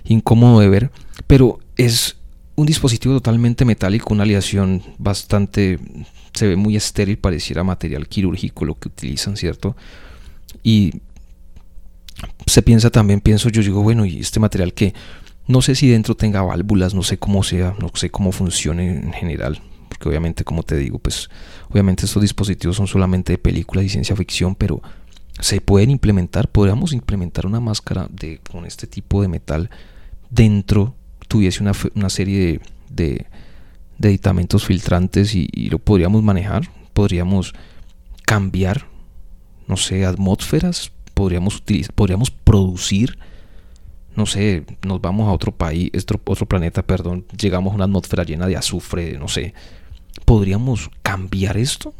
incómodo 0.06 0.60
de 0.60 0.70
ver, 0.70 0.92
pero 1.28 1.60
es 1.78 2.18
un 2.56 2.66
dispositivo 2.66 3.16
totalmente 3.16 3.66
metálico, 3.66 4.14
una 4.14 4.24
aleación 4.24 4.84
bastante, 4.98 5.80
se 6.34 6.48
ve 6.48 6.56
muy 6.56 6.76
estéril, 6.76 7.18
pareciera 7.18 7.64
material 7.64 8.08
quirúrgico 8.08 8.66
lo 8.66 8.76
que 8.76 8.90
utilizan, 8.90 9.38
¿cierto? 9.38 9.76
Y 10.62 11.02
se 12.46 12.62
piensa 12.62 12.90
también, 12.90 13.22
pienso 13.22 13.50
yo, 13.50 13.62
digo, 13.62 13.82
bueno, 13.82 14.06
¿y 14.06 14.20
este 14.20 14.40
material 14.40 14.74
que 14.74 14.94
no 15.48 15.62
sé 15.62 15.76
si 15.76 15.90
dentro 15.90 16.16
tenga 16.16 16.42
válvulas, 16.42 16.94
no 16.94 17.04
sé 17.04 17.18
cómo 17.18 17.44
sea, 17.44 17.76
no 17.80 17.92
sé 17.94 18.10
cómo 18.10 18.32
funcione 18.32 18.90
en 18.90 19.14
general, 19.14 19.62
porque 19.90 20.08
obviamente, 20.08 20.44
como 20.44 20.64
te 20.64 20.78
digo, 20.78 21.00
pues 21.00 21.30
obviamente 21.70 22.06
estos 22.06 22.22
dispositivos 22.22 22.78
son 22.78 22.88
solamente 22.88 23.34
de 23.34 23.38
películas 23.38 23.86
y 23.86 23.90
ciencia 23.90 24.16
ficción, 24.16 24.56
pero 24.56 24.82
se 25.40 25.60
pueden 25.60 25.90
implementar, 25.90 26.48
podríamos 26.48 26.94
implementar 26.94 27.46
una 27.46 27.60
máscara 27.60 28.08
de, 28.10 28.40
con 28.50 28.66
este 28.66 28.88
tipo 28.88 29.22
de 29.22 29.28
metal 29.28 29.70
dentro, 30.34 30.96
tuviese 31.28 31.62
una, 31.62 31.74
una 31.96 32.10
serie 32.10 32.60
de, 32.90 33.28
de, 33.98 34.08
aditamentos 34.08 34.66
filtrantes 34.66 35.36
y, 35.36 35.48
lo 35.70 35.80
podríamos 35.80 36.24
manejar, 36.24 36.70
podríamos 36.94 37.54
cambiar, 38.24 38.88
no 39.68 39.78
sé, 39.78 40.06
atmósferas, 40.06 40.92
podríamos, 41.14 41.58
utilizar, 41.58 41.94
podríamos 41.94 42.32
producir 42.32 43.18
no 44.16 44.28
sé, 44.28 44.64
nos 44.86 45.02
vamos 45.02 45.28
a 45.28 45.32
otro 45.32 45.52
país, 45.52 45.90
otro, 46.00 46.22
otro 46.26 46.46
planeta, 46.46 46.84
perdón, 46.84 47.26
llegamos 47.36 47.72
a 47.72 47.76
una 47.76 47.86
atmósfera 47.86 48.24
llena 48.24 48.46
de 48.46 48.56
azufre, 48.56 49.18
no 49.18 49.28
sé, 49.28 49.56
¿podríamos 50.24 50.92
cambiar 51.02 51.58
esto? 51.58 51.96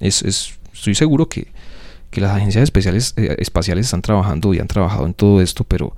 Es, 0.00 0.22
estoy 0.22 0.94
seguro 0.94 1.28
que, 1.28 1.52
las 2.12 2.30
agencias 2.30 2.64
especiales, 2.64 3.12
eh, 3.18 3.36
espaciales 3.38 3.84
están 3.84 4.00
trabajando 4.00 4.54
y 4.54 4.60
han 4.60 4.66
trabajado 4.66 5.04
en 5.04 5.12
todo 5.12 5.42
esto, 5.42 5.64
pero, 5.64 5.94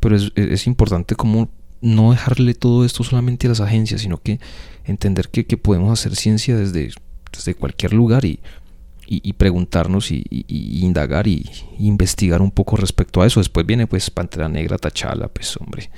pero 0.00 0.16
es, 0.16 0.66
importante 0.66 1.14
como 1.14 1.50
no 1.80 2.10
dejarle 2.10 2.54
todo 2.54 2.84
esto 2.84 3.04
solamente 3.04 3.46
a 3.46 3.50
las 3.50 3.60
agencias, 3.60 4.00
sino 4.00 4.18
que 4.18 4.40
entender 4.84 5.28
que, 5.28 5.46
que 5.46 5.56
podemos 5.56 5.92
hacer 5.92 6.16
ciencia 6.16 6.56
desde, 6.56 6.90
desde 7.32 7.54
cualquier 7.54 7.92
lugar 7.92 8.24
y, 8.24 8.40
y, 9.06 9.32
preguntarnos 9.32 10.12
y, 10.12 10.24
indagar 10.48 11.26
y, 11.26 11.50
investigar 11.78 12.40
un 12.40 12.52
poco 12.52 12.76
respecto 12.76 13.20
a 13.20 13.26
eso. 13.26 13.40
Después 13.40 13.66
viene 13.66 13.88
pues 13.88 14.08
Pantera 14.08 14.48
Negra, 14.48 14.78
Tachala, 14.78 15.26
pues 15.28 15.56
hombre, 15.56 15.90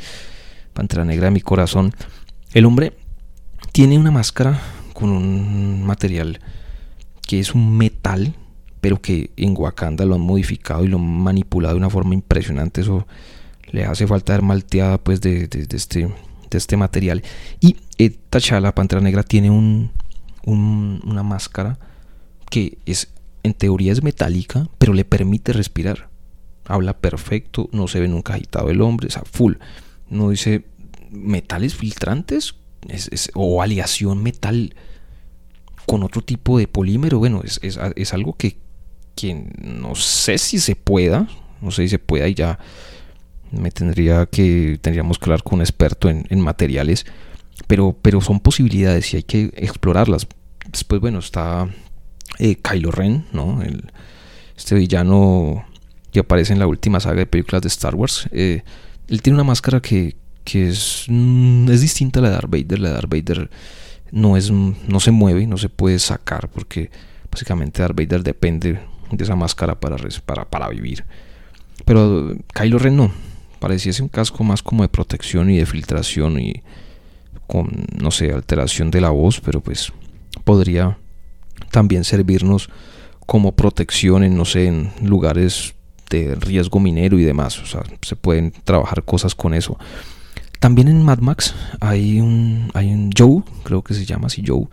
Pantera 0.72 1.04
Negra 1.04 1.30
mi 1.30 1.42
corazón. 1.42 1.94
El 2.54 2.64
hombre 2.64 2.94
tiene 3.72 3.98
una 3.98 4.10
máscara 4.10 4.60
con 4.94 5.10
un 5.10 5.84
material 5.84 6.40
que 7.26 7.38
es 7.38 7.54
un 7.54 7.76
metal, 7.76 8.34
pero 8.80 9.00
que 9.00 9.30
en 9.36 9.54
Wakanda 9.56 10.06
lo 10.06 10.14
han 10.14 10.22
modificado 10.22 10.84
y 10.84 10.88
lo 10.88 10.96
han 10.96 11.06
manipulado 11.06 11.74
de 11.74 11.78
una 11.78 11.90
forma 11.90 12.14
impresionante. 12.14 12.80
Eso 12.80 13.06
le 13.70 13.84
hace 13.84 14.06
falta 14.06 14.32
dar 14.32 14.42
malteada 14.42 14.98
pues 14.98 15.20
de, 15.20 15.48
este, 15.70 16.08
este 16.50 16.76
material. 16.76 17.22
Y 17.60 17.76
eh, 17.98 18.10
T'Challa, 18.30 18.74
Pantera 18.74 19.00
Negra, 19.00 19.22
tiene 19.22 19.50
un, 19.50 19.90
una 20.44 21.22
máscara 21.22 21.78
que 22.50 22.78
es 22.84 23.08
en 23.42 23.54
teoría 23.54 23.92
es 23.92 24.02
metálica, 24.02 24.68
pero 24.78 24.92
le 24.92 25.04
permite 25.04 25.52
respirar. 25.52 26.08
Habla 26.66 26.98
perfecto, 26.98 27.68
no 27.72 27.88
se 27.88 28.00
ve 28.00 28.08
nunca 28.08 28.34
agitado 28.34 28.70
el 28.70 28.80
hombre, 28.80 29.08
o 29.08 29.10
sea, 29.10 29.22
full. 29.24 29.54
No 30.08 30.30
dice 30.30 30.64
metales 31.10 31.74
filtrantes 31.74 32.54
o 33.34 33.62
aleación 33.62 34.22
metal 34.22 34.74
con 35.86 36.02
otro 36.02 36.22
tipo 36.22 36.58
de 36.58 36.68
polímero. 36.68 37.18
Bueno, 37.18 37.42
es, 37.44 38.12
algo 38.12 38.36
que, 38.36 38.56
no 39.60 39.94
sé 39.94 40.38
si 40.38 40.58
se 40.58 40.76
pueda, 40.76 41.28
no 41.60 41.70
sé 41.70 41.82
si 41.82 41.88
se 41.90 41.98
pueda 41.98 42.28
y 42.28 42.34
ya 42.34 42.58
me 43.52 43.70
tendría 43.70 44.26
que, 44.26 44.78
tendríamos 44.80 45.18
que 45.18 45.26
hablar 45.26 45.42
con 45.42 45.56
un 45.56 45.60
experto 45.62 46.08
en, 46.08 46.26
en 46.28 46.40
materiales, 46.40 47.06
pero, 47.66 47.96
pero 48.00 48.20
son 48.20 48.40
posibilidades 48.40 49.12
y 49.12 49.18
hay 49.18 49.22
que 49.22 49.52
explorarlas. 49.56 50.26
Después, 50.70 51.00
bueno, 51.00 51.18
está 51.18 51.68
eh, 52.38 52.56
Kylo 52.56 52.90
Ren, 52.90 53.26
¿no? 53.32 53.62
El, 53.62 53.84
este 54.56 54.74
villano 54.74 55.64
que 56.12 56.20
aparece 56.20 56.52
en 56.52 56.58
la 56.58 56.66
última 56.66 57.00
saga 57.00 57.16
de 57.16 57.26
películas 57.26 57.62
de 57.62 57.68
Star 57.68 57.94
Wars. 57.94 58.28
Eh, 58.32 58.62
él 59.08 59.22
tiene 59.22 59.36
una 59.36 59.44
máscara 59.44 59.80
que, 59.80 60.16
es, 60.52 61.06
mm, 61.08 61.70
es 61.70 61.80
distinta 61.80 62.20
a 62.20 62.22
la 62.22 62.28
de 62.28 62.34
Darth 62.34 62.50
Vader. 62.50 62.78
La 62.78 62.88
de 62.88 62.94
Darth 62.94 63.10
Vader 63.10 63.50
no, 64.10 64.36
es, 64.36 64.50
no 64.50 65.00
se 65.00 65.10
mueve, 65.10 65.46
no 65.46 65.58
se 65.58 65.68
puede 65.68 65.98
sacar 65.98 66.48
porque 66.48 66.90
básicamente 67.30 67.82
Darth 67.82 67.96
Vader 67.96 68.22
depende 68.22 68.80
de 69.10 69.24
esa 69.24 69.36
máscara 69.36 69.78
para, 69.80 69.96
para, 70.24 70.48
para 70.48 70.68
vivir. 70.68 71.04
Pero 71.84 72.36
Kylo 72.54 72.78
Ren 72.78 72.96
no. 72.96 73.12
Pareciese 73.62 74.02
un 74.02 74.08
casco 74.08 74.42
más 74.42 74.60
como 74.60 74.82
de 74.82 74.88
protección 74.88 75.48
y 75.48 75.58
de 75.58 75.66
filtración 75.66 76.40
y 76.40 76.64
con, 77.46 77.86
no 77.96 78.10
sé, 78.10 78.32
alteración 78.32 78.90
de 78.90 79.00
la 79.00 79.10
voz, 79.10 79.40
pero 79.40 79.60
pues 79.60 79.92
podría 80.42 80.98
también 81.70 82.02
servirnos 82.02 82.70
como 83.24 83.52
protección 83.52 84.24
en, 84.24 84.36
no 84.36 84.44
sé, 84.46 84.66
en 84.66 84.90
lugares 85.00 85.76
de 86.10 86.34
riesgo 86.34 86.80
minero 86.80 87.20
y 87.20 87.22
demás. 87.22 87.60
O 87.60 87.66
sea, 87.66 87.84
se 88.00 88.16
pueden 88.16 88.50
trabajar 88.64 89.04
cosas 89.04 89.36
con 89.36 89.54
eso. 89.54 89.78
También 90.58 90.88
en 90.88 91.00
Mad 91.04 91.20
Max 91.20 91.54
hay 91.78 92.20
un, 92.20 92.68
hay 92.74 92.92
un 92.92 93.10
Joe, 93.16 93.44
creo 93.62 93.82
que 93.82 93.94
se 93.94 94.04
llama 94.04 94.26
así 94.26 94.42
Joe, 94.44 94.66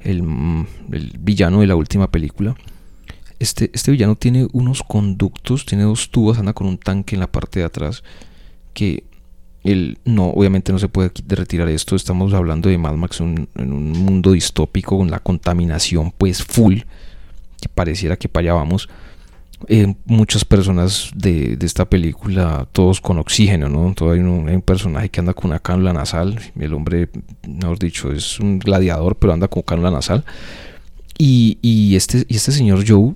el, 0.00 0.66
el 0.90 1.12
villano 1.20 1.60
de 1.60 1.68
la 1.68 1.76
última 1.76 2.10
película. 2.10 2.56
Este, 3.38 3.70
este, 3.72 3.92
villano 3.92 4.16
tiene 4.16 4.48
unos 4.52 4.82
conductos, 4.82 5.64
tiene 5.64 5.84
dos 5.84 6.10
tubos, 6.10 6.38
anda 6.38 6.54
con 6.54 6.66
un 6.66 6.78
tanque 6.78 7.14
en 7.14 7.20
la 7.20 7.30
parte 7.30 7.60
de 7.60 7.66
atrás 7.66 8.02
que 8.72 9.04
él 9.64 9.98
no, 10.04 10.30
obviamente 10.30 10.72
no 10.72 10.78
se 10.78 10.88
puede 10.88 11.12
retirar 11.28 11.68
esto. 11.68 11.94
Estamos 11.94 12.34
hablando 12.34 12.68
de 12.68 12.78
Mad 12.78 12.94
Max 12.94 13.20
en 13.20 13.48
un 13.54 13.92
mundo 13.92 14.32
distópico 14.32 14.98
con 14.98 15.10
la 15.10 15.20
contaminación 15.20 16.12
pues 16.16 16.42
full, 16.42 16.80
que 17.60 17.68
pareciera 17.68 18.16
que 18.16 18.28
para 18.28 18.46
allá 18.46 18.54
vamos. 18.54 18.88
Eh, 19.68 19.94
muchas 20.06 20.44
personas 20.44 21.10
de, 21.14 21.56
esta 21.60 21.84
película, 21.84 22.66
todos 22.72 23.00
con 23.00 23.18
oxígeno, 23.18 23.68
¿no? 23.68 23.94
Todo 23.94 24.12
hay, 24.12 24.20
un, 24.20 24.62
personaje 24.62 25.08
que 25.08 25.20
anda 25.20 25.34
con 25.34 25.50
una 25.50 25.60
cánula 25.60 25.92
nasal. 25.92 26.40
El 26.58 26.74
hombre, 26.74 27.08
mejor 27.46 27.78
dicho, 27.78 28.10
es 28.12 28.40
un 28.40 28.58
gladiador, 28.58 29.16
pero 29.16 29.32
anda 29.32 29.46
con 29.46 29.62
cánula 29.62 29.90
nasal. 29.90 30.24
Y, 31.18 31.58
y, 31.62 31.94
este, 31.94 32.26
y 32.28 32.36
este 32.36 32.50
señor 32.50 32.84
Joe 32.86 33.14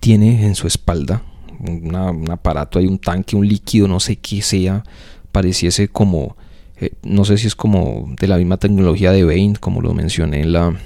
tiene 0.00 0.46
en 0.46 0.54
su 0.54 0.66
espalda 0.66 1.22
un 1.60 2.30
aparato, 2.30 2.78
hay 2.78 2.86
un 2.86 2.98
tanque, 2.98 3.36
un 3.36 3.46
líquido, 3.46 3.88
no 3.88 4.00
sé 4.00 4.16
qué 4.16 4.42
sea, 4.42 4.84
pareciese 5.32 5.88
como, 5.88 6.36
eh, 6.80 6.92
no 7.02 7.24
sé 7.24 7.38
si 7.38 7.46
es 7.46 7.54
como 7.54 8.14
de 8.18 8.26
la 8.26 8.36
misma 8.36 8.56
tecnología 8.56 9.12
de 9.12 9.24
Bane, 9.24 9.54
como 9.60 9.80
lo 9.80 9.94
mencioné 9.94 10.40
en 10.40 10.52
la, 10.52 10.78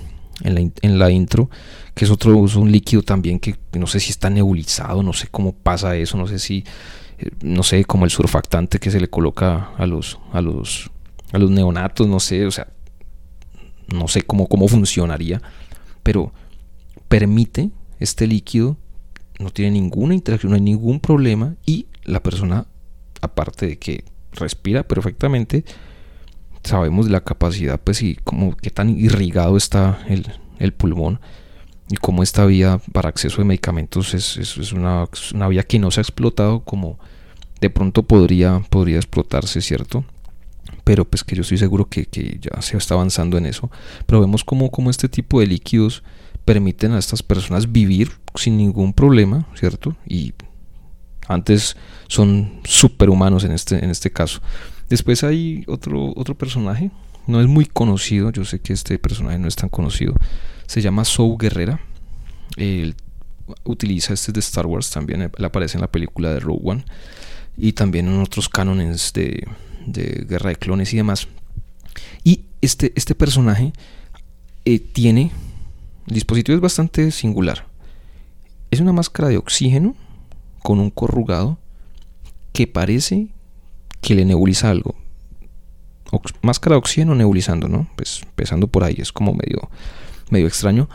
en 0.42 0.98
la, 0.98 1.10
intro, 1.10 1.50
que 1.94 2.04
es 2.04 2.10
otro 2.10 2.36
uso, 2.36 2.60
un 2.60 2.72
líquido 2.72 3.02
también 3.02 3.38
que 3.38 3.56
no 3.78 3.86
sé 3.86 4.00
si 4.00 4.10
está 4.10 4.30
nebulizado, 4.30 5.02
no 5.02 5.12
sé 5.12 5.28
cómo 5.30 5.52
pasa 5.52 5.96
eso, 5.96 6.16
no 6.16 6.26
sé 6.26 6.38
si, 6.38 6.64
eh, 7.18 7.30
no 7.42 7.62
sé, 7.62 7.84
como 7.84 8.04
el 8.04 8.10
surfactante 8.10 8.78
que 8.78 8.90
se 8.90 9.00
le 9.00 9.08
coloca 9.08 9.70
a 9.76 9.86
los, 9.86 10.18
a 10.32 10.40
los, 10.40 10.90
a 11.32 11.38
los 11.38 11.50
neonatos, 11.50 12.08
no 12.08 12.20
sé, 12.20 12.46
o 12.46 12.50
sea, 12.50 12.68
no 13.88 14.08
sé 14.08 14.22
cómo, 14.22 14.48
cómo 14.48 14.68
funcionaría, 14.68 15.40
pero 16.02 16.32
permite 17.08 17.70
este 18.00 18.26
líquido 18.26 18.76
no 19.43 19.51
tiene 19.51 19.72
ninguna 19.72 20.14
interacción, 20.14 20.51
no 20.51 20.57
hay 20.57 20.62
ningún 20.62 21.01
problema 21.01 21.55
y 21.66 21.86
la 22.05 22.22
persona, 22.22 22.66
aparte 23.20 23.66
de 23.66 23.78
que 23.78 24.05
respira 24.32 24.82
perfectamente, 24.82 25.64
sabemos 26.64 27.11
la 27.11 27.22
capacidad, 27.22 27.80
pues 27.80 28.03
y 28.03 28.16
como 28.16 28.57
qué 28.57 28.70
tan 28.70 28.90
irrigado 28.99 29.57
está 29.57 30.05
el, 30.09 30.26
el 30.59 30.72
pulmón 30.72 31.20
y 31.90 31.97
cómo 31.97 32.22
esta 32.22 32.47
vía 32.47 32.80
para 32.93 33.09
acceso 33.09 33.38
de 33.38 33.45
medicamentos 33.45 34.14
es, 34.14 34.36
es, 34.36 34.72
una, 34.72 35.07
una, 35.34 35.49
vía 35.49 35.62
que 35.62 35.78
no 35.78 35.90
se 35.90 36.01
ha 36.01 36.03
explotado 36.03 36.61
como 36.61 36.99
de 37.61 37.70
pronto 37.70 38.05
podría, 38.05 38.61
podría 38.70 38.97
explotarse, 38.97 39.61
¿cierto? 39.61 40.05
Pero 40.84 41.05
pues 41.05 41.22
que 41.22 41.36
yo 41.36 41.43
estoy 41.43 41.59
seguro 41.59 41.86
que, 41.86 42.07
que 42.07 42.38
ya 42.40 42.62
se 42.62 42.76
está 42.76 42.95
avanzando 42.95 43.36
en 43.36 43.47
eso. 43.47 43.70
Pero 44.07 44.20
vemos 44.20 44.43
como, 44.43 44.70
como 44.70 44.90
este 44.90 45.09
tipo 45.09 45.40
de 45.40 45.47
líquidos 45.47 46.03
permiten 46.45 46.93
a 46.93 46.99
estas 46.99 47.22
personas 47.22 47.70
vivir 47.70 48.12
sin 48.34 48.57
ningún 48.57 48.93
problema, 48.93 49.47
¿cierto? 49.55 49.97
Y 50.07 50.32
antes 51.28 51.76
son 52.09 52.61
superhumanos 52.64 53.45
en 53.45 53.53
este, 53.53 53.82
en 53.82 53.90
este 53.90 54.11
caso. 54.11 54.40
Después 54.88 55.24
hay 55.24 55.64
otro, 55.66 56.12
otro 56.16 56.34
personaje, 56.34 56.90
no 57.26 57.40
es 57.40 57.47
muy 57.47 57.66
conocido, 57.66 58.30
yo 58.30 58.45
sé 58.45 58.61
que 58.61 58.72
este 58.72 58.99
personaje 58.99 59.38
no 59.38 59.49
es 59.49 59.57
tan 59.57 59.68
conocido, 59.68 60.14
se 60.66 60.80
llama 60.80 61.05
Sou 61.05 61.36
Guerrera. 61.38 61.80
Él 62.57 62.97
utiliza 63.64 64.14
este 64.14 64.32
de 64.32 64.40
Star 64.40 64.66
Wars, 64.66 64.90
también 64.90 65.22
él 65.22 65.45
aparece 65.45 65.76
en 65.76 65.82
la 65.82 65.90
película 65.90 66.32
de 66.32 66.40
Rogue 66.40 66.61
One 66.64 66.84
y 67.57 67.72
también 67.72 68.09
en 68.09 68.20
otros 68.20 68.49
cánones 68.49 69.12
de, 69.12 69.47
de 69.86 70.24
Guerra 70.28 70.51
de 70.51 70.57
Clones 70.57 70.93
y 70.93 70.97
demás. 70.97 71.28
Y 72.24 72.45
este, 72.61 72.93
este 72.97 73.14
personaje 73.14 73.72
eh, 74.64 74.78
tiene, 74.78 75.30
el 76.07 76.14
dispositivo 76.14 76.57
es 76.57 76.62
bastante 76.62 77.11
singular. 77.11 77.66
Es 78.70 78.80
una 78.80 78.92
máscara 78.92 79.28
de 79.28 79.36
oxígeno 79.36 79.94
con 80.62 80.80
un 80.80 80.90
corrugado 80.90 81.59
que 82.53 82.66
parece 82.66 83.28
que 84.00 84.14
le 84.14 84.24
nebuliza 84.24 84.70
algo. 84.70 84.94
máscara 86.42 86.74
de 86.74 86.78
oxígeno 86.78 87.14
nebulizando, 87.14 87.68
¿no? 87.68 87.88
Pues 87.96 88.22
empezando 88.22 88.66
por 88.66 88.84
ahí, 88.84 88.96
es 88.98 89.12
como 89.12 89.32
medio, 89.32 89.70
medio 90.30 90.46
extraño. 90.46 90.88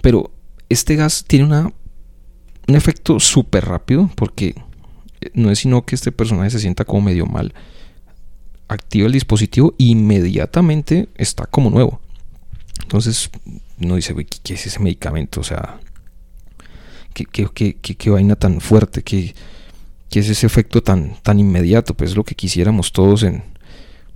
Pero 0.00 0.30
este 0.68 0.96
gas 0.96 1.24
tiene 1.26 1.44
una, 1.44 1.72
un 2.68 2.74
efecto 2.74 3.20
súper 3.20 3.66
rápido 3.66 4.10
porque 4.14 4.54
no 5.34 5.50
es 5.50 5.60
sino 5.60 5.84
que 5.84 5.94
este 5.94 6.12
personaje 6.12 6.50
se 6.50 6.60
sienta 6.60 6.84
como 6.84 7.02
medio 7.02 7.26
mal. 7.26 7.54
Activa 8.68 9.06
el 9.06 9.12
dispositivo 9.12 9.74
e 9.78 9.84
inmediatamente 9.84 11.08
está 11.16 11.46
como 11.46 11.70
nuevo. 11.70 12.00
Entonces, 12.82 13.30
no 13.78 13.96
dice, 13.96 14.14
¿qué, 14.42 14.54
es 14.54 14.66
ese 14.66 14.80
medicamento? 14.80 15.40
O 15.40 15.44
sea, 15.44 15.80
qué, 17.12 18.10
vaina 18.10 18.36
tan 18.36 18.60
fuerte, 18.60 19.02
qué, 19.02 19.34
es 20.10 20.28
ese 20.28 20.46
efecto 20.46 20.82
tan, 20.82 21.16
tan 21.22 21.40
inmediato, 21.40 21.94
pues 21.94 22.10
es 22.10 22.16
lo 22.16 22.24
que 22.24 22.34
quisiéramos 22.34 22.92
todos 22.92 23.24
en 23.24 23.42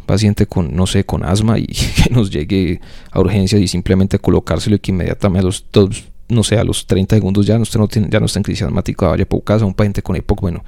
paciente 0.07 0.47
con, 0.47 0.75
no 0.75 0.87
sé, 0.87 1.05
con 1.05 1.25
asma 1.25 1.59
y 1.59 1.67
que 1.67 2.11
nos 2.11 2.31
llegue 2.31 2.81
a 3.11 3.21
urgencia 3.21 3.59
y 3.59 3.69
simplemente 3.69 4.19
colocárselo 4.19 4.77
y 4.77 4.79
que 4.79 4.91
inmediatamente 4.91 5.41
a 5.41 5.45
los 5.45 5.67
dos, 5.73 6.05
no 6.29 6.43
sé, 6.45 6.59
a 6.59 6.65
los 6.65 6.87
30 6.87 7.17
segundos 7.17 7.47
ya 7.47 7.57
no, 7.57 7.63
usted 7.63 7.81
tiene, 7.91 8.09
ya 8.11 8.21
no 8.21 8.27
está 8.27 8.39
en 8.39 8.45
crisis 8.45 8.63
asmática, 8.63 9.09
vaya 9.09 9.29
por 9.29 9.45
casa, 9.45 9.65
un 9.65 9.75
paciente 9.75 10.03
con 10.03 10.17
EPOC, 10.17 10.41
bueno, 10.41 10.65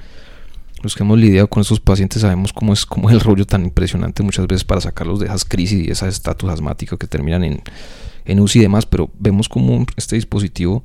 los 0.82 0.94
que 0.94 1.02
hemos 1.02 1.18
lidiado 1.18 1.48
con 1.48 1.60
esos 1.60 1.80
pacientes 1.80 2.22
sabemos 2.22 2.52
cómo 2.52 2.72
es, 2.72 2.84
cómo 2.86 3.08
es 3.08 3.14
el 3.14 3.20
rollo 3.20 3.46
tan 3.46 3.64
impresionante 3.64 4.22
muchas 4.22 4.46
veces 4.46 4.64
para 4.64 4.80
sacarlos 4.80 5.20
de 5.20 5.26
esas 5.26 5.44
crisis 5.44 5.86
y 5.86 5.90
esas 5.90 6.14
estatus 6.14 6.50
asmáticos 6.50 6.98
que 6.98 7.06
terminan 7.06 7.44
en, 7.44 7.62
en 8.24 8.40
UCI 8.40 8.58
y 8.58 8.62
demás, 8.62 8.86
pero 8.86 9.10
vemos 9.18 9.48
como 9.48 9.84
este 9.96 10.16
dispositivo 10.16 10.84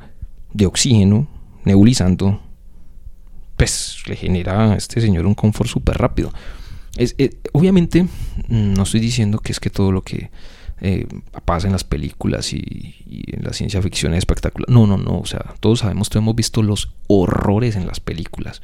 de 0.53 0.65
oxígeno 0.65 1.27
nebulizando, 1.63 2.41
pues 3.57 4.03
le 4.07 4.15
genera 4.15 4.71
a 4.71 4.75
este 4.75 5.01
señor 5.01 5.25
un 5.25 5.36
confort 5.36 5.69
súper 5.69 5.97
rápido. 5.97 6.31
Es, 6.95 7.15
eh, 7.17 7.38
obviamente, 7.51 8.07
no 8.47 8.83
estoy 8.83 9.01
diciendo 9.01 9.39
que 9.39 9.51
es 9.51 9.59
que 9.59 9.69
todo 9.69 9.91
lo 9.91 10.01
que 10.01 10.29
eh, 10.81 11.07
pasa 11.45 11.67
en 11.67 11.73
las 11.73 11.83
películas 11.83 12.51
y, 12.53 12.95
en 13.27 13.43
la 13.43 13.53
ciencia 13.53 13.81
ficción 13.81 14.13
es 14.13 14.19
espectacular. 14.19 14.69
No, 14.69 14.88
no, 14.88 14.97
no. 14.97 15.19
O 15.19 15.25
sea, 15.25 15.55
todos 15.59 15.79
sabemos, 15.79 16.09
todos 16.09 16.21
hemos 16.21 16.36
visto 16.36 16.63
los 16.63 16.91
horrores 17.07 17.75
en 17.75 17.88
las 17.88 17.99
películas. 17.99 18.61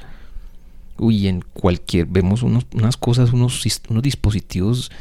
Uy, 0.97 1.27
en 1.27 1.41
cualquier, 1.53 2.05
vemos 2.05 2.43
unas 2.43 2.97
cosas, 2.97 3.33
unos, 3.33 3.65
unos 3.89 4.03
dispositivos 4.03 4.91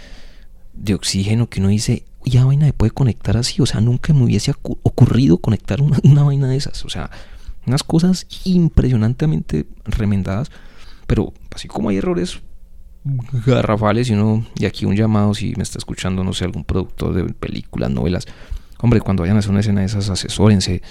de 0.73 0.95
oxígeno 0.95 1.49
que 1.49 1.61
uno 1.61 1.69
dice, 1.69 2.05
ya 2.25 2.45
vaina 2.45 2.67
de 2.67 2.73
puede 2.73 2.91
conectar 2.91 3.37
así. 3.37 3.61
O 3.63 3.67
sea, 3.67 3.81
nunca 3.81 4.13
me 4.13 4.25
hubiese 4.25 4.53
ocurrido 4.63 5.39
conectar 5.39 5.81
una, 5.81 5.99
una 6.03 6.23
vaina 6.23 6.49
de 6.49 6.57
esas. 6.57 6.85
O 6.85 6.89
sea, 6.89 7.11
unas 7.67 7.83
cosas 7.83 8.27
impresionantemente 8.45 9.67
remendadas, 9.85 10.51
pero 11.07 11.33
así 11.55 11.69
como 11.69 11.89
hay 11.89 11.99
errores 11.99 12.41
garrafales 13.47 14.11
y 14.11 14.15
uno, 14.15 14.45
y 14.57 14.67
aquí 14.67 14.85
un 14.85 14.97
llamado 14.97 15.35
si 15.35 15.55
me 15.57 15.63
está 15.63 15.79
escuchando, 15.79 16.23
no 16.23 16.33
sé, 16.33 16.45
algún 16.45 16.65
productor 16.65 17.15
de 17.15 17.33
películas, 17.33 17.91
novelas, 17.91 18.27
hombre, 18.79 19.01
cuando 19.01 19.23
vayan 19.23 19.37
a 19.37 19.39
hacer 19.41 19.51
una 19.51 19.61
escena 19.61 19.81
de 19.81 19.87
esas, 19.87 20.11
asesórense, 20.11 20.83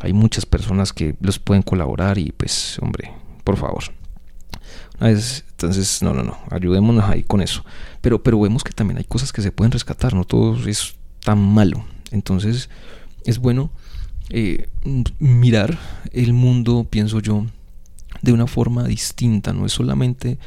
hay 0.00 0.12
muchas 0.12 0.46
personas 0.46 0.92
que 0.92 1.14
los 1.20 1.38
pueden 1.38 1.62
colaborar 1.62 2.18
y 2.18 2.32
pues, 2.32 2.78
hombre, 2.80 3.12
por 3.44 3.56
favor. 3.56 3.84
Entonces, 5.00 6.02
no, 6.02 6.14
no, 6.14 6.22
no, 6.22 6.38
ayudémonos 6.50 7.04
ahí 7.04 7.22
con 7.22 7.40
eso. 7.40 7.64
Pero, 8.00 8.22
pero 8.22 8.40
vemos 8.40 8.64
que 8.64 8.72
también 8.72 8.98
hay 8.98 9.04
cosas 9.04 9.32
que 9.32 9.42
se 9.42 9.52
pueden 9.52 9.72
rescatar, 9.72 10.14
no 10.14 10.24
todo 10.24 10.56
es 10.68 10.94
tan 11.24 11.38
malo. 11.38 11.84
Entonces, 12.10 12.70
es 13.24 13.38
bueno 13.38 13.70
eh, 14.30 14.68
mirar 15.18 15.78
el 16.12 16.32
mundo, 16.32 16.86
pienso 16.88 17.20
yo, 17.20 17.46
de 18.22 18.32
una 18.32 18.46
forma 18.46 18.84
distinta. 18.84 19.52
No 19.52 19.66
es 19.66 19.72
solamente 19.72 20.38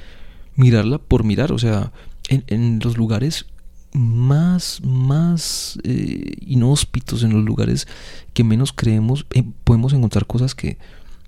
mirarla 0.55 0.97
por 0.97 1.23
mirar, 1.23 1.51
o 1.51 1.59
sea, 1.59 1.91
en, 2.27 2.79
los 2.83 2.97
lugares 2.97 3.45
más, 3.93 4.81
más 4.83 5.79
eh, 5.83 6.35
inhóspitos, 6.41 7.23
en 7.23 7.33
los 7.33 7.43
lugares 7.43 7.87
que 8.33 8.43
menos 8.43 8.73
creemos, 8.73 9.25
eh, 9.33 9.43
podemos 9.63 9.93
encontrar 9.93 10.25
cosas 10.25 10.55
que, 10.55 10.77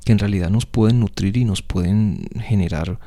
que, 0.03 0.11
en 0.11 0.19
realidad 0.19 0.49
nos 0.49 0.65
pueden 0.65 0.99
nutrir 0.99 1.37
y 1.37 1.45
nos 1.45 1.61
pueden 1.61 2.25
generar, 2.39 2.99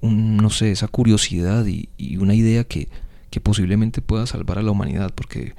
un, 0.00 0.36
no 0.36 0.50
sé, 0.50 0.70
esa 0.72 0.88
curiosidad 0.88 1.66
y, 1.66 1.88
una 2.16 2.34
idea 2.34 2.64
que, 2.64 2.88
que 3.30 3.40
posiblemente 3.40 4.02
pueda 4.02 4.26
salvar 4.26 4.58
a 4.58 4.62
la 4.62 4.70
humanidad, 4.70 5.12
porque 5.14 5.54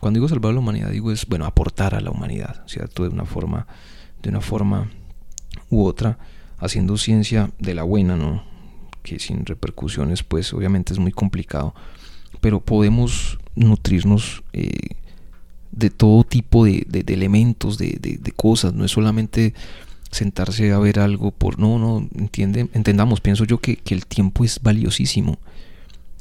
cuando 0.00 0.18
digo 0.18 0.28
salvar 0.28 0.50
a 0.50 0.54
la 0.54 0.60
humanidad, 0.60 0.90
digo 0.90 1.10
es, 1.10 1.26
bueno, 1.26 1.46
aportar 1.46 1.94
a 1.94 2.00
la 2.00 2.10
humanidad, 2.10 2.62
¿cierto? 2.66 3.02
De 3.02 3.08
una 3.08 3.24
forma, 3.24 3.66
de 4.22 4.30
una 4.30 4.40
forma 4.40 4.90
u 5.70 5.84
otra, 5.84 6.18
haciendo 6.58 6.96
ciencia 6.96 7.50
de 7.58 7.74
la 7.74 7.82
buena, 7.82 8.16
¿no? 8.16 8.44
Que 9.02 9.18
sin 9.18 9.44
repercusiones, 9.46 10.22
pues 10.22 10.52
obviamente 10.52 10.92
es 10.92 10.98
muy 10.98 11.12
complicado, 11.12 11.74
pero 12.40 12.60
podemos 12.60 13.38
nutrirnos 13.54 14.42
eh, 14.52 14.96
de 15.72 15.90
todo 15.90 16.24
tipo 16.24 16.64
de, 16.64 16.84
de, 16.88 17.12
elementos, 17.12 17.78
de, 17.78 17.98
de, 18.00 18.32
cosas, 18.32 18.72
no 18.72 18.84
es 18.84 18.92
solamente 18.92 19.54
sentarse 20.10 20.72
a 20.72 20.78
ver 20.78 20.98
algo 20.98 21.30
por, 21.30 21.58
no, 21.58 21.78
no, 21.78 22.08
entiende, 22.14 22.68
entendamos, 22.72 23.20
pienso 23.20 23.44
yo 23.44 23.58
que, 23.58 23.76
que 23.76 23.94
el 23.94 24.06
tiempo 24.06 24.44
es 24.44 24.60
valiosísimo 24.62 25.38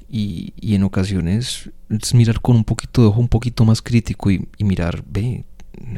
y, 0.09 0.53
en 0.61 0.83
ocasiones 0.83 1.69
es 1.89 2.13
mirar 2.13 2.41
con 2.41 2.55
un 2.55 2.63
poquito 2.63 3.01
de 3.01 3.07
ojo 3.07 3.19
un 3.19 3.27
poquito 3.27 3.65
más 3.65 3.81
crítico 3.81 4.31
y, 4.31 4.47
mirar, 4.59 5.03
ve, 5.07 5.45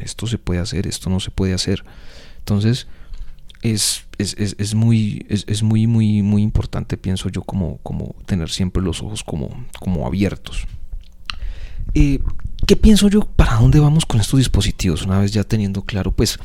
esto 0.02 0.26
se 0.26 0.38
puede 0.38 0.60
hacer, 0.60 0.86
esto 0.86 1.10
no 1.10 1.20
se 1.20 1.30
puede 1.30 1.54
hacer. 1.54 1.84
Entonces, 2.38 2.86
es, 3.62 4.06
es, 4.18 4.74
muy, 4.74 5.26
es, 5.28 5.62
muy, 5.62 5.86
muy, 5.86 6.22
muy 6.22 6.42
importante, 6.42 6.96
pienso 6.96 7.28
yo, 7.28 7.42
como, 7.42 7.78
como 7.78 8.14
tener 8.26 8.50
siempre 8.50 8.82
los 8.82 9.02
ojos 9.02 9.22
como, 9.22 9.50
como 9.78 10.06
abiertos. 10.06 10.66
Eh, 11.94 12.20
¿Qué 12.66 12.76
pienso 12.76 13.08
yo? 13.08 13.20
¿Para 13.20 13.56
dónde 13.56 13.80
vamos 13.80 14.04
con 14.04 14.20
estos 14.20 14.38
dispositivos? 14.38 15.02
Una 15.02 15.20
vez 15.20 15.32
ya 15.32 15.44
teniendo 15.44 15.82
claro, 15.82 16.12
pues, 16.12 16.38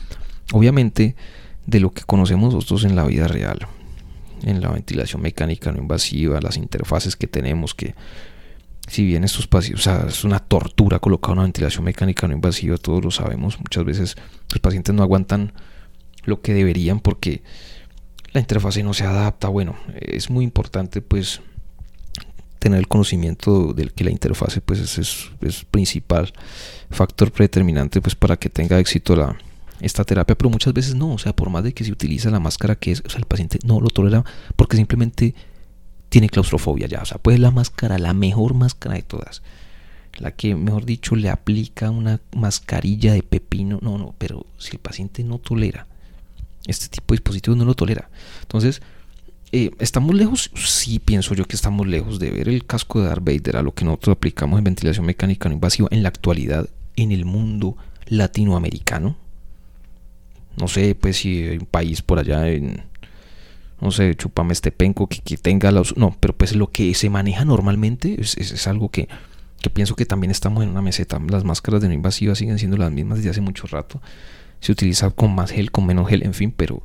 obviamente, 0.52 1.16
de 1.66 1.80
lo 1.80 1.92
que 1.92 2.04
conocemos 2.04 2.54
nosotros 2.54 2.84
en 2.84 2.96
la 2.96 3.06
vida 3.06 3.28
real 3.28 3.68
en 4.44 4.62
la 4.62 4.72
ventilación 4.72 5.22
mecánica 5.22 5.72
no 5.72 5.80
invasiva, 5.80 6.42
las 6.42 6.58
interfaces 6.58 7.16
que 7.16 7.28
tenemos, 7.28 7.74
que 7.74 7.96
si 8.88 9.06
bien 9.06 9.24
estos 9.24 9.48
pacientes, 9.48 9.82
o 9.82 9.84
sea, 9.84 10.06
es 10.08 10.24
una 10.24 10.40
tortura 10.40 11.00
colocar 11.00 11.34
una 11.34 11.44
ventilación 11.44 11.86
mecánica 11.86 12.28
no 12.28 12.34
invasiva, 12.34 12.78
todos 12.78 13.04
lo 13.04 13.12
sabemos, 13.12 13.60
muchas 13.60 13.86
veces 13.86 14.16
los 14.50 14.60
pacientes 14.60 14.94
no 14.94 15.04
aguantan 15.04 15.54
lo 16.26 16.42
que 16.42 16.54
deberían 16.54 17.00
porque 17.00 17.42
la 18.34 18.42
interfase 18.42 18.84
no 18.84 18.94
se 18.94 19.06
adapta. 19.06 19.48
Bueno, 19.48 19.76
es 19.96 20.30
muy 20.30 20.44
importante 20.44 21.02
pues 21.02 21.42
tener 22.60 22.80
el 22.80 22.88
conocimiento 22.88 23.74
del 23.74 23.94
que 23.94 24.04
la 24.04 24.12
interfase 24.12 24.62
pues 24.62 24.80
es, 24.80 25.32
es 25.42 25.66
principal 25.66 26.34
factor 26.90 27.32
predeterminante 27.32 28.02
pues 28.02 28.16
para 28.16 28.38
que 28.38 28.50
tenga 28.50 28.80
éxito 28.80 29.16
la, 29.16 29.38
esta 29.84 30.04
terapia, 30.04 30.36
pero 30.36 30.50
muchas 30.50 30.74
veces 30.74 30.96
no, 30.96 31.14
o 31.14 31.18
sea, 31.18 31.36
por 31.36 31.50
más 31.50 31.64
de 31.64 31.74
que 31.74 31.84
se 31.84 31.92
utiliza 31.92 32.30
la 32.30 32.40
máscara 32.40 32.76
que 32.76 32.92
es, 32.92 33.04
o 33.06 33.10
sea, 33.10 33.20
el 33.20 33.26
paciente 33.26 33.60
no 33.66 33.80
lo 33.80 33.90
tolera 33.90 34.24
porque 34.56 34.78
simplemente 34.78 35.36
tiene 36.10 36.30
claustrofobia 36.30 36.88
ya, 36.88 37.02
o 37.02 37.06
sea, 37.06 37.18
pues 37.18 37.40
la 37.40 37.52
máscara, 37.52 37.98
la 37.98 38.14
mejor 38.14 38.54
máscara 38.54 38.96
de 38.96 39.02
todas, 39.02 39.42
la 40.18 40.32
que, 40.32 40.56
mejor 40.56 40.86
dicho, 40.86 41.16
le 41.16 41.30
aplica 41.30 41.90
una 41.90 42.22
mascarilla 42.36 43.14
de 43.14 43.24
pepino, 43.24 43.80
no, 43.82 43.98
no, 43.98 44.16
pero 44.18 44.46
si 44.58 44.72
el 44.72 44.80
paciente 44.80 45.24
no 45.24 45.40
tolera 45.40 45.88
este 46.68 46.88
tipo 46.88 47.14
de 47.14 47.18
dispositivos 47.18 47.58
no 47.58 47.66
lo 47.66 47.76
tolera. 47.76 48.10
Entonces, 48.42 48.82
eh, 49.52 49.72
¿estamos 49.80 50.16
lejos? 50.16 50.50
Sí, 50.56 51.00
pienso 51.00 51.36
yo 51.36 51.46
que 51.46 51.56
estamos 51.56 51.88
lejos 51.88 52.20
de 52.20 52.32
ver 52.32 52.50
el 52.50 52.66
casco 52.66 53.02
de 53.02 53.08
Darth 53.08 53.24
Vader 53.24 53.58
a 53.58 53.62
lo 53.62 53.74
que 53.74 53.86
nosotros 53.86 54.16
aplicamos 54.16 54.58
en 54.58 54.64
ventilación 54.64 55.06
mecánica 55.06 55.50
no 55.50 55.56
invasiva 55.56 55.88
en 55.92 56.04
la 56.04 56.10
actualidad 56.10 56.70
en 56.96 57.12
el 57.12 57.26
mundo 57.26 57.78
latinoamericano. 58.08 59.18
No 60.58 60.68
sé, 60.68 60.96
pues 60.96 61.18
si 61.18 61.44
hay 61.44 61.58
un 61.58 61.66
país 61.66 62.02
por 62.02 62.20
allá 62.20 62.48
en, 62.50 62.84
no 63.82 63.92
sé, 63.92 64.16
chupame 64.16 64.54
este 64.54 64.72
penco 64.72 65.08
que, 65.08 65.20
que 65.20 65.38
tenga 65.38 65.72
los... 65.72 65.98
No, 65.98 66.16
pero 66.20 66.36
pues 66.36 66.56
lo 66.56 66.72
que 66.72 66.94
se 66.94 67.10
maneja 67.10 67.44
normalmente 67.44 68.16
es, 68.20 68.38
es, 68.38 68.68
algo 68.68 68.90
que, 68.90 69.10
que, 69.62 69.70
pienso 69.70 69.96
que 69.96 70.06
también 70.06 70.32
estamos 70.32 70.64
en 70.64 70.70
una 70.70 70.82
meseta. 70.82 71.20
Las 71.28 71.44
máscaras 71.44 71.82
de 71.82 71.90
no 71.90 71.94
invasiva 71.94 72.36
siguen 72.36 72.60
siendo 72.60 72.78
las 72.78 72.92
mismas 72.92 73.18
desde 73.18 73.32
hace 73.32 73.42
mucho 73.42 73.68
rato. 73.68 74.02
Se 74.60 74.72
utiliza 74.72 75.10
con 75.10 75.36
más 75.36 75.52
gel, 75.52 75.72
con 75.72 75.86
menos 75.86 76.08
gel, 76.08 76.24
en 76.24 76.34
fin, 76.34 76.54
pero 76.56 76.84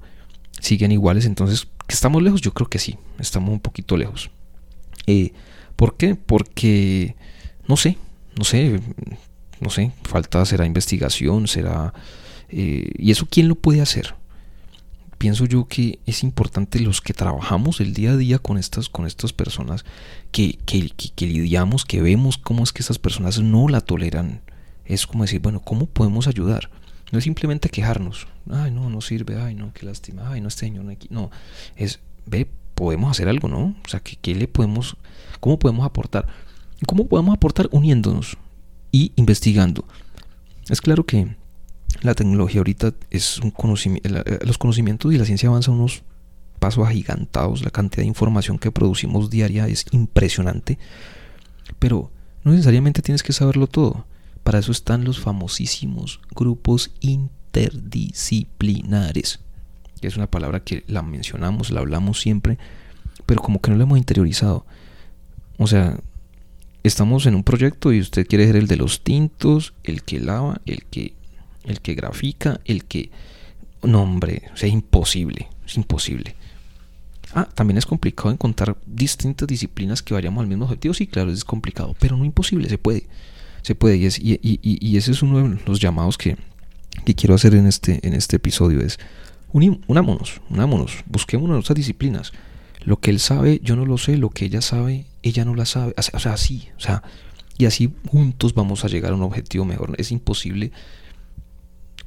siguen 0.60 0.90
iguales. 0.90 1.24
Entonces, 1.26 1.68
¿que 1.86 1.94
estamos 1.94 2.22
lejos? 2.22 2.40
Yo 2.40 2.52
creo 2.52 2.68
que 2.68 2.78
sí, 2.78 2.98
estamos 3.18 3.50
un 3.50 3.60
poquito 3.60 3.96
lejos. 3.96 4.30
Eh, 5.06 5.32
¿Por 5.76 5.96
qué? 5.96 6.16
Porque, 6.16 7.14
no 7.68 7.76
sé, 7.76 7.96
no 8.36 8.44
sé, 8.44 8.80
no 9.60 9.70
sé, 9.70 9.92
falta, 10.02 10.44
será 10.44 10.66
investigación, 10.66 11.46
será... 11.46 11.94
Eh, 12.48 12.90
¿Y 12.96 13.10
eso 13.10 13.26
quién 13.30 13.48
lo 13.48 13.54
puede 13.54 13.80
hacer? 13.80 14.14
Pienso 15.18 15.46
yo 15.46 15.66
que 15.66 15.98
es 16.06 16.22
importante 16.22 16.78
los 16.78 17.00
que 17.00 17.12
trabajamos 17.12 17.80
el 17.80 17.92
día 17.92 18.12
a 18.12 18.16
día 18.16 18.38
con 18.38 18.56
estas, 18.56 18.88
con 18.88 19.06
estas 19.06 19.32
personas, 19.32 19.84
que, 20.30 20.58
que, 20.64 20.90
que, 20.90 21.26
lidiamos, 21.26 21.84
que 21.84 22.00
vemos 22.00 22.38
cómo 22.38 22.62
es 22.62 22.72
que 22.72 22.82
esas 22.82 22.98
personas 22.98 23.40
no 23.40 23.68
la 23.68 23.80
toleran. 23.80 24.42
Es 24.84 25.06
como 25.06 25.24
decir, 25.24 25.40
bueno, 25.40 25.60
¿cómo 25.60 25.86
podemos 25.86 26.28
ayudar? 26.28 26.70
No 27.10 27.18
es 27.18 27.24
simplemente 27.24 27.68
quejarnos, 27.68 28.28
ay, 28.50 28.70
no, 28.70 28.90
no 28.90 29.00
sirve, 29.00 29.40
ay, 29.40 29.54
no, 29.54 29.72
qué 29.72 29.86
lástima, 29.86 30.30
ay, 30.30 30.40
no, 30.40 30.48
este 30.48 30.66
señor 30.66 30.84
no 30.84 30.92
aquí. 30.92 31.08
No, 31.10 31.30
es, 31.74 31.98
ve, 32.26 32.48
podemos 32.74 33.10
hacer 33.10 33.28
algo, 33.28 33.48
¿no? 33.48 33.74
O 33.84 33.88
sea, 33.88 34.00
¿qué, 34.00 34.34
le 34.36 34.46
podemos, 34.46 34.96
cómo 35.40 35.58
podemos 35.58 35.84
aportar? 35.84 36.28
¿Cómo 36.86 37.08
podemos 37.08 37.34
aportar 37.34 37.68
uniéndonos 37.72 38.36
y 38.92 39.10
investigando? 39.16 39.84
Es 40.68 40.80
claro 40.80 41.04
que 41.04 41.34
la 42.02 42.14
tecnología 42.14 42.60
ahorita 42.60 42.94
es 43.10 43.38
un 43.38 43.50
conocimiento, 43.50 44.08
eh, 44.08 44.38
los 44.44 44.58
conocimientos 44.58 45.12
y 45.12 45.18
la 45.18 45.24
ciencia 45.24 45.48
avanza 45.48 45.70
unos 45.70 46.02
pasos 46.58 46.86
agigantados, 46.86 47.62
la 47.62 47.70
cantidad 47.70 48.02
de 48.02 48.08
información 48.08 48.58
que 48.58 48.70
producimos 48.70 49.30
diaria 49.30 49.66
es 49.68 49.86
impresionante, 49.92 50.78
pero 51.78 52.10
no 52.44 52.52
necesariamente 52.52 53.00
tienes 53.02 53.22
que 53.22 53.32
saberlo 53.32 53.66
todo. 53.66 54.04
Para 54.42 54.58
eso 54.58 54.72
están 54.72 55.04
los 55.04 55.20
famosísimos 55.20 56.20
grupos 56.34 56.90
interdisciplinares, 57.00 59.40
que 60.00 60.08
es 60.08 60.16
una 60.16 60.30
palabra 60.30 60.60
que 60.60 60.84
la 60.86 61.02
mencionamos, 61.02 61.70
la 61.70 61.80
hablamos 61.80 62.20
siempre, 62.20 62.58
pero 63.26 63.42
como 63.42 63.60
que 63.60 63.70
no 63.70 63.76
la 63.76 63.82
hemos 63.84 63.98
interiorizado. 63.98 64.64
O 65.58 65.66
sea, 65.66 65.98
estamos 66.82 67.26
en 67.26 67.34
un 67.34 67.44
proyecto 67.44 67.92
y 67.92 68.00
usted 68.00 68.26
quiere 68.26 68.46
ser 68.46 68.56
el 68.56 68.68
de 68.68 68.76
los 68.76 69.02
tintos, 69.02 69.74
el 69.84 70.02
que 70.02 70.20
lava, 70.20 70.62
el 70.64 70.86
que 70.86 71.17
el 71.68 71.80
que 71.80 71.94
grafica, 71.94 72.60
el 72.64 72.84
que... 72.84 73.10
No, 73.82 74.02
hombre, 74.02 74.42
o 74.52 74.56
sea, 74.56 74.68
es 74.68 74.74
imposible, 74.74 75.48
es 75.64 75.76
imposible. 75.76 76.34
Ah, 77.34 77.46
también 77.54 77.76
es 77.76 77.86
complicado 77.86 78.30
encontrar 78.30 78.76
distintas 78.86 79.46
disciplinas 79.46 80.02
que 80.02 80.14
vayamos 80.14 80.42
al 80.42 80.48
mismo 80.48 80.64
objetivo. 80.64 80.94
Sí, 80.94 81.06
claro, 81.06 81.30
es 81.30 81.44
complicado, 81.44 81.94
pero 82.00 82.16
no 82.16 82.24
imposible, 82.24 82.68
se 82.68 82.78
puede. 82.78 83.06
Se 83.62 83.74
puede, 83.74 83.96
y, 83.96 84.06
es, 84.06 84.18
y, 84.18 84.38
y, 84.42 84.58
y 84.62 84.96
ese 84.96 85.12
es 85.12 85.22
uno 85.22 85.48
de 85.48 85.60
los 85.66 85.78
llamados 85.78 86.16
que, 86.16 86.36
que, 87.04 87.14
quiero 87.14 87.34
hacer 87.34 87.54
en 87.54 87.66
este, 87.66 88.06
en 88.06 88.14
este 88.14 88.36
episodio. 88.36 88.80
Es 88.80 88.98
unámonos, 89.52 90.40
unámonos, 90.48 91.04
busquemos 91.06 91.50
otras 91.50 91.76
disciplinas. 91.76 92.32
Lo 92.84 92.98
que 92.98 93.10
él 93.10 93.18
sabe, 93.18 93.60
yo 93.62 93.76
no 93.76 93.84
lo 93.84 93.98
sé, 93.98 94.16
lo 94.16 94.30
que 94.30 94.46
ella 94.46 94.62
sabe, 94.62 95.04
ella 95.22 95.44
no 95.44 95.54
la 95.54 95.66
sabe. 95.66 95.94
O 96.14 96.20
sea, 96.20 96.32
así, 96.32 96.68
o 96.76 96.80
sea, 96.80 97.02
y 97.58 97.66
así 97.66 97.92
juntos 98.06 98.54
vamos 98.54 98.84
a 98.84 98.88
llegar 98.88 99.12
a 99.12 99.16
un 99.16 99.22
objetivo 99.22 99.64
mejor. 99.64 99.94
Es 99.98 100.12
imposible 100.12 100.72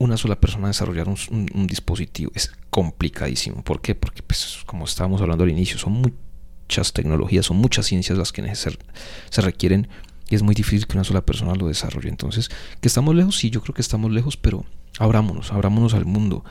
una 0.01 0.17
sola 0.17 0.39
persona 0.39 0.67
desarrollar 0.67 1.07
un, 1.07 1.67
dispositivo. 1.67 2.31
Es 2.33 2.51
complicadísimo. 2.69 3.63
¿Por 3.63 3.81
qué? 3.81 3.93
Porque, 3.93 4.23
pues, 4.23 4.59
como 4.65 4.85
estábamos 4.85 5.21
hablando 5.21 5.43
al 5.43 5.51
inicio, 5.51 5.77
son 5.77 5.93
muchas 5.93 6.93
tecnologías, 6.93 7.45
son 7.45 7.57
muchas 7.57 7.85
ciencias 7.85 8.17
las 8.17 8.31
que 8.31 8.55
se 8.55 9.41
requieren 9.41 9.87
y 10.29 10.35
es 10.35 10.41
muy 10.41 10.55
difícil 10.55 10.87
que 10.87 10.97
una 10.97 11.03
sola 11.03 11.25
persona 11.25 11.53
lo 11.55 11.67
desarrolle. 11.67 12.09
Entonces, 12.09 12.49
¿que 12.79 12.87
estamos 12.87 13.13
lejos? 13.13 13.37
Sí, 13.37 13.49
yo 13.49 13.61
creo 13.61 13.75
que 13.75 13.81
estamos 13.81 14.11
lejos, 14.11 14.37
pero 14.37 14.65
abrámonos, 14.97 15.51
abrámonos 15.51 15.93
al 15.93 16.05
mundo. 16.05 16.43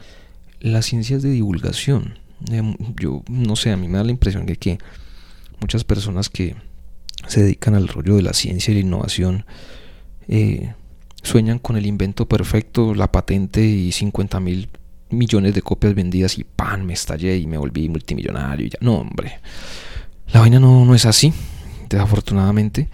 Las 0.60 0.86
ciencias 0.86 1.22
de 1.22 1.30
divulgación, 1.30 2.18
em, 2.50 2.76
yo 3.00 3.22
no 3.28 3.56
sé, 3.56 3.72
a 3.72 3.76
mí 3.76 3.88
me 3.88 3.98
da 3.98 4.04
la 4.04 4.10
impresión 4.10 4.46
de 4.46 4.56
que 4.56 4.78
muchas 5.60 5.82
personas 5.82 6.28
que 6.28 6.54
se 7.26 7.42
dedican 7.42 7.74
al 7.74 7.88
rollo 7.88 8.16
de 8.16 8.22
la 8.22 8.32
ciencia 8.32 8.70
y 8.70 8.74
la 8.74 8.80
innovación, 8.80 9.46
eh, 10.28 10.74
Sueñan 11.22 11.58
con 11.58 11.76
el 11.76 11.86
invento 11.86 12.26
perfecto, 12.26 12.94
la 12.94 13.12
patente 13.12 13.64
y 13.64 13.92
50 13.92 14.40
mil 14.40 14.68
millones 15.10 15.54
de 15.54 15.62
copias 15.62 15.94
vendidas 15.94 16.38
y 16.38 16.44
pan, 16.44 16.86
me 16.86 16.94
estallé 16.94 17.36
y 17.36 17.46
me 17.46 17.58
volví 17.58 17.88
multimillonario. 17.88 18.66
Y 18.66 18.70
ya. 18.70 18.78
No, 18.80 18.96
hombre. 18.96 19.40
La 20.32 20.40
vaina 20.40 20.60
no, 20.60 20.84
no 20.84 20.94
es 20.94 21.06
así, 21.06 21.32
desafortunadamente. 21.88 22.88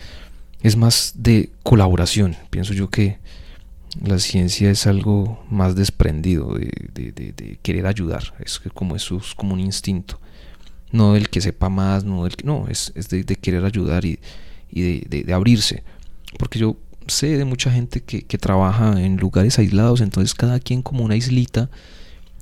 Es 0.62 0.76
más 0.76 1.12
de 1.16 1.50
colaboración. 1.62 2.36
Pienso 2.50 2.72
yo 2.72 2.88
que 2.88 3.18
la 4.02 4.18
ciencia 4.18 4.70
es 4.70 4.86
algo 4.86 5.44
más 5.50 5.74
desprendido 5.76 6.54
de, 6.54 6.70
de, 6.92 7.58
querer 7.62 7.86
ayudar. 7.86 8.34
Es 8.44 8.58
como 8.74 8.96
eso 8.96 9.18
es 9.18 9.34
como 9.34 9.54
un 9.54 9.60
instinto. 9.60 10.20
No 10.92 11.12
del 11.12 11.28
que 11.28 11.40
sepa 11.40 11.68
más, 11.68 12.04
no 12.04 12.24
del 12.24 12.36
que. 12.36 12.44
No, 12.44 12.66
es, 12.68 12.92
es 12.94 13.08
de, 13.08 13.24
querer 13.24 13.64
ayudar 13.64 14.04
y, 14.04 14.18
y 14.70 15.00
de 15.00 15.32
abrirse. 15.32 15.84
Porque 16.38 16.58
yo 16.58 16.76
sé 17.08 17.36
de 17.36 17.44
mucha 17.44 17.70
gente 17.70 18.02
que, 18.02 18.38
trabaja 18.38 19.00
en 19.00 19.16
lugares 19.16 19.58
aislados, 19.58 20.00
entonces 20.00 20.34
cada 20.34 20.60
quien 20.60 20.82
como 20.82 21.04
una 21.04 21.16
islita 21.16 21.70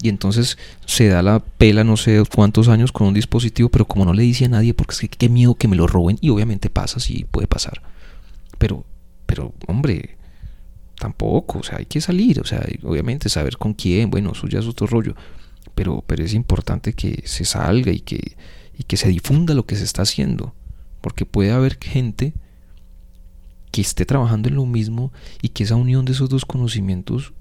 y 0.02 0.08
entonces 0.08 0.58
se 0.86 1.08
da 1.08 1.22
la 1.22 1.40
pela 1.40 1.84
no 1.84 1.96
sé 1.96 2.22
cuántos 2.34 2.68
años 2.68 2.92
con 2.92 3.06
un 3.06 3.14
dispositivo, 3.14 3.68
pero 3.68 3.86
como 3.86 4.04
no 4.04 4.12
le 4.12 4.22
dice 4.22 4.46
a 4.46 4.48
nadie, 4.48 4.74
porque 4.74 4.92
es 4.92 5.00
que 5.00 5.08
qué 5.08 5.28
miedo 5.28 5.54
que 5.54 5.68
me 5.68 5.76
lo 5.76 5.86
roben 5.86 6.18
y 6.20 6.30
obviamente 6.30 6.68
pasa, 6.68 7.00
sí 7.00 7.26
puede 7.30 7.46
pasar. 7.46 7.82
Pero, 8.58 8.84
pero 9.26 9.54
hombre, 9.66 10.16
tampoco, 10.98 11.60
o 11.60 11.62
sea, 11.62 11.78
hay 11.78 11.86
que 11.86 12.00
salir, 12.00 12.40
o 12.40 12.44
sea, 12.44 12.64
obviamente 12.82 13.28
saber 13.28 13.56
con 13.56 13.74
quién, 13.74 14.10
bueno, 14.10 14.32
eso 14.32 14.46
ya 14.48 14.58
es 14.58 14.66
otro 14.66 14.86
rollo, 14.86 15.14
pero, 15.74 16.04
pero 16.06 16.24
es 16.24 16.34
importante 16.34 16.92
que 16.92 17.22
se 17.26 17.44
salga 17.44 17.92
y 17.92 18.00
que, 18.00 18.36
y 18.76 18.84
que 18.84 18.96
se 18.96 19.08
difunda 19.08 19.54
lo 19.54 19.66
que 19.66 19.76
se 19.76 19.84
está 19.84 20.02
haciendo, 20.02 20.54
porque 21.00 21.24
puede 21.24 21.52
haber 21.52 21.78
gente 21.78 22.34
que 23.74 23.80
esté 23.80 24.06
trabajando 24.06 24.48
en 24.48 24.54
lo 24.54 24.66
mismo 24.66 25.12
y 25.42 25.48
que 25.48 25.64
esa 25.64 25.74
unión 25.74 26.04
de 26.04 26.12
esos 26.12 26.28
dos 26.28 26.44
conocimientos 26.44 27.32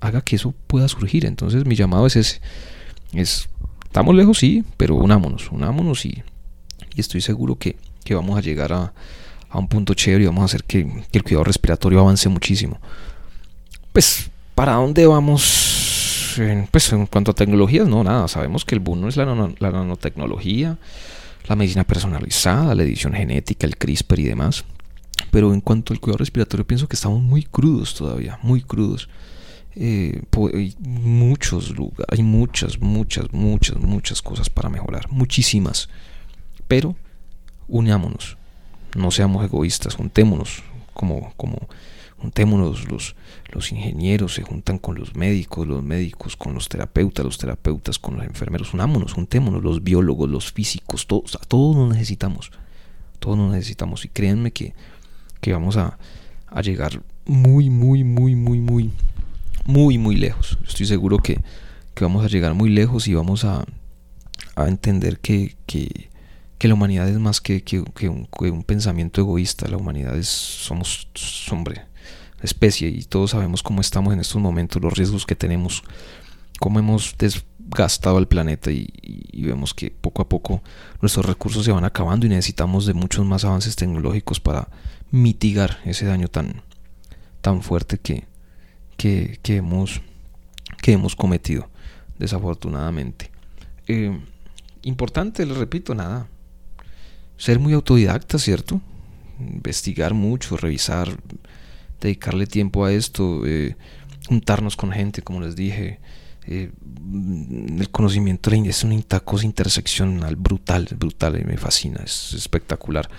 haga 0.00 0.22
que 0.22 0.36
eso 0.36 0.54
pueda 0.66 0.88
surgir. 0.88 1.26
Entonces 1.26 1.66
mi 1.66 1.74
llamado 1.74 2.06
es 2.06 2.16
ese. 2.16 2.40
Es, 3.12 3.50
estamos 3.84 4.14
lejos, 4.14 4.38
sí, 4.38 4.64
pero 4.78 4.94
unámonos, 4.94 5.52
unámonos 5.52 6.06
y, 6.06 6.22
y 6.94 7.00
estoy 7.00 7.20
seguro 7.20 7.56
que, 7.56 7.76
que, 8.04 8.14
vamos 8.14 8.38
a 8.38 8.40
llegar 8.40 8.72
a, 8.72 8.94
a, 9.50 9.58
un 9.58 9.68
punto 9.68 9.92
chévere 9.92 10.24
y 10.24 10.26
vamos 10.26 10.40
a 10.40 10.44
hacer 10.46 10.64
que, 10.64 10.86
que, 11.12 11.18
el 11.18 11.22
cuidado 11.22 11.44
respiratorio 11.44 12.00
avance 12.00 12.30
muchísimo. 12.30 12.80
Pues, 13.92 14.30
¿para 14.54 14.76
dónde 14.76 15.06
vamos? 15.06 16.40
Pues 16.70 16.90
en 16.94 17.04
cuanto 17.04 17.32
a 17.32 17.34
tecnologías, 17.34 17.86
no, 17.86 18.02
nada. 18.02 18.28
Sabemos 18.28 18.64
que 18.64 18.76
el 18.76 18.80
boom 18.80 19.08
es 19.08 19.18
la, 19.18 19.26
la 19.26 19.70
nanotecnología, 19.70 20.78
la 21.46 21.54
medicina 21.54 21.84
personalizada, 21.84 22.74
la 22.74 22.82
edición 22.82 23.12
genética, 23.12 23.66
el 23.66 23.76
CRISPR 23.76 24.20
y 24.20 24.24
demás. 24.24 24.64
Pero 25.30 25.52
en 25.52 25.60
cuanto 25.60 25.92
al 25.92 26.00
cuidado 26.00 26.18
respiratorio, 26.18 26.66
pienso 26.66 26.88
que 26.88 26.96
estamos 26.96 27.22
muy 27.22 27.42
crudos 27.42 27.94
todavía, 27.94 28.38
muy 28.42 28.62
crudos. 28.62 29.08
Eh, 29.74 30.22
hay 30.54 30.74
muchos 30.80 31.76
lugares, 31.76 32.06
hay 32.08 32.22
muchas, 32.22 32.80
muchas, 32.80 33.32
muchas, 33.32 33.76
muchas 33.78 34.22
cosas 34.22 34.48
para 34.48 34.68
mejorar, 34.68 35.10
muchísimas. 35.10 35.88
Pero 36.66 36.96
unámonos, 37.68 38.38
no 38.96 39.10
seamos 39.10 39.44
egoístas, 39.44 39.94
juntémonos 39.94 40.62
como, 40.94 41.32
como 41.36 41.68
juntémonos 42.18 42.90
los, 42.90 43.14
los 43.52 43.70
ingenieros 43.72 44.34
se 44.34 44.42
juntan 44.42 44.78
con 44.78 44.98
los 44.98 45.14
médicos, 45.14 45.66
los 45.66 45.82
médicos 45.82 46.36
con 46.36 46.54
los 46.54 46.68
terapeutas, 46.68 47.24
los 47.24 47.38
terapeutas 47.38 47.98
con 47.98 48.16
los 48.16 48.26
enfermeros, 48.26 48.72
unámonos, 48.72 49.12
juntémonos, 49.12 49.62
los 49.62 49.84
biólogos, 49.84 50.28
los 50.28 50.52
físicos, 50.52 51.06
todos, 51.06 51.38
todos 51.48 51.76
nos 51.76 51.90
necesitamos, 51.90 52.50
todos 53.18 53.36
nos 53.36 53.52
necesitamos 53.52 54.04
y 54.04 54.08
créanme 54.08 54.52
que 54.52 54.74
que 55.40 55.52
vamos 55.52 55.76
a, 55.76 55.98
llegar 56.62 57.02
muy, 57.26 57.68
muy, 57.70 58.04
muy, 58.04 58.34
muy, 58.34 58.60
muy, 58.60 58.90
muy, 59.64 59.98
muy 59.98 60.16
lejos. 60.16 60.58
Estoy 60.66 60.86
seguro 60.86 61.18
que, 61.18 61.42
vamos 62.00 62.24
a 62.24 62.28
llegar 62.28 62.54
muy 62.54 62.70
lejos 62.70 63.08
y 63.08 63.14
vamos 63.14 63.44
a, 63.44 63.64
entender 64.56 65.18
que, 65.18 65.56
la 66.60 66.74
humanidad 66.74 67.08
es 67.08 67.18
más 67.18 67.40
que, 67.40 67.62
un, 68.08 68.64
pensamiento 68.64 69.20
egoísta. 69.20 69.68
La 69.68 69.76
humanidad 69.76 70.16
es, 70.16 70.28
somos, 70.28 71.08
hombre, 71.50 71.82
especie 72.42 72.88
y 72.88 73.02
todos 73.02 73.32
sabemos 73.32 73.62
cómo 73.62 73.80
estamos 73.80 74.12
en 74.12 74.20
estos 74.20 74.40
momentos, 74.40 74.82
los 74.82 74.96
riesgos 74.96 75.26
que 75.26 75.34
tenemos, 75.34 75.82
cómo 76.58 76.78
hemos 76.78 77.14
gastado 77.68 78.18
al 78.18 78.28
planeta 78.28 78.70
y, 78.70 78.90
vemos 79.32 79.74
que 79.74 79.90
poco 79.90 80.22
a 80.22 80.28
poco 80.28 80.62
nuestros 81.00 81.24
recursos 81.24 81.64
se 81.64 81.70
van 81.70 81.84
acabando 81.84 82.26
y 82.26 82.28
necesitamos 82.28 82.86
de 82.86 82.94
muchos 82.94 83.24
más 83.24 83.44
avances 83.44 83.76
tecnológicos 83.76 84.40
para 84.40 84.68
mitigar 85.10 85.78
ese 85.84 86.06
daño 86.06 86.28
tan, 86.28 86.62
tan 87.40 87.62
fuerte 87.62 87.98
que, 87.98 88.24
que, 88.96 89.38
hemos, 89.56 90.00
que 90.82 90.92
hemos 90.92 91.14
cometido, 91.16 91.68
desafortunadamente. 92.18 93.30
Eh, 93.86 94.18
importante, 94.82 95.46
les 95.46 95.56
repito, 95.56 95.94
nada. 95.94 96.28
Ser 97.36 97.58
muy 97.58 97.72
autodidacta, 97.74 98.38
¿cierto? 98.38 98.80
Investigar 99.38 100.14
mucho, 100.14 100.56
revisar, 100.56 101.08
dedicarle 102.00 102.46
tiempo 102.46 102.84
a 102.84 102.92
esto, 102.92 103.42
eh, 103.44 103.76
juntarnos 104.26 104.76
con 104.76 104.92
gente, 104.92 105.22
como 105.22 105.40
les 105.40 105.56
dije. 105.56 106.00
Eh, 106.48 106.70
el 107.78 107.90
conocimiento 107.90 108.50
es 108.50 108.84
una 108.84 109.20
cosa 109.20 109.44
interseccional 109.44 110.36
brutal, 110.36 110.88
brutal, 110.96 111.44
me 111.44 111.56
fascina, 111.56 112.00
es 112.04 112.32
espectacular. 112.34 113.10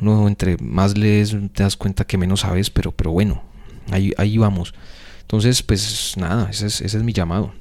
Uno 0.00 0.26
entre 0.28 0.56
más 0.58 0.96
lees 0.98 1.36
te 1.52 1.62
das 1.62 1.76
cuenta 1.76 2.04
que 2.04 2.18
menos 2.18 2.40
sabes, 2.40 2.70
pero, 2.70 2.92
pero 2.92 3.12
bueno, 3.12 3.42
ahí, 3.90 4.12
ahí 4.16 4.38
vamos. 4.38 4.74
Entonces, 5.22 5.62
pues 5.62 6.14
nada, 6.16 6.50
ese 6.50 6.66
es, 6.66 6.80
ese 6.80 6.98
es 6.98 7.02
mi 7.02 7.12
llamado. 7.12 7.52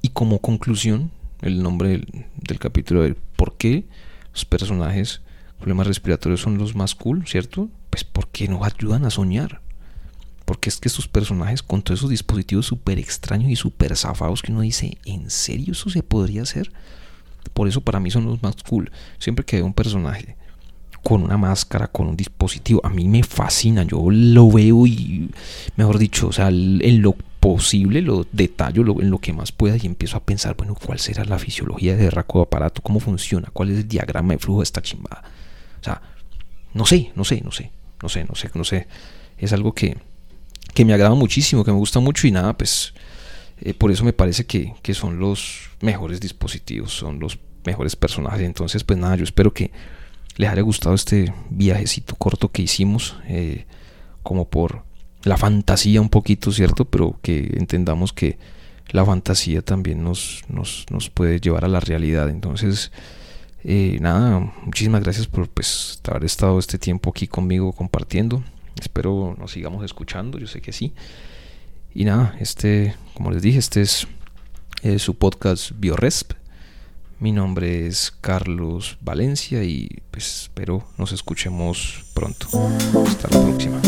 Y 0.00 0.10
como 0.10 0.38
conclusión, 0.38 1.10
el 1.42 1.62
nombre 1.62 1.88
del, 2.42 2.58
capítulo 2.58 3.02
de 3.02 3.14
por 3.36 3.56
qué 3.56 3.84
los 4.32 4.44
personajes 4.44 5.20
problemas 5.58 5.86
respiratorios 5.86 6.40
son 6.40 6.58
los 6.58 6.74
más 6.74 6.94
cool, 6.94 7.26
¿cierto? 7.26 7.68
Pues 7.90 8.04
porque 8.04 8.48
nos 8.48 8.66
ayudan 8.66 9.04
a 9.04 9.10
soñar. 9.10 9.60
Porque 10.44 10.68
es 10.68 10.78
que 10.78 10.88
estos 10.88 11.08
personajes 11.08 11.62
con 11.62 11.82
todos 11.82 12.00
esos 12.00 12.10
dispositivos 12.10 12.66
súper 12.66 12.98
extraños 12.98 13.50
y 13.50 13.56
súper 13.56 13.96
zafados 13.96 14.42
que 14.42 14.52
uno 14.52 14.60
dice, 14.60 14.98
¿en 15.06 15.30
serio 15.30 15.72
eso 15.72 15.88
se 15.88 16.02
podría 16.02 16.42
hacer? 16.42 16.70
Por 17.52 17.68
eso 17.68 17.80
para 17.80 18.00
mí 18.00 18.10
son 18.10 18.26
los 18.26 18.42
más 18.42 18.56
cool. 18.68 18.90
Siempre 19.18 19.44
que 19.44 19.56
veo 19.56 19.66
un 19.66 19.74
personaje 19.74 20.36
con 21.04 21.22
una 21.22 21.36
máscara, 21.36 21.86
con 21.86 22.08
un 22.08 22.16
dispositivo, 22.16 22.80
a 22.82 22.88
mí 22.88 23.06
me 23.06 23.22
fascina. 23.22 23.84
Yo 23.84 24.10
lo 24.10 24.50
veo 24.50 24.86
y, 24.86 25.30
mejor 25.76 25.98
dicho, 25.98 26.28
o 26.28 26.32
sea, 26.32 26.48
en 26.48 27.02
lo 27.02 27.14
posible, 27.38 28.00
lo 28.00 28.26
detallo 28.32 28.82
en 29.00 29.10
lo 29.10 29.18
que 29.18 29.34
más 29.34 29.52
pueda 29.52 29.76
y 29.76 29.86
empiezo 29.86 30.16
a 30.16 30.24
pensar, 30.24 30.56
bueno, 30.56 30.74
¿cuál 30.74 30.98
será 30.98 31.26
la 31.26 31.38
fisiología 31.38 31.94
de 31.94 32.10
raco 32.10 32.40
aparato? 32.40 32.80
¿Cómo 32.80 33.00
funciona? 33.00 33.50
¿Cuál 33.52 33.70
es 33.70 33.78
el 33.80 33.88
diagrama 33.88 34.32
de 34.32 34.38
flujo 34.38 34.60
de 34.60 34.64
esta 34.64 34.80
chimbada? 34.80 35.22
O 35.78 35.84
sea, 35.84 36.00
no 36.72 36.86
sé, 36.86 37.12
no 37.14 37.22
sé, 37.22 37.42
no 37.44 37.52
sé, 37.52 37.70
no 38.02 38.08
sé, 38.08 38.24
no 38.24 38.34
sé, 38.34 38.50
no 38.54 38.64
sé. 38.64 38.88
Es 39.36 39.52
algo 39.52 39.74
que, 39.74 39.98
que 40.72 40.86
me 40.86 40.94
agrada 40.94 41.14
muchísimo, 41.14 41.64
que 41.64 41.70
me 41.70 41.76
gusta 41.76 42.00
mucho 42.00 42.26
y 42.26 42.30
nada, 42.30 42.56
pues 42.56 42.94
eh, 43.60 43.74
por 43.74 43.90
eso 43.92 44.04
me 44.04 44.14
parece 44.14 44.46
que, 44.46 44.72
que 44.80 44.94
son 44.94 45.18
los 45.18 45.68
mejores 45.82 46.20
dispositivos, 46.20 46.96
son 46.96 47.20
los 47.20 47.38
mejores 47.66 47.94
personajes. 47.94 48.40
Entonces, 48.40 48.84
pues 48.84 48.98
nada, 48.98 49.16
yo 49.16 49.24
espero 49.24 49.52
que 49.52 49.70
les 50.36 50.50
haya 50.50 50.62
gustado 50.62 50.94
este 50.94 51.32
viajecito 51.50 52.16
corto 52.16 52.50
que 52.50 52.62
hicimos, 52.62 53.16
eh, 53.26 53.66
como 54.22 54.48
por 54.48 54.84
la 55.22 55.36
fantasía 55.36 56.00
un 56.00 56.08
poquito, 56.08 56.52
¿cierto? 56.52 56.84
Pero 56.84 57.18
que 57.22 57.54
entendamos 57.56 58.12
que 58.12 58.38
la 58.90 59.04
fantasía 59.04 59.62
también 59.62 60.02
nos, 60.02 60.42
nos, 60.48 61.10
puede 61.10 61.40
llevar 61.40 61.64
a 61.64 61.68
la 61.68 61.80
realidad. 61.80 62.28
Entonces, 62.28 62.92
eh, 63.62 63.98
nada, 64.00 64.52
muchísimas 64.64 65.02
gracias 65.02 65.26
por 65.26 65.48
pues, 65.48 66.00
haber 66.08 66.24
estado 66.24 66.58
este 66.58 66.78
tiempo 66.78 67.10
aquí 67.10 67.26
conmigo 67.26 67.72
compartiendo. 67.72 68.42
Espero 68.80 69.34
nos 69.38 69.52
sigamos 69.52 69.84
escuchando, 69.84 70.38
yo 70.38 70.46
sé 70.46 70.60
que 70.60 70.72
sí. 70.72 70.92
Y 71.94 72.04
nada, 72.04 72.36
este, 72.40 72.96
como 73.14 73.30
les 73.30 73.42
dije, 73.42 73.58
este 73.58 73.82
es 73.82 74.06
eh, 74.82 74.98
su 74.98 75.14
podcast 75.14 75.70
BioResp. 75.76 76.32
Mi 77.18 77.32
nombre 77.32 77.86
es 77.86 78.12
Carlos 78.20 78.98
Valencia 79.00 79.62
y 79.62 79.88
pues 80.10 80.42
espero 80.42 80.84
nos 80.98 81.12
escuchemos 81.12 82.04
pronto. 82.14 82.48
Hasta 83.06 83.28
la 83.28 83.44
próxima. 83.44 83.80